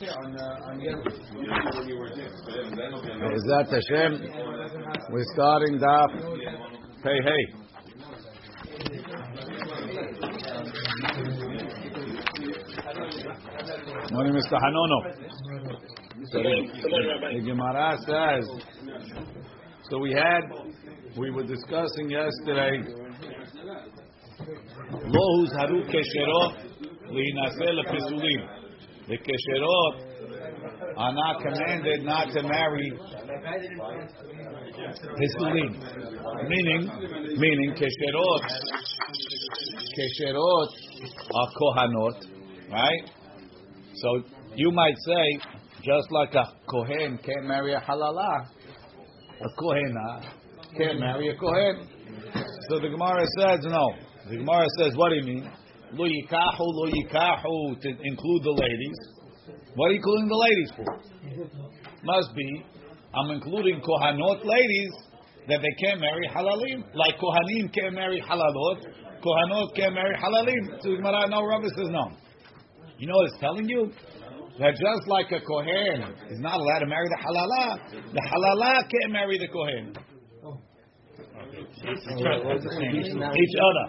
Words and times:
on 0.00 0.32
that 0.32 0.62
on 0.62 0.80
Yom 0.80 1.02
Hashem, 3.68 4.12
we're 5.10 5.24
starting 5.34 5.80
Daf 5.80 6.10
Hey 7.02 7.18
Hey. 7.24 7.44
Morning, 14.12 14.34
Mr. 14.34 14.56
Hanono. 14.62 14.98
So 16.30 16.42
the, 16.44 16.54
the 17.34 17.40
Gemara 17.44 17.98
says, 18.06 18.44
so 19.90 19.98
we 19.98 20.12
had, 20.12 20.42
we 21.16 21.32
were 21.32 21.42
discussing 21.42 22.08
yesterday, 22.08 22.84
Lo 25.08 25.24
huzharu 25.40 25.82
keshero 25.90 26.52
li'inaseh 27.10 27.72
lepesulim. 27.74 28.57
The 29.08 29.16
kesherot 29.16 29.94
are 30.98 31.14
not 31.14 31.40
commanded 31.40 32.04
not 32.04 32.30
to 32.32 32.42
marry 32.42 32.92
pesulim. 35.18 35.72
Meaning, 36.48 36.90
meaning 37.38 37.74
kesherot, 37.74 38.42
kesherot 39.96 40.68
are 41.34 41.50
kohanot, 41.58 42.26
right? 42.70 43.10
So 43.94 44.22
you 44.54 44.70
might 44.72 44.96
say, 45.06 45.38
just 45.82 46.10
like 46.10 46.34
a 46.34 46.44
kohen 46.68 47.18
can't 47.24 47.46
marry 47.46 47.72
a 47.72 47.80
halala, 47.80 48.46
a 49.40 49.48
kohena 49.58 50.22
can't 50.76 51.00
marry 51.00 51.28
a 51.30 51.36
kohen. 51.36 51.88
So 52.68 52.78
the 52.78 52.88
Gemara 52.90 53.24
says 53.38 53.60
no. 53.64 53.94
The 54.28 54.36
Gemara 54.36 54.66
says, 54.78 54.94
what 54.96 55.08
do 55.08 55.14
you 55.16 55.22
mean? 55.22 55.50
Lo 55.92 56.04
yikahu, 56.04 56.60
lo 56.60 56.90
yikahu, 56.90 57.80
to 57.80 57.88
include 57.88 58.42
the 58.44 58.50
ladies. 58.50 58.98
What 59.74 59.88
are 59.88 59.92
you 59.92 59.96
including 59.96 60.28
the 60.28 60.36
ladies 60.36 60.70
for? 60.76 60.84
Must 62.04 62.34
be, 62.34 62.64
I'm 63.14 63.30
including 63.30 63.80
kohanot 63.80 64.44
ladies 64.44 64.92
that 65.48 65.60
they 65.62 65.86
can't 65.86 66.00
marry 66.00 66.28
halalim. 66.28 66.84
Like 66.94 67.16
kohanim 67.18 67.72
can't 67.72 67.94
marry 67.94 68.20
halalot, 68.20 68.84
kohanot 69.24 69.74
can't 69.74 69.94
marry 69.94 70.14
halalim. 70.16 70.82
So 70.82 70.96
Gemara, 70.96 71.28
no, 71.28 71.44
Rabbi 71.46 71.68
says 71.76 71.88
no. 71.90 72.10
You 72.98 73.06
know 73.06 73.14
what 73.14 73.30
it's 73.30 73.38
telling 73.40 73.68
you? 73.68 73.92
That 74.58 74.72
just 74.72 75.06
like 75.06 75.30
a 75.30 75.40
kohen 75.40 76.02
is 76.28 76.40
not 76.40 76.58
allowed 76.58 76.80
to 76.80 76.86
marry 76.86 77.06
the 77.08 77.18
halala, 77.24 77.78
the 78.12 78.20
halala 78.20 78.88
can't 78.90 79.12
marry 79.12 79.38
the 79.38 79.48
kohen. 79.48 79.94
Oh. 80.44 80.58
Each 81.54 81.86
other. 83.68 83.84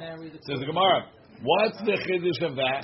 Says 0.45 0.59
the 0.59 0.65
Gemara. 0.65 1.18
What's 1.41 1.79
the 1.87 1.95
chiddush 1.95 2.41
of 2.49 2.55
that? 2.57 2.83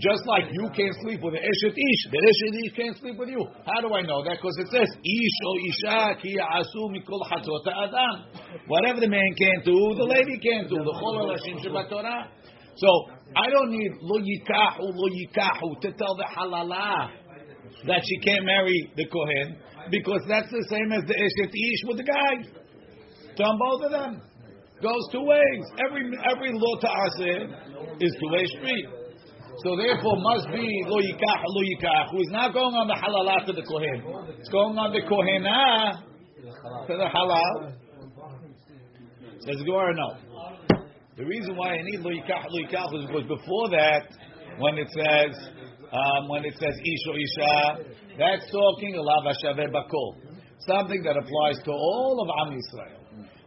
Just 0.00 0.26
like 0.26 0.50
you 0.50 0.66
can't 0.74 0.96
sleep 1.04 1.20
with 1.22 1.34
an 1.34 1.44
eshet 1.44 1.76
ish, 1.76 2.02
the 2.10 2.18
eshet 2.18 2.54
ish 2.66 2.72
can't 2.74 2.96
sleep 2.98 3.16
with 3.18 3.28
you. 3.28 3.46
How 3.64 3.80
do 3.80 3.94
I 3.94 4.02
know 4.02 4.24
that? 4.24 4.38
Because 4.42 4.56
it 4.58 4.68
says 4.72 4.88
ish 4.90 5.38
or 5.46 5.56
isha 5.62 6.18
ki 6.22 6.34
asu 6.42 6.90
mikol 6.90 7.22
hatzot 7.30 7.68
adam. 7.70 8.26
Whatever 8.66 9.00
the 9.00 9.08
man 9.08 9.30
can't 9.38 9.64
do, 9.64 9.94
the 9.94 10.04
lady 10.04 10.40
can't 10.42 10.68
do. 10.68 10.76
The 10.76 10.94
chol 10.98 11.30
lashim 11.30 11.62
shabbat 11.62 11.88
Torah. 11.88 12.32
So 12.76 12.88
I 13.36 13.48
don't 13.50 13.70
need 13.70 13.92
lo 14.00 14.18
yikahu 14.18 14.90
lo 14.90 15.08
yikahu 15.08 15.80
to 15.82 15.92
tell 15.92 16.16
the 16.16 16.26
halala 16.26 17.10
that 17.86 18.02
she 18.02 18.18
can't 18.26 18.44
marry 18.44 18.90
the 18.96 19.06
kohen 19.06 19.56
because 19.90 20.22
that's 20.28 20.50
the 20.50 20.66
same 20.68 20.90
as 20.92 21.04
the 21.06 21.14
eshet 21.14 21.52
ish 21.52 21.82
with 21.86 21.98
the 21.98 22.04
guy. 22.04 22.42
So 23.36 23.44
on 23.44 23.58
both 23.58 23.84
of 23.84 23.90
them 23.92 24.22
goes 24.82 25.02
two 25.12 25.22
ways. 25.22 25.62
Every 25.88 26.04
every 26.30 26.50
law 26.52 26.74
to 26.80 26.88
aseh 26.88 28.00
is 28.00 28.12
two 28.20 28.30
way 28.30 28.44
street. 28.58 28.86
So 29.64 29.76
therefore, 29.76 30.16
must 30.20 30.48
be 30.52 30.68
lo 30.86 31.00
yikach 31.00 31.42
lo 31.48 31.62
yikach, 31.64 32.10
who 32.12 32.20
is 32.20 32.30
not 32.30 32.52
going 32.52 32.74
on 32.74 32.86
the 32.88 32.94
halal 32.94 33.46
to 33.46 33.52
the 33.52 33.62
kohen. 33.62 34.36
It's 34.38 34.50
going 34.50 34.76
on 34.76 34.92
the 34.92 35.00
kohena 35.00 36.02
to 36.86 36.92
the 36.92 37.08
halal. 37.08 37.72
Says 39.40 39.62
Gemara, 39.64 39.94
no. 39.94 40.16
The 41.16 41.24
reason 41.24 41.56
why 41.56 41.74
I 41.74 41.82
need 41.82 42.00
lo 42.00 42.10
yikach 42.10 42.44
lo 42.50 42.60
yikach 42.60 43.00
is 43.00 43.06
because 43.06 43.28
before 43.28 43.70
that, 43.70 44.12
when 44.58 44.76
it 44.76 44.88
says 44.92 45.56
um, 45.92 46.28
when 46.28 46.44
it 46.44 46.54
says 46.58 46.74
ish 46.76 47.04
or 47.08 47.16
isha, 47.16 47.96
that's 48.18 48.50
talking 48.50 48.94
alav 48.94 49.24
bakol, 49.72 50.16
something 50.68 51.02
that 51.02 51.16
applies 51.16 51.62
to 51.64 51.70
all 51.70 52.20
of 52.20 52.28
Am 52.46 52.52
Yisrael. 52.52 53.05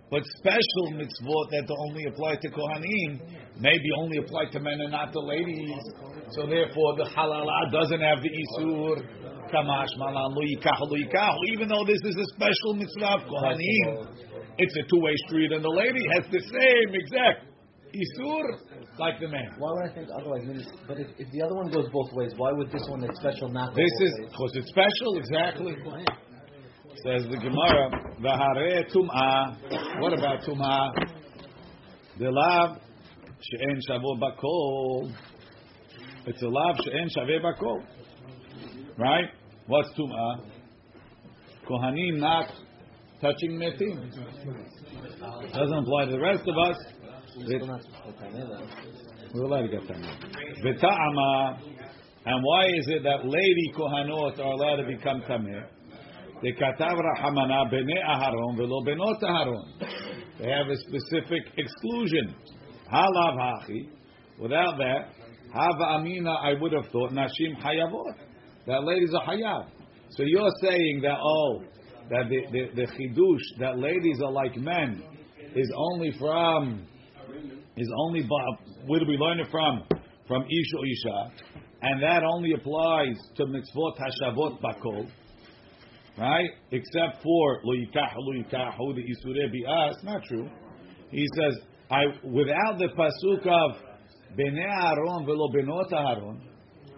But 0.10 0.24
special 0.38 0.98
mitzvot 0.98 1.46
that 1.54 1.70
only 1.70 2.06
apply 2.10 2.36
to 2.42 2.50
Kohanim 2.50 3.22
maybe 3.60 3.90
only 3.98 4.18
apply 4.18 4.46
to 4.52 4.60
men 4.60 4.80
and 4.82 4.92
not 4.92 5.14
to 5.14 5.20
ladies. 5.20 5.84
So 6.32 6.48
therefore, 6.48 6.96
the 6.98 7.06
halala 7.14 7.72
doesn't 7.72 8.02
have 8.02 8.20
the 8.24 8.32
isur 8.32 9.06
kamash 9.54 9.94
malan 9.98 10.34
lo 10.34 10.42
yikach 10.42 10.80
lo 10.82 10.98
yikach. 10.98 11.38
Even 11.54 11.68
though 11.68 11.86
this 11.86 12.02
is 12.04 12.16
a 12.16 12.28
special 12.34 12.74
mitzvah 12.74 13.20
of 13.20 13.22
Kohanim, 13.30 14.08
it's 14.58 14.76
a 14.76 14.84
two-way 14.90 15.14
street, 15.28 15.52
and 15.52 15.64
the 15.64 15.70
lady 15.70 16.04
has 16.18 16.26
the 16.32 16.42
same 16.42 16.90
exact 16.96 17.46
isur 17.94 18.44
like 19.00 19.20
the 19.20 19.28
man. 19.28 19.54
Why 19.58 19.72
would 19.72 19.92
I 19.92 19.94
think 19.94 20.10
otherwise? 20.10 20.42
But 20.88 21.00
if, 21.00 21.08
if 21.18 21.32
the 21.32 21.42
other 21.42 21.56
one 21.56 21.70
goes 21.72 21.88
both 21.92 22.12
ways, 22.14 22.32
why 22.38 22.52
would 22.52 22.72
this 22.72 22.86
one 22.90 23.02
that's 23.02 23.20
special 23.20 23.50
not 23.50 23.74
go 23.74 23.82
This 23.82 23.94
both 24.00 24.08
is 24.08 24.14
because 24.30 24.52
it's 24.56 24.70
special, 24.70 25.18
exactly. 25.18 25.74
Says 27.04 27.24
the 27.30 27.38
Gemara, 27.38 27.90
"V'harei 28.20 28.84
tum'ah." 28.92 30.02
What 30.02 30.14
about 30.14 30.42
tum'ah? 30.42 30.92
The 32.18 32.30
lav 32.30 32.78
she'en 33.42 33.80
shavo 33.90 34.20
bakol. 34.20 35.10
It's 36.26 36.42
a 36.42 36.48
lav 36.48 36.76
she'en 36.84 37.08
shaveh 37.16 37.42
bakol. 37.42 37.84
Right? 38.98 39.30
What's 39.68 39.90
tum'ah? 39.98 40.42
Kohanim 41.70 42.18
not 42.18 42.52
touching 43.22 43.58
metim. 43.58 44.12
Doesn't 45.54 45.78
apply 45.78 46.06
to 46.06 46.12
the 46.12 46.20
rest 46.20 46.48
of 46.48 46.58
us. 46.58 46.78
We're 49.34 49.44
allowed 49.44 49.62
to 49.62 49.68
get. 49.70 49.84
V'ta'ama. 50.66 51.60
And 52.26 52.44
why 52.44 52.66
is 52.66 52.88
it 52.90 53.04
that 53.04 53.26
lady 53.26 53.72
kohanot 53.78 54.38
are 54.40 54.52
allowed 54.52 54.78
to 54.78 54.86
become 54.86 55.22
tameh? 55.22 55.64
The 56.42 56.54
katav 56.54 56.98
rahamana 56.98 57.70
bene 57.70 58.02
aharon 58.08 58.56
velo 58.56 58.82
benot 58.86 59.22
aharon. 59.22 59.66
They 60.40 60.50
have 60.50 60.68
a 60.68 60.78
specific 60.78 61.44
exclusion. 61.58 62.34
Halav 62.92 63.38
hachi. 63.38 63.90
Without 64.40 64.78
that, 64.78 65.10
hava 65.54 66.00
amina. 66.00 66.32
I 66.32 66.54
would 66.54 66.72
have 66.72 66.86
thought 66.92 67.12
nashim 67.12 67.62
hayavot. 67.62 68.14
That 68.68 68.84
ladies 68.86 69.14
are 69.14 69.28
hayav. 69.28 69.68
So 70.12 70.24
you're 70.24 70.52
saying 70.62 71.02
that 71.04 71.18
oh, 71.22 71.62
that 72.10 72.30
the 72.30 72.42
the, 72.52 72.76
the 72.76 72.88
chidush 72.88 73.60
that 73.60 73.78
ladies 73.78 74.22
are 74.24 74.32
like 74.32 74.56
men 74.56 75.04
is 75.56 75.70
only 75.76 76.14
from 76.18 76.88
is 77.76 77.92
only 78.06 78.28
where 78.88 79.00
do 79.02 79.06
we 79.08 79.18
learn 79.18 79.42
it 79.42 79.48
from? 79.52 79.84
From 80.26 80.44
Ish 80.44 80.74
or 80.78 80.86
Isha. 80.86 81.50
And 81.82 82.04
that 82.04 82.24
only 82.24 82.54
applies 82.54 83.18
to 83.36 83.46
mitzvot 83.46 83.98
hashavot 84.00 84.62
bakol. 84.62 85.10
Right? 86.20 86.50
Except 86.72 87.24
for 87.24 87.62
lo 87.64 87.74
yikach 87.76 88.14
lo 88.18 88.34
yikahu 88.34 88.96
the 88.96 89.04
isure 89.04 89.50
bi'as. 89.54 90.04
Not 90.04 90.24
true. 90.26 90.50
He 91.12 91.26
says, 91.36 91.58
I 91.90 92.04
without 92.24 92.78
the 92.78 92.90
pasuk 92.90 93.48
of 93.48 93.78
bnei 94.38 94.84
Aaron 94.84 95.26
velo 95.26 95.48
benot 95.56 95.94
Aaron, 95.94 96.42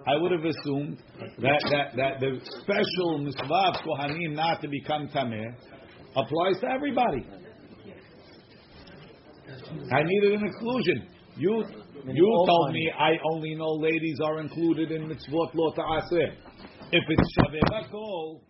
I 0.08 0.16
would 0.16 0.32
have 0.32 0.44
assumed 0.44 0.98
that, 1.38 1.62
that, 1.70 1.96
that 1.96 2.20
the 2.20 2.40
special 2.64 3.20
mitzvah 3.20 3.44
of 3.44 3.76
Kohanim 3.86 4.34
not 4.34 4.60
to 4.62 4.68
become 4.68 5.08
tameh 5.10 5.54
applies 6.16 6.60
to 6.62 6.68
everybody. 6.68 7.24
I 9.94 10.04
needed 10.04 10.34
an 10.34 10.48
exclusion. 10.48 11.08
You 11.38 11.64
you 12.08 12.46
told 12.48 12.74
me 12.74 12.92
I 12.98 13.12
only 13.32 13.54
know 13.54 13.74
ladies 13.74 14.20
are 14.24 14.42
included 14.42 14.92
in 14.92 15.04
mitzvot 15.04 15.54
lo 15.54 15.72
ta'aseh. 15.76 16.34
If 16.92 17.04
it's 17.08 17.38
shaveh 17.38 17.62
bakol, 17.70 18.42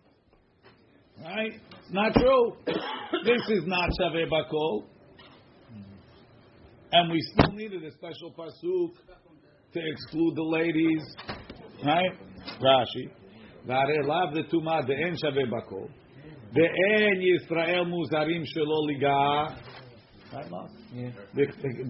right? 1.23 1.53
Not 1.91 2.13
true. 2.13 2.53
this 2.65 3.41
is 3.49 3.63
not 3.65 3.89
shaveh 3.99 4.29
bakol, 4.29 4.83
and 6.91 7.11
we 7.11 7.19
still 7.33 7.53
needed 7.53 7.83
a 7.83 7.91
special 7.91 8.31
pasuk 8.37 8.91
to 9.73 9.79
exclude 9.79 10.35
the 10.35 10.43
ladies, 10.43 11.03
right? 11.85 12.11
Rashi, 12.61 13.09
v'arei 13.67 14.05
lav 14.05 14.33
the 14.33 14.43
tuma 14.51 14.81
de'en 14.87 15.15
shaveh 15.23 15.49
bakol, 15.51 15.89
de'en 16.55 17.21
Yisrael 17.21 17.85
muzarim 17.85 18.43
shelo 18.43 18.85
liga. 18.87 19.63
Right, 20.33 20.51
Mark? 20.51 20.71
Yeah. 20.93 21.11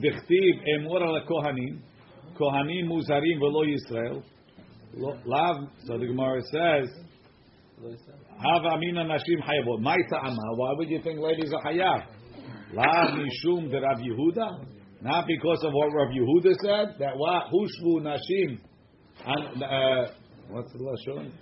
דכתיב 0.02 0.56
אמור 0.80 0.98
על 0.98 1.18
הכהנים, 1.18 1.80
כהנים 2.36 2.86
מוזרים 2.86 3.42
ולא 3.42 3.66
ישראל. 3.66 4.20
לא- 4.94 5.14
לאו, 5.26 5.68
so 5.86 5.98
the 5.98 6.06
Gemara 6.06 6.42
says, 6.52 6.90
Hava 8.43 8.75
amina 8.75 9.05
nashim 9.05 9.41
chayavot. 9.41 9.81
Ma'ita 9.81 10.19
ama. 10.25 10.57
Why 10.57 10.73
would 10.77 10.91
you 10.91 11.01
think 11.03 11.21
ladies 11.21 11.53
are 11.53 11.73
hayav? 11.73 12.07
La 12.75 13.15
mishum 13.15 13.71
de 13.71 13.81
Rav 13.81 13.99
Yehuda. 13.99 14.67
Not 15.03 15.27
because 15.27 15.63
of 15.65 15.73
what 15.73 15.93
Rav 15.93 16.09
Yehuda 16.09 16.55
said. 16.61 16.97
That 16.99 17.17
what 17.17 17.45
hushvu 17.53 18.03
nashim. 18.03 18.59
And 19.25 19.63
uh, 19.63 20.13
what's 20.49 20.73
the 20.73 20.83
last 20.83 21.09
one? 21.09 21.33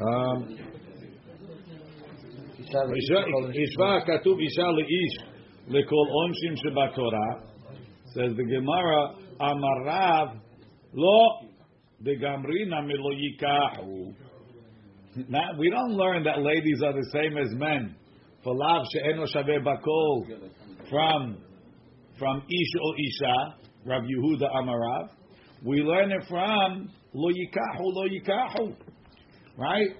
Um, 0.00 0.58
Ishva 2.72 4.06
katuv 4.06 4.38
isha 4.42 4.70
leish 4.70 5.16
lekol 5.70 6.08
onshim 6.10 6.54
shebatora. 6.64 7.42
Says 8.14 8.32
the 8.36 8.44
Gemara, 8.44 9.14
Amarav 9.40 10.40
lo 10.92 11.49
now 15.28 15.50
we 15.58 15.70
don't 15.70 15.92
learn 15.92 16.24
that 16.24 16.40
ladies 16.40 16.82
are 16.82 16.92
the 16.92 17.08
same 17.12 17.36
as 17.36 17.48
men. 17.54 17.94
From 20.88 21.36
from 22.18 22.38
ish 22.38 22.74
o 22.82 22.94
isha, 22.98 23.54
Rav 23.84 24.02
Yehuda 24.02 24.50
Amarav. 24.54 25.10
We 25.64 25.82
learn 25.82 26.12
it 26.12 26.24
from 26.28 26.90
lo 27.12 27.30
yikahu 27.30 27.80
lo 27.80 28.08
yikahu, 28.08 28.76
right? 29.58 29.90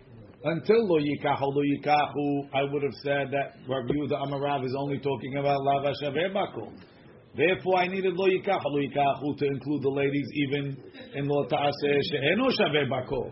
Until 0.45 0.87
lo 0.89 0.99
yikahu 0.99 1.43
lo 1.43 1.63
yikahu, 1.63 2.49
I 2.55 2.63
would 2.63 2.83
have 2.83 2.95
said 3.03 3.31
that 3.31 3.57
Rav 3.69 3.85
Yehuda 3.85 4.27
Amarav 4.27 4.65
is 4.65 4.75
only 4.79 4.99
talking 5.01 5.37
about 5.37 5.63
lav 5.63 5.85
shaveh 6.03 6.33
bakol. 6.35 6.73
Therefore, 7.36 7.80
I 7.80 7.88
needed 7.88 8.14
lo 8.16 8.28
yikahu 8.28 8.64
lo 8.66 8.80
yikahu 8.80 9.38
to 9.38 9.46
include 9.46 9.82
the 9.84 9.90
ladies 9.90 10.28
even 10.36 10.78
in 11.16 11.28
lo 11.28 11.46
ta'aseh 11.46 12.00
she'eno 12.10 12.48
shaveh 12.50 12.88
bakol. 12.90 13.32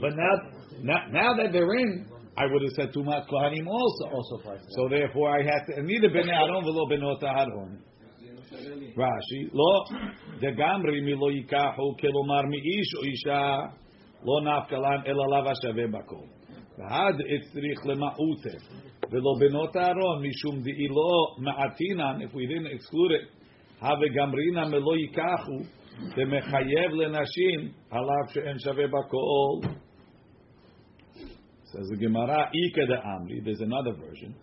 But 0.00 0.12
now 0.14 0.34
now, 0.82 1.06
now 1.10 1.34
that 1.34 1.52
they're 1.52 1.74
in, 1.74 2.06
I 2.36 2.46
would 2.46 2.62
have 2.62 2.72
said 2.72 2.92
Tumat 2.92 3.28
Kohanim 3.28 3.66
also. 3.66 4.04
Also 4.12 4.42
five. 4.44 4.60
So 4.70 4.88
therefore, 4.88 5.30
I 5.30 5.42
had 5.42 5.66
to 5.68 5.82
neither 5.82 6.10
ben 6.10 6.28
Aaron 6.28 6.64
v'lo 6.64 6.90
benot 6.90 7.22
Aaron. 7.22 7.82
Rashi 8.96 9.50
lo 9.52 9.84
degamri 10.40 11.02
mi 11.02 11.14
lo 11.14 11.30
yikahu 11.30 11.96
kelomar 11.98 12.46
mi 12.48 12.58
ish 12.58 12.92
o 12.98 13.04
isha 13.04 13.72
lo 14.24 14.40
nafkalan 14.42 15.06
ela 15.06 15.28
lav 15.28 15.46
hashave 15.46 15.90
bakol. 15.90 16.28
ועד 16.78 17.14
הצריך 17.14 17.86
למעוטה 17.86 18.56
ולא 19.10 19.32
בנות 19.40 19.76
אהרון 19.76 20.26
משום 20.26 20.62
דאי 20.62 20.88
לא 20.88 21.36
מעטינן, 21.38 22.22
if 22.22 22.34
we 22.34 22.46
didn't 22.46 22.72
exclude 22.76 23.12
it, 23.12 23.42
הווה 23.80 24.08
גמרינן 24.14 24.70
מלא 24.70 24.96
ייקחו, 24.96 25.58
זה 25.98 26.22
לנשים 26.92 27.68
עליו 27.90 28.24
שאין 28.28 28.58
שווה 28.58 28.86
בכל. 28.86 29.68
Says 31.72 31.88
the 31.88 31.96
Gemara, 31.96 32.50
Ika 32.52 32.84
de 32.86 32.96
Amri. 32.96 33.42
There's 33.42 33.60
another 33.60 33.92
version. 33.92 34.34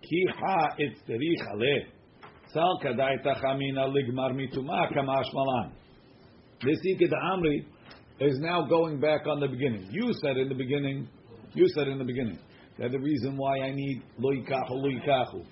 Ki 0.00 0.26
ha 0.34 0.68
itzterich 0.78 1.42
ale. 1.52 1.86
Tzal 2.48 2.80
kadai 2.82 3.22
tachamina 3.22 3.84
ligmar 3.94 4.32
mituma 4.32 4.90
kamash 4.90 5.30
malan. 5.34 5.72
This 6.62 6.78
Ika 6.82 7.06
de 7.06 7.16
Amri 7.16 7.66
is 8.20 8.38
now 8.40 8.66
going 8.66 8.98
back 8.98 9.26
on 9.26 9.40
the 9.40 9.48
beginning. 9.48 9.88
You 9.90 10.10
said 10.22 10.38
in 10.38 10.48
the 10.48 10.54
beginning, 10.54 11.06
you 11.52 11.66
said 11.74 11.86
in 11.88 11.98
the 11.98 12.04
beginning, 12.04 12.38
that 12.79 12.91
the 12.91 12.99
reason 12.99 13.37
why 13.37 13.59
I 13.59 13.71
need 13.71 14.03
lo 14.17 14.31
yikachu, 14.31 14.71
lo 14.71 14.89
yikachu. 14.89 15.45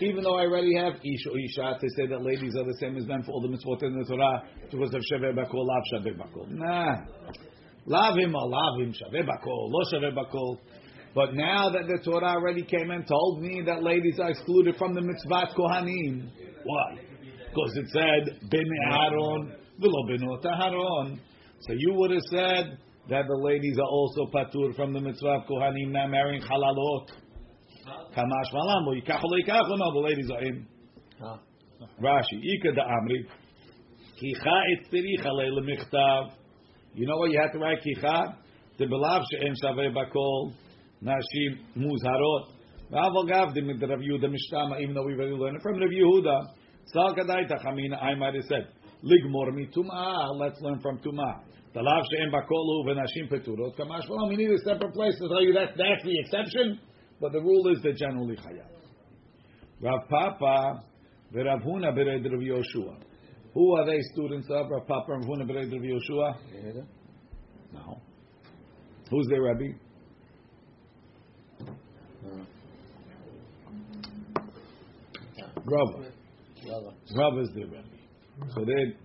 Even 0.00 0.24
though 0.24 0.36
I 0.36 0.42
already 0.42 0.74
have 0.76 0.94
ish 0.94 1.26
or 1.30 1.38
isha 1.38 1.78
to 1.78 1.88
say 1.96 2.06
that 2.08 2.22
ladies 2.22 2.54
are 2.56 2.64
the 2.64 2.76
same 2.80 2.96
as 2.96 3.06
men 3.06 3.22
for 3.22 3.32
all 3.32 3.42
the 3.42 3.48
mitzvot 3.48 3.82
in 3.82 3.98
the 3.98 4.04
Torah 4.04 4.42
because 4.70 4.92
of 4.94 5.02
shaveh 5.12 5.34
bakol, 5.34 5.66
lav 5.66 5.82
shaveh 5.92 6.16
bakol. 6.16 6.48
Nah. 6.48 6.96
Lavim 7.86 8.34
or 8.34 8.50
lavim, 8.50 8.92
shaveh 8.92 9.22
bakol, 9.22 9.70
lo 9.70 9.82
bakol. 10.12 10.58
But 11.14 11.34
now 11.34 11.68
that 11.68 11.86
the 11.86 11.98
Torah 12.02 12.36
already 12.36 12.62
came 12.62 12.90
and 12.90 13.06
told 13.06 13.42
me 13.42 13.62
that 13.66 13.82
ladies 13.82 14.18
are 14.18 14.30
excluded 14.30 14.76
from 14.76 14.94
the 14.94 15.02
mitzvah 15.02 15.54
kohanim, 15.56 16.30
why? 16.64 16.98
Because 17.48 17.76
it 17.76 17.88
said 17.92 18.50
ben 18.50 18.64
Aaron, 18.90 19.54
v'lo 19.78 20.08
benot 20.08 20.44
Aaron. 20.44 21.20
So 21.60 21.74
you 21.76 21.94
would 21.94 22.10
have 22.12 22.22
said 22.30 22.78
that 23.08 23.24
the 23.26 23.36
ladies 23.36 23.78
are 23.78 23.88
also 23.88 24.26
patur 24.32 24.74
from 24.76 24.92
the 24.92 25.00
mitzvah 25.00 25.28
of 25.28 25.42
kohanim 25.48 25.90
now 25.90 26.06
marrying 26.06 26.42
halalot. 26.42 27.08
Kamash 28.16 28.52
malam, 28.52 28.86
lo 28.86 28.94
yikachu 28.94 29.24
lo 29.24 29.38
yikachu, 29.38 29.78
no, 29.78 29.92
the 29.92 30.08
ladies 30.08 30.30
are 30.30 30.42
in. 30.42 30.66
Ah. 31.20 31.38
Rashi, 32.00 32.38
Ika 32.40 32.72
da 32.74 32.82
Amri, 32.84 33.26
Kicha 34.22 34.56
etzirich 34.72 35.26
alei 35.26 35.50
lemichtav. 35.50 36.30
You 36.94 37.06
know 37.06 37.16
what 37.16 37.30
you 37.30 37.40
have 37.40 37.52
to 37.52 37.58
write 37.58 37.78
kicha? 37.82 38.36
The 38.78 38.84
belav 38.84 39.24
she'en 39.30 39.54
shaveh 39.62 39.92
bakol 39.92 40.52
nashim 41.02 41.58
muzharot. 41.76 42.46
V'aval 42.92 43.28
gavdim 43.28 43.66
mit 43.66 43.80
Rav 43.80 43.98
Yehuda 43.98 44.26
mishtama, 44.26 44.80
even 44.80 44.94
though 44.94 45.04
we've 45.04 45.18
already 45.18 45.34
learned 45.34 45.56
it 45.56 45.62
from 45.62 45.78
Rav 45.80 45.90
Yehuda. 45.90 46.40
Tzal 46.94 47.16
kadaita 47.16 47.64
chamina, 47.64 48.00
I 48.00 48.14
might 48.14 48.34
have 48.34 48.44
said, 48.44 48.68
ligmor 49.02 49.50
mituma, 49.50 50.38
let's 50.38 50.60
learn 50.60 50.78
from 50.80 50.98
tuma. 50.98 51.40
Belav 51.74 52.02
she'en 52.10 52.30
bakol 52.30 52.84
hu 52.84 52.90
v'nashim 52.90 53.30
peturot, 53.30 53.76
kamash 53.76 54.06
v'lam, 54.08 54.28
we 54.28 54.36
need 54.36 54.50
a 54.50 54.58
separate 54.58 54.92
place 54.92 55.14
to 55.18 55.28
tell 55.28 55.42
you 55.42 55.54
that 55.54 55.70
that's 55.76 56.04
the 56.04 56.18
exception, 56.20 56.78
but 57.20 57.32
the 57.32 57.40
rule 57.40 57.68
is 57.72 57.80
that 57.82 57.96
generally 57.96 58.36
chayav. 58.36 58.68
Rav 59.80 60.08
Papa, 60.08 60.84
v'Rav 61.34 61.64
Huna 61.64 61.92
bered 61.96 62.24
Rav 62.30 62.40
Yoshua. 62.40 62.96
Who 63.54 63.76
are 63.76 63.86
they 63.86 64.00
students 64.12 64.48
of? 64.50 64.70
Rav 64.70 64.86
Papa 64.86 65.12
and 65.12 65.24
Huna 65.24 65.44
Berei 65.50 65.70
Rav 65.70 65.82
Yoshua? 65.82 66.36
No. 67.72 68.00
Who's 69.10 69.26
their 69.28 69.42
Rebbe? 69.42 69.74
Uh, 71.60 72.44
Rava. 75.64 76.92
Rava 77.14 77.40
is 77.40 77.50
their 77.54 77.66
Rebbe. 77.66 77.98
So 78.54 78.64
they, 78.64 78.96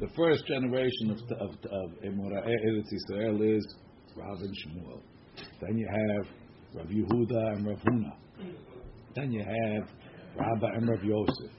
the 0.00 0.08
first 0.16 0.46
generation 0.46 1.10
of 1.10 1.18
of, 1.40 1.50
of 1.50 1.90
Eretz 2.02 2.92
is 2.92 3.76
Rav 4.16 4.38
and 4.40 4.56
Shmuel. 4.66 5.00
Then 5.60 5.78
you 5.78 5.88
have 5.88 6.26
Rav 6.74 6.86
Yehuda 6.86 7.56
and 7.56 7.66
Rav 7.66 7.78
Huna. 7.78 8.12
Then 9.14 9.32
you 9.32 9.40
have 9.40 9.88
Rabba 10.36 10.66
and 10.74 10.88
Rav 10.88 11.04
Yosef. 11.04 11.52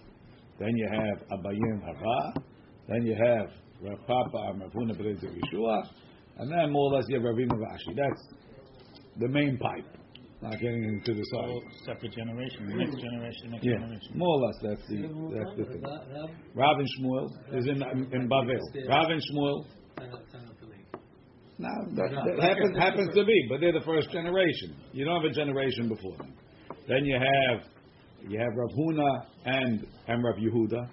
Then 0.60 0.76
you 0.76 0.88
have 0.92 1.40
Abayim 1.40 1.82
Hava. 1.84 2.42
Then 2.88 3.06
you 3.06 3.16
have 3.16 3.50
Rav 3.82 4.00
Papa 4.08 4.52
and 4.52 4.62
Rav 4.62 4.72
Huna 4.72 4.98
Yeshua. 4.98 5.84
And 6.38 6.52
then 6.52 6.72
more 6.72 6.92
or 6.92 6.98
less 6.98 7.06
you 7.08 7.16
have 7.16 7.24
Ravina 7.24 7.54
Rashi. 7.54 7.96
That's 7.96 8.28
the 9.18 9.28
main 9.30 9.58
pipe. 9.58 9.98
Not 10.42 10.60
getting 10.60 10.84
into 10.84 11.14
the 11.14 11.24
side. 11.24 11.50
Separate 11.86 12.12
generation, 12.12 12.68
next 12.78 12.98
generation, 13.02 13.52
next 13.52 13.64
Yeah, 13.64 13.80
generation. 13.80 14.12
more 14.16 14.36
or 14.36 14.42
less 14.46 14.56
that's 14.62 14.88
the 14.90 15.02
that's 15.34 15.58
the 15.58 15.66
thing. 15.66 15.84
Rav 16.54 16.78
and 16.78 16.88
Shmuel 17.00 17.58
is 17.58 17.66
in 17.68 17.82
in 18.14 18.30
Bavel. 18.30 18.60
Rav 18.90 19.10
and 19.10 19.22
Shmuel. 19.32 19.66
Now 21.58 21.70
that, 21.96 22.12
that 22.12 22.44
happens 22.44 22.78
happens 22.78 23.16
to 23.16 23.24
be, 23.26 23.48
but 23.50 23.62
they're 23.62 23.72
the 23.72 23.86
first 23.86 24.12
generation. 24.12 24.76
You 24.92 25.06
don't 25.06 25.22
have 25.24 25.32
a 25.32 25.34
generation 25.34 25.88
before 25.88 26.18
them. 26.18 26.34
Then 26.88 27.06
you 27.06 27.16
have 27.16 27.62
you 28.30 28.38
have 28.40 28.50
Rav 28.56 28.72
Huna 28.78 29.26
and 29.46 29.88
and 30.08 30.24
Rav 30.24 30.36
Yehuda, 30.36 30.90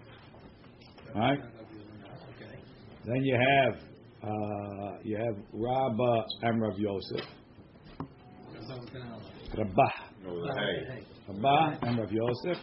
right? 1.17 1.39
Then 3.05 3.25
you 3.25 3.35
have 3.35 3.75
uh, 4.23 4.99
you 5.03 5.17
have 5.17 5.37
Rabba 5.53 6.25
and 6.43 6.63
Rav 6.63 6.79
Yosef, 6.79 7.27
Rabbah, 9.59 9.95
No, 10.25 10.35
with 10.35 10.51
a 10.51 10.61
hay. 10.61 11.05
Rabbah 11.29 11.87
and 11.87 11.99
Rav 11.99 12.11
Yosef. 12.13 12.63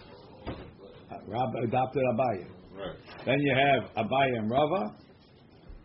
Rabba 1.27 1.57
adopted 1.67 2.03
Abaye. 2.13 2.45
Right. 2.75 2.95
Then 3.25 3.39
you 3.39 3.55
have 3.55 4.05
Abaye 4.05 4.37
and 4.37 4.49
Rava. 4.49 4.95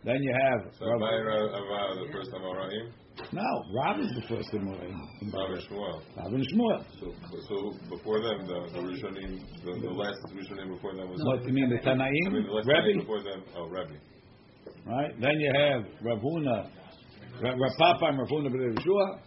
Then 0.03 0.21
you 0.21 0.33
have 0.33 0.73
So 0.79 0.85
Rav- 0.85 1.01
Abayra 1.01 1.49
Ava, 1.49 2.05
the 2.05 2.11
first 2.13 2.31
Amoraim, 2.31 2.91
no, 3.31 3.41
Rav 3.79 3.99
is 3.99 4.11
the 4.19 4.27
first 4.27 4.53
in 4.53 4.67
Moraim. 4.67 4.91
Rav 5.33 5.49
and 5.51 5.63
Shmuel. 5.63 6.01
Rav 6.17 6.33
and 6.33 6.45
Shmuel. 6.51 6.83
So, 6.99 7.13
so 7.47 7.55
before 7.89 8.21
them, 8.21 8.45
the, 8.45 8.67
the 8.73 8.79
Rishonim, 8.79 9.39
the, 9.63 9.71
the 9.87 9.93
last 9.93 10.19
Rishonim 10.35 10.75
before 10.75 10.95
them 10.95 11.09
was. 11.09 11.21
What 11.23 11.45
you 11.47 11.53
mean 11.53 11.69
the 11.69 11.77
Tanaim? 11.77 12.11
I 12.27 12.29
mean, 12.29 12.43
the 12.45 12.51
last 12.51 12.67
Rebbe, 12.67 12.99
before 12.99 13.23
them, 13.23 13.43
oh, 13.55 13.67
Rebbe. 13.67 13.95
right? 14.85 15.11
Then 15.21 15.39
you 15.39 15.51
have 15.55 15.81
Rav 16.03 16.19
Huna, 16.19 16.69
Rav 17.41 17.55
Rav 17.57 17.71
Papa 17.79 18.05
and 18.07 18.19
Rav 18.19 18.27
Huna 18.27 18.49
B'nai 18.51 18.77
Yeshua. 18.77 19.19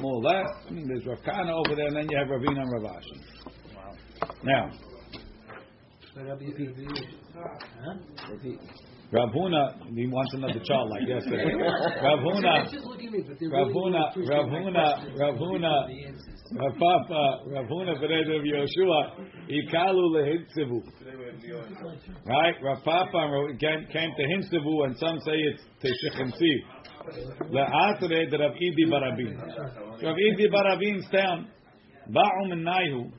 More 0.00 0.14
or 0.14 0.22
less. 0.22 0.46
I 0.68 0.70
mean, 0.70 0.86
there's 0.86 1.06
Rav 1.06 1.22
Kana 1.24 1.52
over 1.54 1.74
there, 1.74 1.86
and 1.86 1.96
then 1.96 2.08
you 2.08 2.16
have 2.18 2.28
Ravina 2.28 2.60
and 2.60 2.72
Rav 2.72 2.92
Ashi. 2.96 3.16
Now, 4.44 4.70
Rav 9.10 9.30
Huna, 9.30 9.62
he 9.94 10.06
wants 10.06 10.34
another 10.34 10.60
child 10.64 10.90
like 10.90 11.08
yesterday. 11.08 11.54
Rav 12.02 12.18
Huna, 12.20 12.68
Rav 13.50 13.68
Huna, 13.68 14.12
Rav 14.28 14.46
Huna, 14.46 15.18
Rav 15.18 15.34
Huna, 15.38 15.74
Rav 16.52 16.74
Papa, 16.78 17.42
Rav 17.46 17.66
Huna 17.66 17.94
B'nai 17.96 18.22
Rav 18.28 18.44
Yoshua, 18.44 19.00
Ikalu 19.48 20.04
lehitzivu. 20.14 20.82
Right? 22.26 22.54
Rav 22.62 22.84
Papa 22.84 23.20
came, 23.58 23.86
came 23.92 24.12
to 24.16 24.22
Himsivu, 24.24 24.84
and 24.84 24.96
some 24.98 25.18
say 25.20 25.36
it's 25.36 25.62
Teshechensi. 25.82 26.52
The 27.08 27.56
Le'atre 27.56 28.30
that 28.30 28.38
Rav 28.38 28.52
Idi 28.54 28.90
bar 28.90 29.12
Avin. 29.12 29.36
Rav 30.02 30.16
Idi 30.16 30.50
bar 30.50 30.66
Avin's 30.72 31.06
town. 31.10 31.48
Ba'u 32.10 32.48
min 32.48 33.12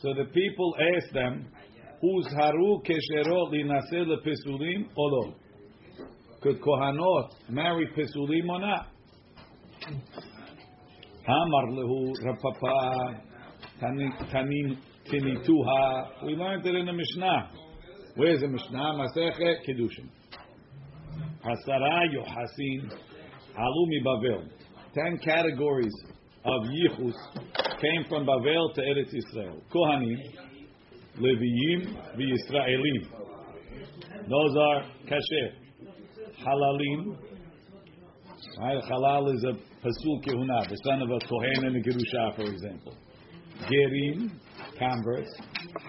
So 0.00 0.14
the 0.14 0.24
people 0.32 0.74
asked 0.96 1.12
them, 1.12 1.46
"Who's 2.00 2.26
Uzharu 2.26 2.82
keshero 2.84 3.50
linase 3.52 4.04
lepesulim 4.04 4.88
olo. 4.96 5.34
Could 6.42 6.60
Kohanot 6.60 7.30
marry 7.48 7.88
Pesulim 7.96 8.48
or 8.48 8.60
not? 8.60 8.88
Hamar 11.26 11.66
lehu 11.70 12.12
Rav 12.24 12.38
Papa 12.42 13.22
Tanin 13.80 14.78
Tinituha. 15.10 16.24
We 16.26 16.34
learned 16.34 16.66
it 16.66 16.74
in 16.74 16.86
the 16.86 16.92
Mishnah. 16.92 17.50
Where's 18.16 18.40
the 18.40 18.48
Mishnah? 18.48 18.94
Masechet 18.94 19.66
Kedushin. 19.66 20.08
Hasara 21.44 22.06
Yohasin. 22.14 22.90
Alumi 23.58 24.02
Bavel. 24.04 24.48
Ten 24.94 25.18
categories 25.24 25.94
of 26.44 26.62
yichus 26.64 27.14
came 27.80 28.04
from 28.08 28.26
Bavel 28.26 28.74
to 28.74 28.80
Eretz 28.80 29.14
Israel. 29.14 29.62
Kohanim, 29.72 30.18
Leviyim, 31.18 31.94
v'Yisraelim. 32.16 33.08
Those 34.28 34.56
are 34.56 34.82
kasher. 35.06 35.52
Halalim. 36.44 37.16
Right? 38.58 38.82
Halal 38.90 39.34
is 39.34 39.44
a 39.44 39.52
pasul 39.84 40.22
kehuna, 40.24 40.68
the 40.68 40.76
son 40.84 41.02
of 41.02 41.10
a 41.10 41.18
kohen 41.28 41.64
and 41.64 41.76
a 41.76 41.80
gerusha, 41.80 42.36
for 42.36 42.42
example. 42.42 42.96
Gerim, 43.70 44.30
converts. 44.78 45.30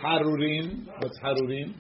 Harurim. 0.03 0.85
What's 0.99 1.19
harurim? 1.19 1.73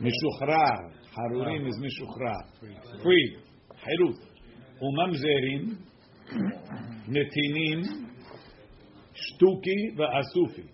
Mishuchrar. 0.00 0.97
Harurim 1.18 1.68
is 1.68 1.76
mishuchrar. 1.78 2.42
Free. 3.02 3.36
Hirut. 3.84 4.18
Umamzerim. 4.82 5.76
Netinim. 7.08 8.06
Shtuki 9.14 9.96
ve'asufi. 9.96 10.64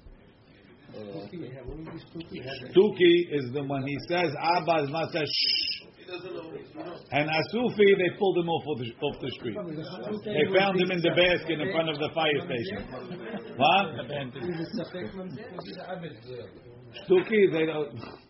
Shtuki 2.70 3.14
is 3.32 3.52
the 3.52 3.64
when 3.66 3.86
he 3.86 3.96
says 4.08 4.34
Abba 4.38 4.84
is 4.84 4.90
not 4.90 5.10
says 5.12 5.28
shh. 5.28 5.74
And 7.10 7.28
Asufi, 7.30 7.96
they 7.96 8.10
pulled 8.18 8.38
him 8.38 8.48
off 8.48 8.64
of 8.68 8.78
the, 8.78 8.92
off 9.00 9.20
the 9.20 9.30
street. 9.30 9.56
They 10.24 10.58
found 10.58 10.80
him 10.80 10.90
in 10.90 11.00
the 11.00 11.10
basket 11.10 11.60
in 11.60 11.72
front 11.72 11.88
of 11.88 11.98
the 11.98 12.10
fire 12.14 12.40
station. 12.44 12.84
What? 13.56 13.86
Shtuki, 17.08 17.52
they 17.52 17.66
don't. 17.66 18.23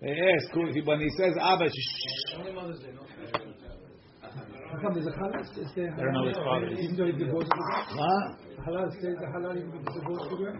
They 0.00 0.12
ask 0.12 0.54
when 0.54 1.00
he 1.00 1.08
says 1.16 1.32
ah, 1.40 1.54
Abba, 1.54 1.68
shh. 1.70 1.72
How 4.66 4.78
come 4.82 4.92
there's 4.94 5.06
a 5.06 5.10
halal? 5.10 5.40
Is 5.40 5.70
there 5.74 5.88
I 5.88 5.96
don't 5.96 6.12
know 6.12 6.26
his 6.28 6.36
father. 6.36 6.66
Even 6.68 6.96
though 6.96 7.06
he 7.06 7.12
divorced 7.12 7.48
her? 7.48 7.96
What? 7.96 8.24
Halal 8.66 8.90
stays 8.98 9.16
the 9.22 9.28
halal 9.32 9.56
even 9.56 9.72
if 9.72 9.78
he 9.80 9.92
divorced 9.96 10.28
her? 10.36 10.52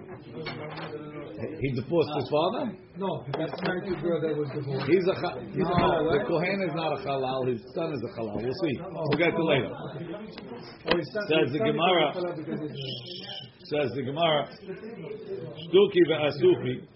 He 1.61 1.69
divorced 1.75 2.13
his 2.17 2.29
father? 2.33 2.65
No, 2.97 3.25
he 3.27 3.33
got 3.37 3.51
married 3.67 3.85
to 3.91 3.99
a 3.99 4.01
girl 4.01 4.21
that 4.25 4.33
was 4.39 4.49
divorced. 4.57 4.87
He's 4.89 5.05
a 5.05 5.15
cha- 5.21 5.37
he's 5.53 5.69
a 5.69 5.69
No, 5.69 5.85
halal. 5.85 6.17
The? 6.17 6.25
Kohen 6.25 6.61
is 6.65 6.73
not 6.73 6.97
a 6.97 7.01
halal. 7.05 7.45
His 7.51 7.61
son 7.75 7.93
is 7.93 8.01
a 8.01 8.11
halal. 8.17 8.41
We'll 8.41 8.57
see. 8.65 8.75
Oh. 8.81 8.89
We'll 9.11 9.19
get 9.21 9.37
to 9.37 9.45
later. 9.45 9.69
Oh, 9.75 10.97
his 10.97 11.13
son- 11.13 11.27
Says 11.29 11.53
the 11.53 11.59
Gemara. 11.61 12.15
halal 12.17 12.37
because 12.41 12.61
it's- 12.63 13.37
Says 13.69 13.91
the 13.99 14.03
Gemara, 14.07 14.47
Shtuki 14.63 16.03
ve'asufi, 16.09 16.87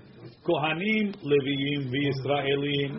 Kohanim 0.50 1.14
Leviyim 1.22 1.82
v'Yisraelim, 1.92 2.92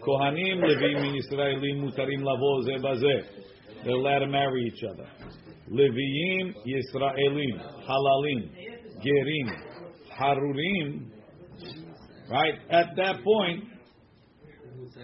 Kohanim 0.00 0.58
Leviyim 0.68 1.00
v'Yisraelim 1.04 1.76
mutarim 1.84 2.22
lavo 2.24 2.62
ze 2.62 2.76
bazeh. 2.84 3.22
They're 3.84 3.92
allowed 3.92 4.20
to 4.20 4.26
marry 4.28 4.62
each 4.64 4.82
other. 4.90 5.06
Leviyim 5.70 6.54
Yisraelim, 6.72 7.54
Halalim, 7.86 8.40
Gerim, 9.04 9.48
Harurim. 10.18 11.10
Right 12.30 12.54
at 12.70 12.86
that 12.96 13.16
point, 13.22 13.64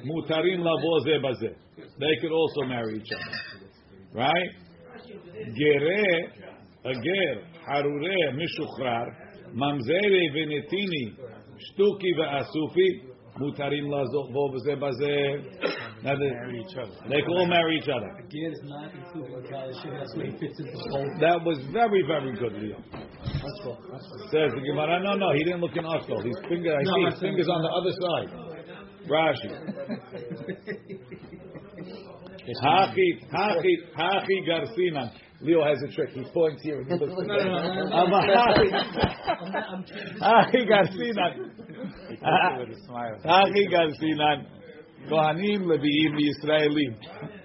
mutarim 0.06 0.61
lavo 0.68 1.00
ze 1.04 1.18
bazeh. 1.25 1.54
They 1.99 2.16
could 2.22 2.32
also 2.32 2.62
marry 2.68 2.96
each 2.96 3.12
other. 3.18 3.37
Right? 4.14 4.50
Gereh, 5.61 6.20
a 6.84 6.92
ger, 6.94 7.34
harure, 7.68 8.32
mishuchrar, 8.38 9.06
mamzere 9.54 10.22
venetini, 11.62 11.75
shtuki 11.76 12.11
ve'asufi, 12.16 12.88
mutarim 13.38 13.88
lazo 13.90 14.28
v'ze 14.33 14.76
bazeh. 14.76 15.42
Now 16.02 16.16
Marry 16.16 16.52
the- 16.52 16.69
each 16.69 16.76
other. 16.76 16.92
They 17.09 17.23
can 17.23 17.31
all 17.33 17.47
marry 17.47 17.78
each 17.78 17.88
other. 17.88 18.11
Gear 18.28 18.50
is 18.50 18.61
not 18.64 18.92
included. 18.92 19.45
That's 19.49 20.16
where 20.16 20.26
he 20.26 20.33
fits 20.33 20.59
into 20.59 20.73
the 20.73 20.78
whole. 20.90 21.11
That 21.21 21.45
was 21.45 21.59
very, 21.73 22.02
very 22.07 22.33
good, 22.33 22.54
Leo. 22.61 22.76
Says 24.33 24.50
the 24.52 24.61
Gemara. 24.66 25.00
No, 25.04 25.14
no, 25.14 25.33
he 25.33 25.45
didn't 25.45 25.61
look 25.61 25.76
in 25.76 25.85
Oslo. 25.85 26.21
His 26.23 26.37
finger, 26.49 26.76
I 26.76 26.83
see 26.83 27.04
his 27.11 27.21
fingers 27.21 27.49
on 27.49 27.62
the 27.62 27.69
other 27.71 27.92
side. 27.92 28.31
Rashi. 29.09 29.50
Hachi, 32.64 33.21
Hachi, 33.33 33.75
Hachi 33.97 34.37
Garcinan. 34.49 35.11
Leo 35.41 35.63
has 35.63 35.77
a 35.84 35.88
trick. 35.94 36.10
He 36.10 36.24
points 36.34 36.63
here 36.63 36.82
and 36.82 36.88
he 36.88 36.98
looks. 36.98 37.13
No, 37.15 37.24
no, 37.24 37.36
no, 37.36 37.84
no. 37.86 37.96
I'm 37.96 38.13
a 38.13 38.22
Hachi. 38.38 38.70
Hachi 40.20 40.62
Garcinan. 40.67 41.34
With 42.60 42.75
a 42.75 42.79
smile. 42.86 43.17
Hachi 43.24 43.63
Garcinan. 43.72 44.46
Kohanim 45.10 45.62
Leviim 45.65 46.17
Yisraelim. 46.17 46.94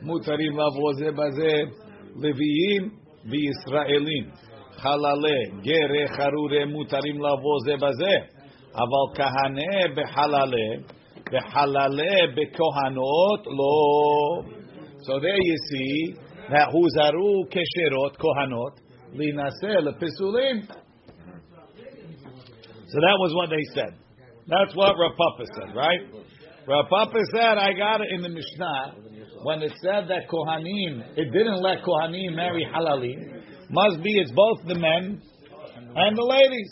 Mutarim 0.03 0.55
lavo 0.57 0.93
ze 0.99 1.11
baze. 1.13 1.55
Leviim 2.17 3.03
וישראלים. 3.25 4.31
חללי, 4.77 5.43
גרה, 5.63 6.09
חרורה, 6.17 6.65
מותרים 6.67 7.17
לבוא 7.17 7.59
זה 7.65 7.75
בזה. 7.77 8.17
אבל 8.75 9.05
כהנה 9.15 9.95
בחללי, 9.97 10.71
בחללי 11.33 12.17
בכהנות 12.37 13.47
לא. 13.47 14.43
So 15.07 15.19
there 15.21 15.43
you 15.51 15.57
see 15.71 16.15
Huzaru 16.50 17.46
kesherot 17.52 18.18
kohanot 18.18 18.78
linaseh 19.16 19.82
lepisulim. 19.82 20.68
So 22.90 23.00
that 23.02 23.18
was 23.20 23.34
what 23.36 23.50
they 23.50 23.64
said. 23.74 23.98
That's 24.48 24.74
what 24.76 24.96
Rav 24.98 25.18
Papa 25.18 25.44
said, 25.56 25.76
right? 25.76 26.00
Rav 26.68 26.86
Papa 26.90 27.20
said, 27.34 27.58
I 27.58 27.74
got 27.74 28.02
it 28.02 28.08
in 28.12 28.22
the 28.22 28.30
Mishnah 28.30 28.96
when 29.44 29.62
it 29.62 29.74
said 29.82 30.08
that 30.08 30.30
Kohanim, 30.30 31.18
it 31.18 31.32
didn't 31.32 31.62
let 31.62 31.84
Kohanim 31.84 32.36
marry 32.36 32.66
Halalim. 32.66 33.44
Must 33.70 34.02
be 34.02 34.12
it's 34.18 34.32
both 34.32 34.60
the 34.66 34.76
men 34.76 35.22
and 35.96 36.18
the 36.18 36.24
ladies. 36.24 36.72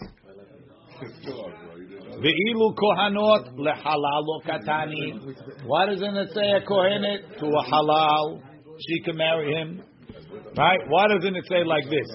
Ve'ilu 2.21 2.73
kohanot 2.75 3.57
lehalalo 3.57 4.41
katani. 4.47 5.65
Why 5.65 5.85
doesn't 5.87 6.15
it 6.15 6.29
say 6.33 6.51
a 6.51 6.61
Kohanim 6.61 7.39
to 7.39 7.45
a 7.45 7.63
halal? 7.65 8.41
She 8.79 9.01
can 9.03 9.17
marry 9.17 9.53
him, 9.53 9.81
right? 10.57 10.79
Why 10.89 11.07
doesn't 11.07 11.35
it 11.35 11.45
say 11.49 11.63
like 11.63 11.85
this? 11.85 12.09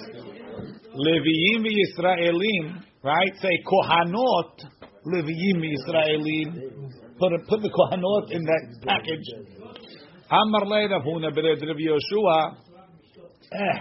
Leviim 0.95 1.65
v'Yisraelim, 1.65 2.83
right? 3.03 3.33
Say 3.41 3.63
kohanot 3.67 4.53
leviim 5.07 5.63
v'Yisraelim. 5.63 6.49
Put 7.19 7.33
put 7.49 7.63
the 7.63 7.71
kohanot 7.71 8.31
in 8.31 8.43
that 8.43 8.87
package. 8.87 9.25
Amar 10.31 10.63
Huna 10.63 11.31
b'Red 11.33 11.63
Rav 11.67 11.77
Yoshua. 11.77 12.57
Eh, 13.53 13.81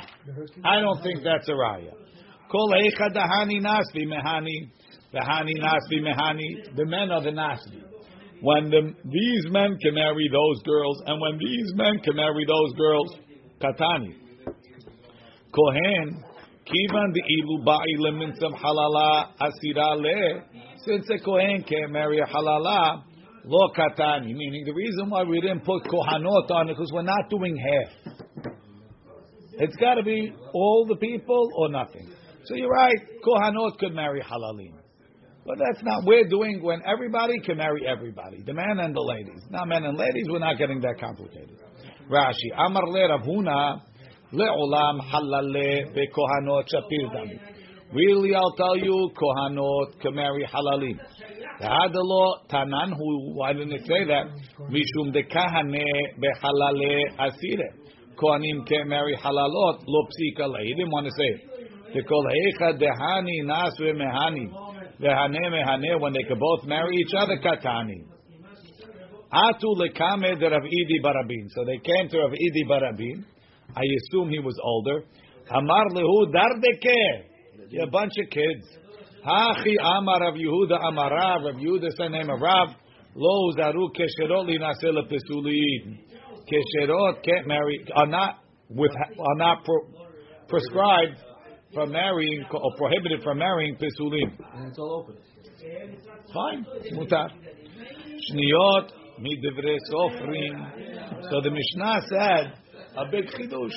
I 0.64 0.80
don't 0.80 1.02
think 1.04 1.24
that's 1.24 1.48
a 1.48 1.52
raya. 1.52 1.94
Kol 2.50 2.74
eicha 2.74 3.10
dahani 3.14 3.62
nasvi 3.62 4.08
mehani, 4.08 4.72
dahani 5.14 5.54
nasvi 5.60 6.02
mehani. 6.02 6.76
The 6.76 6.86
men 6.86 7.12
are 7.12 7.22
the 7.22 7.30
nasvi. 7.30 7.89
When 8.42 8.70
the, 8.70 8.94
these 9.04 9.46
men 9.52 9.78
can 9.82 9.96
marry 9.96 10.30
those 10.32 10.64
girls, 10.64 11.02
and 11.06 11.20
when 11.20 11.38
these 11.38 11.74
men 11.76 12.00
can 12.00 12.16
marry 12.16 12.46
those 12.46 12.74
girls, 12.78 13.16
katani. 13.62 14.16
Kohen, 15.54 16.24
kivan 16.66 17.14
the 17.14 17.24
ilu 17.38 17.64
ba'ile 17.66 18.14
minsam 18.14 18.54
halala 18.56 19.32
asira 19.42 20.00
le. 20.00 20.44
Since 20.86 21.10
a 21.10 21.24
kohen 21.24 21.64
can't 21.68 21.92
marry 21.92 22.20
a 22.20 22.26
halala, 22.26 23.04
lo 23.44 23.70
katani. 23.76 24.34
Meaning 24.34 24.64
the 24.66 24.74
reason 24.74 25.10
why 25.10 25.24
we 25.24 25.42
didn't 25.42 25.66
put 25.66 25.84
kohanot 25.84 26.50
on 26.52 26.70
it 26.70 26.76
because 26.76 26.92
we're 26.94 27.02
not 27.02 27.30
doing 27.30 27.58
half. 27.58 28.16
It's 29.54 29.76
got 29.76 29.96
to 29.96 30.04
be 30.04 30.32
all 30.54 30.86
the 30.88 30.96
people 30.96 31.50
or 31.58 31.70
nothing. 31.70 32.10
So 32.46 32.56
you're 32.56 32.70
right. 32.70 32.98
Kohanot 33.26 33.78
could 33.80 33.94
marry 33.94 34.22
halalim. 34.22 34.79
But 35.50 35.58
that's 35.58 35.84
not, 35.84 36.04
we're 36.06 36.28
doing 36.28 36.62
when 36.62 36.80
everybody 36.86 37.40
can 37.40 37.58
marry 37.58 37.82
everybody. 37.88 38.44
The 38.46 38.54
men 38.54 38.78
and 38.86 38.96
the 38.96 39.02
ladies. 39.02 39.42
Not 39.50 39.68
men 39.68 39.84
and 39.84 39.98
ladies, 39.98 40.28
we're 40.30 40.38
not 40.38 40.60
getting 40.60 40.80
that 40.82 41.00
complicated. 41.00 41.58
Rashi. 42.08 42.54
Amar 42.56 42.84
le 42.86 43.10
Ravuna 43.10 43.82
le'olam 44.32 45.00
halale 45.02 45.90
bekohanot 45.90 46.66
shapir 46.72 47.16
dami. 47.16 47.40
Really, 47.92 48.36
I'll 48.36 48.54
tell 48.58 48.78
you, 48.78 49.10
kohanot 49.18 50.00
can 50.00 50.14
marry 50.14 50.46
halalim. 50.46 51.00
Hadalo 51.60 52.48
tananhu, 52.48 53.34
why 53.34 53.54
didn't 53.54 53.72
it 53.72 53.88
say 53.88 54.06
that? 54.06 54.28
Mishum 54.70 55.12
de 55.12 55.24
kahane 55.24 55.84
behalale 56.22 57.06
asire. 57.18 57.74
Kohanim 58.22 58.68
can't 58.68 58.88
marry 58.88 59.16
halalot, 59.16 59.80
lo 59.88 60.08
psika. 60.12 60.46
He 60.62 60.76
didn't 60.76 60.92
want 60.92 61.08
to 61.08 61.12
say 61.12 61.26
it. 61.26 61.50
They 61.92 62.02
call 62.02 62.24
Eicha 62.24 62.80
Dehani 62.80 63.46
Nasre 63.46 63.96
Mehani. 63.96 64.69
Vehane 65.02 65.40
Mehane, 65.50 66.00
when 66.02 66.14
they 66.14 66.24
could 66.24 66.40
both 66.40 66.66
marry 66.66 66.96
each 66.98 67.14
other, 67.18 67.38
Katani. 67.38 68.04
Atu 69.32 69.76
lekame 69.78 70.40
de 70.40 70.50
Rav 70.50 70.64
Idi 70.64 71.02
bar 71.02 71.14
Avin. 71.24 71.48
So 71.56 71.64
they 71.64 71.78
came 71.78 72.10
to 72.10 72.18
Rav 72.18 72.32
Idi 72.32 72.68
bar 72.68 72.84
Avin. 72.84 73.26
I 73.76 73.82
assume 73.82 74.30
he 74.30 74.40
was 74.40 74.58
older. 74.64 75.04
Amar 75.52 75.86
lehu 75.90 76.34
dardeke. 76.34 77.82
A 77.82 77.88
bunch 77.92 78.14
of 78.18 78.30
kids. 78.30 78.66
Hachi 79.26 79.76
Amar 79.80 80.22
Rav 80.22 80.34
Yehuda 80.34 80.82
Amarav. 80.82 81.46
Rav 81.46 81.56
Yehuda 81.56 81.90
said 81.96 82.12
name 82.12 82.30
of 82.30 82.42
Rav. 82.42 82.70
Lo 83.16 83.54
zaru 83.56 83.90
kesherot 83.96 84.50
linaseh 84.50 84.92
lepesulin. 84.92 86.00
Kesherot 86.52 87.24
can't 87.24 87.48
marry 87.48 87.86
are 87.96 88.08
not 88.08 88.40
with 88.70 88.92
are 88.98 89.36
not 89.36 89.64
pro, 89.64 89.78
prescribed 90.48 91.18
from 91.74 91.92
marrying 91.92 92.46
or 92.52 92.76
prohibited 92.78 93.24
from 93.24 93.38
marrying 93.38 93.76
pesulim. 93.76 94.38
And 94.56 94.70
it's 94.70 94.80
all 94.80 95.04
open. 95.04 95.18
Fine, 96.34 96.66
mutar. 96.94 97.30
Shniyot 98.32 98.90
midivre 99.20 99.78
sofrim. 99.92 101.30
So 101.30 101.42
the 101.42 101.52
Mishnah 101.52 102.02
said 102.10 102.54
a 102.98 103.06
big 103.12 103.26
chidush 103.28 103.76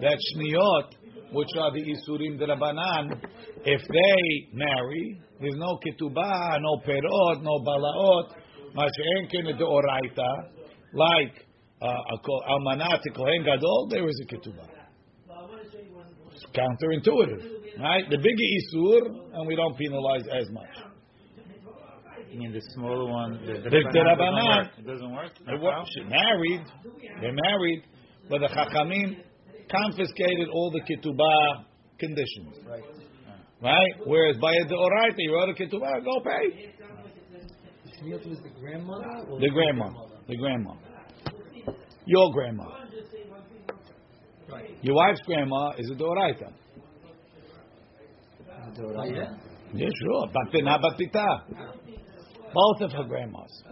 that 0.00 0.18
shniyot, 0.34 1.32
which 1.32 1.48
are 1.58 1.72
the 1.72 1.82
isurim 1.82 2.38
derabanan, 2.38 3.20
if 3.64 3.80
they 3.82 4.48
marry, 4.52 5.20
there's 5.40 5.56
no 5.56 5.78
ketubah, 5.84 6.60
no 6.60 6.80
perot, 6.86 7.42
no 7.42 7.60
balaot, 7.60 8.30
masheenken 8.76 9.58
de 9.58 9.64
oraita, 9.64 10.50
like 10.92 11.46
uh, 11.82 12.50
almanat 12.50 13.02
kohen 13.14 13.44
gadol, 13.44 13.88
there 13.90 14.08
is 14.08 14.22
a 14.22 14.34
ketubah. 14.34 14.73
It's 16.54 16.58
counterintuitive, 16.58 17.80
right? 17.80 18.04
The 18.08 18.16
bigger 18.16 18.48
isur, 18.58 19.36
and 19.38 19.46
we 19.46 19.56
don't 19.56 19.76
penalize 19.76 20.22
as 20.32 20.48
much. 20.50 20.68
I 22.32 22.36
mean, 22.36 22.52
the 22.52 22.60
smaller 22.74 23.10
one, 23.10 23.32
the, 23.46 23.52
the, 23.54 23.60
The- 23.62 23.70
the 23.70 23.82
doesn't 23.92 24.06
Rabbanan- 24.06 24.78
It 24.78 24.86
doesn't 24.86 25.12
work. 25.14 25.32
They 25.46 25.56
were 25.56 25.84
she 25.94 26.02
married. 26.04 26.64
They 27.20 27.30
married, 27.30 27.82
but 28.28 28.40
the 28.40 28.48
Chachamim 28.48 29.18
confiscated 29.70 30.48
all 30.52 30.70
the 30.72 30.80
ketubah 30.80 31.64
conditions. 31.98 32.58
Right. 32.68 32.82
Right? 33.62 33.94
Whereas 34.06 34.36
by 34.38 34.52
the 34.68 34.74
Oraita, 34.74 35.14
you 35.18 35.34
wrote 35.34 35.48
a 35.50 35.54
ketubah, 35.54 36.04
go 36.04 36.20
pay. 36.20 36.72
The 38.02 38.50
grandmother? 38.60 39.38
The 39.40 39.48
grandma. 39.50 39.90
The 40.28 40.36
grandma. 40.36 40.74
Your 42.06 42.32
grandma. 42.32 42.83
Your 44.82 44.94
wife's 44.96 45.20
grandma 45.26 45.72
is 45.78 45.90
a 45.90 45.94
Doraita. 45.94 46.52
Oh, 48.76 49.04
yeah? 49.04 49.88
Sure. 50.02 50.28
Batina 50.28 50.78
Batita. 50.80 51.42
Both 52.52 52.80
of 52.82 52.92
her 52.92 53.04
grandmas. 53.04 53.62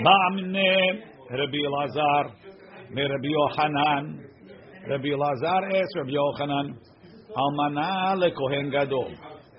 Ma'amne 0.00 1.02
Rabbi 1.30 1.58
Elazar, 1.66 2.32
me 2.90 3.02
Rabbi 3.02 3.28
Yochanan. 3.28 4.04
Rabbi 4.88 5.08
Elazar 5.08 5.62
asked 5.74 5.96
Rabbi 5.96 6.10
Yochanan, 6.12 6.76
Almana 7.36 8.16
lekohen 8.16 8.70
gadol, 8.70 9.12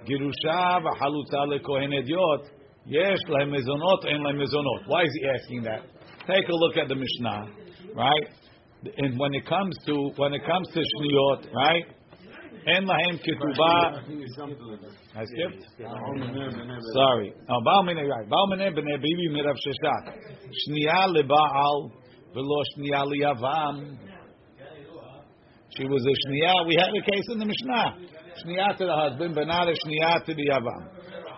girusha 0.08 0.82
v'halutza 0.82 1.46
lekohen 1.48 1.94
ediot, 1.94 2.44
yesh 2.86 3.24
lehem 3.28 3.52
mezonot, 3.52 4.06
en 4.08 4.24
lehem 4.24 4.38
mezonot. 4.38 4.88
Why 4.88 5.04
is 5.04 5.14
he 5.22 5.30
asking 5.30 5.64
that? 5.64 5.82
Take 6.30 6.48
a 6.48 6.54
look 6.54 6.78
at 6.78 6.88
the 6.88 6.96
Mishnah, 6.96 7.48
right? 7.96 8.28
And 8.98 9.20
when 9.20 9.34
it 9.34 9.46
comes 9.48 9.76
to 9.88 10.12
when 10.18 10.34
it 10.34 10.46
comes 10.46 10.68
to 10.74 10.80
shniyot, 10.80 11.54
right? 11.54 11.86
En 12.68 12.86
lahem 12.86 13.20
ketubah. 13.20 14.04
I 15.16 15.26
skipped. 15.26 15.66
Sorry. 16.94 17.34
Oh, 17.50 17.62
Balmine, 17.66 18.08
right. 18.08 18.30
Balmine 18.30 18.72
b'nei 18.78 19.02
bibi 19.02 19.30
mirav 19.32 19.56
sheshat. 19.66 20.14
Shniya 20.70 21.08
lebaal 21.16 21.92
v'lo 22.36 22.64
shniya 22.78 23.06
liyavam. 23.08 23.98
She 25.76 25.86
was 25.86 26.06
a 26.06 26.16
shniya. 26.30 26.68
We 26.68 26.76
had 26.76 26.90
a 26.90 27.12
case 27.12 27.28
in 27.32 27.40
the 27.40 27.46
Mishnah. 27.46 27.98
Shniya 28.46 28.78
to 28.78 28.86
the 28.86 28.96
husband, 28.96 29.36
but 29.36 29.48
not 29.48 29.68
a 29.68 29.72
shniya 29.72 30.26
to 30.26 30.34
the 30.36 30.46
yavam. 30.48 30.90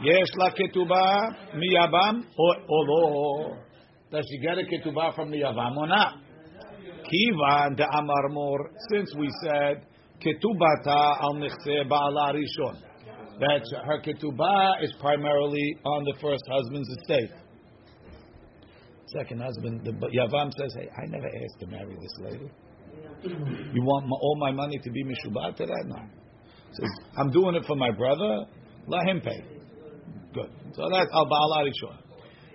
Yes, 0.04 0.30
la 0.36 0.50
ketubah 0.50 1.36
miyavam 1.56 2.26
or 2.38 2.56
or. 2.68 3.71
Does 4.12 4.26
she 4.30 4.40
get 4.40 4.58
a 4.58 4.64
ketubah 4.64 5.16
from 5.16 5.32
the 5.32 5.38
yavam 5.38 5.78
or 5.78 5.88
not? 5.88 6.16
Kivan 7.06 7.78
de 7.78 7.86
amar 7.98 8.30
mor. 8.30 8.72
Since 8.92 9.16
we 9.18 9.30
said 9.44 9.86
ketubata 10.20 11.22
al 11.22 11.36
nechse 11.36 11.88
ba'ala 11.90 12.36
rishon 12.36 12.78
that 13.40 13.62
her 13.86 14.02
ketubah 14.02 14.84
is 14.84 14.94
primarily 15.00 15.78
on 15.86 16.04
the 16.04 16.14
first 16.22 16.44
husband's 16.50 16.90
estate. 16.90 17.32
Second 19.18 19.42
husband, 19.42 19.82
the 19.84 19.92
Yavam 19.92 20.52
says, 20.58 20.74
"Hey, 20.76 20.88
I 20.96 21.06
never 21.08 21.28
asked 21.28 21.60
to 21.60 21.68
marry 21.68 21.96
this 22.00 22.16
lady. 22.20 22.50
You 23.74 23.82
want 23.84 24.08
my, 24.08 24.16
all 24.22 24.38
my 24.40 24.52
money 24.52 24.78
to 24.78 24.90
be 24.90 25.04
mishubat 25.04 25.56
to 25.58 25.66
that? 25.66 25.84
No." 25.86 25.98
Says, 26.74 26.90
"I'm 27.18 27.32
doing 27.32 27.56
it 27.56 27.66
for 27.66 27.76
my 27.76 27.92
brother. 27.92 28.46
Let 28.88 29.08
him 29.08 29.22
pay." 29.22 29.42
Good. 30.34 30.50
So 30.74 30.88
that's 30.90 31.10
al 31.14 31.26
ba'ala 31.26 31.66
rishon. 31.66 31.98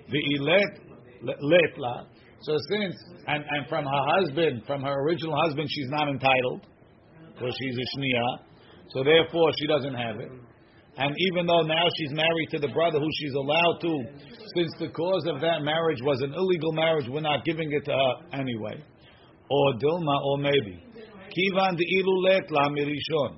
Ve'ilet 0.09 0.86
letla. 1.27 2.07
So 2.43 2.57
since 2.71 2.95
and 3.27 3.45
and 3.49 3.69
from 3.69 3.85
her 3.85 4.05
husband, 4.19 4.63
from 4.67 4.83
her 4.83 4.95
original 5.05 5.37
husband, 5.45 5.69
she's 5.71 5.89
not 5.91 6.09
entitled 6.09 6.63
because 7.35 7.55
she's 7.61 7.77
a 7.77 7.99
shniya. 7.99 8.39
So 8.91 9.03
therefore, 9.05 9.51
she 9.59 9.67
doesn't 9.67 9.95
have 9.95 10.21
it. 10.21 10.31
And 10.99 11.15
even 11.31 11.47
though 11.47 11.63
now 11.63 11.85
she's 11.97 12.13
married 12.13 12.49
to 12.53 12.59
the 12.59 12.69
brother 12.69 12.99
who 12.99 13.09
she's 13.21 13.35
allowed 13.35 13.79
to, 13.83 13.93
since 14.57 14.73
the 14.81 14.89
cause 14.89 15.27
of 15.27 15.43
that 15.43 15.61
marriage 15.61 16.01
was 16.01 16.23
an 16.23 16.33
illegal 16.33 16.73
marriage, 16.73 17.07
we're 17.11 17.21
not 17.21 17.45
giving 17.45 17.71
it 17.71 17.85
to 17.85 17.93
her 17.93 18.41
anyway. 18.41 18.83
Or 19.51 19.75
Dilma, 19.75 20.17
or 20.25 20.39
maybe. 20.39 20.83
Kivan 21.37 21.77
let 21.77 22.51
la 22.51 22.71
mirishon. 22.71 23.37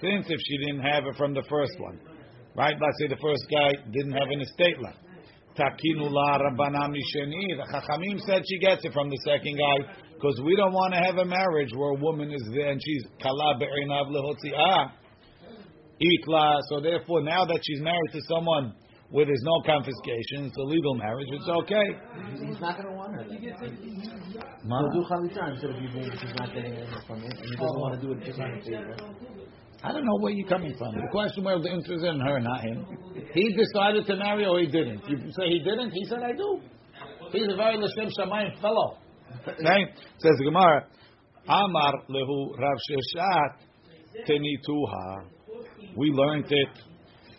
Since 0.00 0.26
if 0.28 0.38
she 0.46 0.58
didn't 0.66 0.82
have 0.82 1.06
it 1.06 1.16
from 1.16 1.32
the 1.32 1.42
first 1.48 1.72
one, 1.78 1.98
right? 2.54 2.74
Let's 2.78 2.98
say 3.00 3.08
the 3.08 3.20
first 3.22 3.42
guy 3.50 3.72
didn't 3.90 4.12
have 4.12 4.28
an 4.30 4.40
estate 4.42 4.80
left. 4.82 4.98
Takinu 5.58 6.10
la 6.10 6.38
rabbana 6.38 6.88
misheni. 6.88 7.56
The 7.56 7.66
Chachamim 7.72 8.20
said 8.20 8.42
she 8.48 8.58
gets 8.58 8.84
it 8.84 8.92
from 8.92 9.10
the 9.10 9.18
second 9.26 9.58
guy 9.58 9.92
because 10.14 10.40
we 10.44 10.54
don't 10.54 10.72
want 10.72 10.94
to 10.94 11.00
have 11.00 11.16
a 11.18 11.24
marriage 11.24 11.70
where 11.74 11.90
a 11.90 12.00
woman 12.00 12.32
is 12.32 12.42
there 12.54 12.70
and 12.70 12.80
she's 12.82 13.04
kala 13.20 13.58
be'inav 13.58 14.08
lehotzi'ah. 14.08 14.92
Itla. 16.00 16.60
So 16.68 16.80
therefore, 16.80 17.22
now 17.22 17.44
that 17.44 17.60
she's 17.62 17.80
married 17.80 18.12
to 18.12 18.20
someone 18.28 18.72
where 19.10 19.24
there's 19.24 19.42
no 19.42 19.62
confiscation, 19.66 20.46
it's 20.46 20.56
a 20.56 20.62
legal 20.62 20.94
marriage. 20.94 21.26
It's 21.32 21.48
okay. 21.48 21.86
He's 22.46 22.60
not 22.60 22.76
going 22.76 22.88
to 22.88 22.94
want 22.94 23.14
her. 23.14 23.24
then. 23.24 23.40
He'll 24.62 24.90
do 24.92 25.02
chalitza 25.10 25.50
instead 25.50 25.70
of 25.70 25.76
even 25.76 26.02
if 26.04 26.20
he's 26.20 26.34
not 26.38 26.54
getting 26.54 26.74
anything 26.76 27.02
from 27.06 27.24
it, 27.24 27.32
and 27.32 27.50
he 27.50 27.56
doesn't 27.56 27.80
want 27.80 28.00
to 28.00 28.06
do 28.06 28.12
it 28.12 28.22
just 28.24 28.38
in 28.38 28.60
favor. 28.62 28.96
I 29.82 29.92
don't 29.92 30.04
know 30.04 30.18
where 30.18 30.32
you're 30.32 30.48
coming 30.48 30.74
from. 30.76 30.94
The 30.94 31.06
question 31.10 31.44
was 31.44 31.62
the 31.62 31.70
interest 31.70 32.04
in 32.04 32.20
her, 32.20 32.40
not 32.40 32.60
him. 32.62 32.84
He 33.32 33.54
decided 33.54 34.06
to 34.06 34.16
marry 34.16 34.44
or 34.44 34.58
he 34.58 34.66
didn't. 34.66 35.02
You 35.08 35.16
say 35.30 35.48
he 35.48 35.60
didn't. 35.60 35.90
He 35.92 36.04
said 36.06 36.18
I 36.18 36.32
do. 36.32 36.60
He's 37.30 37.46
a 37.52 37.56
very 37.56 37.76
l'shem 37.76 38.10
shamayim 38.18 38.60
fellow. 38.60 38.98
Okay? 39.46 39.84
Says 40.18 40.36
the 40.38 40.44
Gemara, 40.44 40.86
Amar 41.48 41.92
lehu 42.10 42.58
Rav 42.58 42.78
Sheshet 42.90 43.52
tenituha. 44.26 45.28
We 45.96 46.10
learned 46.10 46.46
it. 46.50 46.68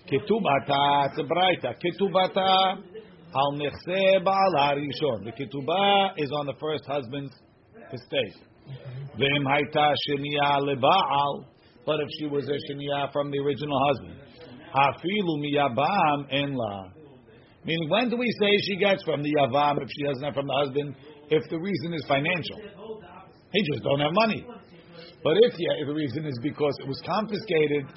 Ketubata, 0.07 1.09
it's 1.09 1.19
a 1.19 1.23
braita. 1.23 1.75
Ketubata 1.75 2.81
al 3.35 3.53
nechse 3.53 4.23
baal 4.23 4.53
harishon. 4.57 5.25
The 5.25 5.31
ketubah 5.31 6.13
is 6.17 6.31
on 6.31 6.45
the 6.45 6.55
first 6.59 6.85
husband's 6.87 7.33
estate. 7.93 8.35
Ve'im 9.17 9.45
haita 9.45 9.93
sheniya 10.07 10.61
lebaal. 10.61 11.45
But 11.89 12.05
if 12.05 12.09
she 12.21 12.27
was 12.29 12.45
a 12.45 12.57
sheniya 12.69 13.11
from 13.11 13.31
the 13.33 13.39
original 13.41 13.73
husband, 13.89 14.13
afilu 14.77 15.41
miyabam 15.41 16.29
en 16.29 16.53
la. 16.53 16.93
Meaning, 17.65 17.89
when 17.89 18.11
do 18.11 18.15
we 18.15 18.29
say 18.39 18.51
she 18.61 18.77
gets 18.77 19.01
from 19.01 19.23
the 19.23 19.33
yavam 19.33 19.81
if 19.81 19.89
she 19.97 20.05
doesn't 20.05 20.21
have 20.21 20.35
from 20.35 20.45
the 20.45 20.53
husband? 20.53 20.93
If 21.33 21.49
the 21.49 21.57
reason 21.57 21.95
is 21.97 22.05
financial, 22.07 22.61
he 23.49 23.61
just 23.73 23.81
don't 23.81 24.01
have 24.05 24.13
money. 24.13 24.45
But 25.25 25.33
if 25.41 25.57
yeah, 25.57 25.81
if 25.81 25.87
the 25.89 25.97
reason 25.97 26.29
is 26.29 26.37
because 26.43 26.77
it 26.77 26.87
was 26.87 27.01
confiscated, 27.01 27.89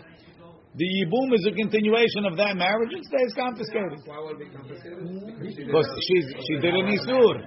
the 0.72 0.88
yibum 0.88 1.28
is 1.36 1.44
a 1.44 1.52
continuation 1.52 2.24
of 2.24 2.40
that 2.40 2.56
marriage. 2.56 2.96
and 2.96 3.04
stays 3.04 3.36
confiscated 3.36 4.00
Why 4.08 4.24
would 4.24 4.40
it 4.40 4.48
be 4.48 4.56
confiscated? 4.56 5.04
Because 5.04 5.52
she 5.52 5.60
did 5.60 5.66
because 5.68 5.88
she's 6.08 6.26
she 6.48 6.54
did 6.64 6.72
an 6.80 6.96
isur. 6.96 7.44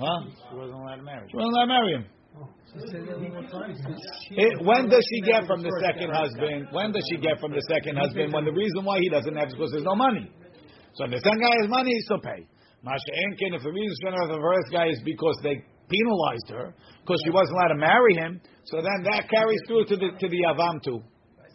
Huh? 0.00 0.20
She 0.32 0.56
wasn't 0.56 0.80
allowed 0.80 0.96
to 0.96 1.02
marry. 1.04 1.28
She 1.28 1.36
will 1.36 1.52
not 1.52 1.68
marry 1.68 1.92
him. 2.00 2.04
It, 2.76 4.64
when 4.64 4.88
does 4.88 5.04
she 5.08 5.20
get 5.22 5.46
from 5.46 5.62
the 5.62 5.72
second 5.80 6.10
husband? 6.12 6.68
When 6.70 6.92
does 6.92 7.04
she 7.10 7.16
get 7.18 7.40
from 7.40 7.52
the 7.52 7.64
second 7.68 7.96
husband? 7.96 8.32
When 8.32 8.44
the 8.44 8.52
reason 8.52 8.84
why 8.84 9.00
he 9.00 9.08
doesn't 9.08 9.34
have 9.34 9.48
is 9.48 9.54
because 9.54 9.72
there's 9.72 9.88
no 9.88 9.96
money. 9.96 10.30
So 10.94 11.04
if 11.04 11.10
the 11.10 11.20
second 11.20 11.40
guy 11.40 11.54
has 11.62 11.68
money, 11.68 11.92
he's 11.92 12.06
to 12.08 12.18
pay. 12.18 12.46
Masha 12.82 13.12
Enkin, 13.26 13.56
if 13.56 13.62
the 13.62 13.72
reason 13.72 13.96
for 14.12 14.28
the 14.28 14.40
first 14.40 14.68
guy 14.72 14.88
is 14.88 15.00
because 15.04 15.38
they 15.42 15.64
penalized 15.88 16.48
her 16.50 16.74
because 17.00 17.20
she 17.24 17.30
wasn't 17.30 17.56
allowed 17.56 17.74
to 17.74 17.80
marry 17.80 18.14
him. 18.14 18.40
So 18.66 18.76
then 18.78 19.02
that 19.10 19.28
carries 19.28 19.60
through 19.66 19.86
to 19.86 19.96
the 19.96 20.10
to 20.18 20.26
the 20.28 20.40
Yavam 20.44 20.82
too. 20.84 21.02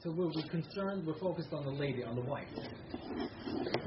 So 0.03 0.11
we're, 0.11 0.27
we're 0.35 0.51
concerned. 0.51 1.07
We're 1.07 1.15
focused 1.15 1.53
on 1.53 1.63
the 1.63 1.71
lady, 1.71 2.03
on 2.03 2.15
the 2.15 2.27
wife. 2.27 2.43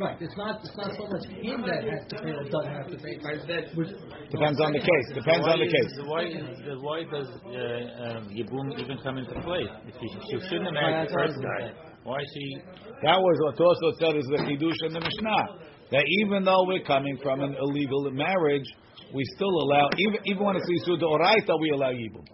Right. 0.00 0.16
It's 0.16 0.32
not. 0.36 0.64
It's 0.64 0.72
not 0.72 0.96
so 0.96 1.04
much 1.12 1.28
him 1.28 1.60
that 1.68 1.84
has 1.84 2.08
to 2.08 2.16
pay 2.24 2.32
or 2.32 2.44
doesn't 2.48 2.72
have 2.72 2.88
to 2.88 2.96
pay. 2.96 3.20
But 3.20 3.44
that 3.44 3.64
we're, 3.76 3.92
Depends 4.32 4.56
on 4.64 4.72
the 4.72 4.80
case. 4.80 5.06
Depends 5.12 5.44
on 5.44 5.60
the 5.60 5.68
case. 5.68 5.92
Why, 6.08 6.24
is- 6.24 6.80
why 6.80 7.04
does 7.04 7.28
uh, 7.28 8.16
um, 8.16 8.32
Yibum 8.32 8.80
even 8.80 8.96
come 9.04 9.18
into 9.20 9.36
play? 9.44 9.68
If 9.84 9.92
she, 10.00 10.08
she 10.08 10.36
shouldn't 10.48 10.72
have 10.72 10.80
married 10.80 11.08
the 11.08 11.12
first 11.12 11.36
guy. 11.36 11.76
Why 12.04 12.24
is 12.24 12.30
she? 12.32 12.64
That 13.04 13.20
was 13.20 13.36
what 13.44 13.60
also 13.60 13.92
said 14.00 14.16
is 14.16 14.24
the 14.32 14.40
chidush 14.40 14.80
in 14.88 14.96
the 14.96 15.04
Mishnah. 15.04 15.68
That 15.92 16.04
even 16.24 16.44
though 16.48 16.64
we're 16.64 16.84
coming 16.88 17.20
from 17.22 17.42
an 17.42 17.56
illegal 17.60 18.10
marriage, 18.10 18.64
we 19.12 19.20
still 19.36 19.52
allow 19.52 19.84
even 20.00 20.16
even 20.24 20.42
when 20.44 20.56
it's 20.56 20.64
isur 20.80 20.96
oraita, 20.96 21.60
we 21.60 21.76
allow 21.76 21.92
yibum. 21.92 22.24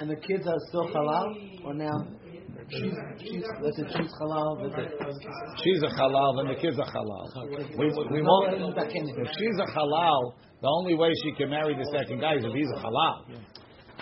And 0.00 0.10
the 0.10 0.16
kids 0.16 0.46
are 0.46 0.60
still 0.68 0.86
halal, 0.88 1.64
or 1.64 1.74
now? 1.74 1.96
That's 2.58 3.78
it, 3.78 3.86
she's 3.86 4.10
halal, 4.20 4.58
that's 4.62 4.74
it. 4.78 4.90
She's 5.62 5.82
a 5.82 5.94
halal 5.94 6.40
and 6.40 6.50
the 6.50 6.60
kids 6.60 6.76
are 6.78 6.90
halal. 6.90 7.24
We, 7.78 7.86
we, 8.10 8.22
won't. 8.22 8.52
If 8.52 9.28
she's 9.38 9.58
a 9.58 9.78
halal, 9.78 10.32
the 10.60 10.68
only 10.68 10.94
way 10.94 11.12
she 11.22 11.32
can 11.32 11.50
marry 11.50 11.74
the 11.76 11.88
second 11.96 12.20
guy 12.20 12.34
is 12.34 12.44
if 12.44 12.52
he's 12.52 12.70
a 12.74 12.80
halal. 12.80 13.26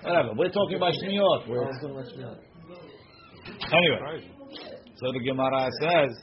Whatever. 0.03 0.31
We're 0.37 0.51
talking 0.51 0.77
about 0.77 0.95
shniyot. 0.95 1.49
We're, 1.49 1.69
anyway, 3.73 4.31
so 4.97 5.12
the 5.12 5.21
Gemara 5.21 5.69
says. 5.81 6.16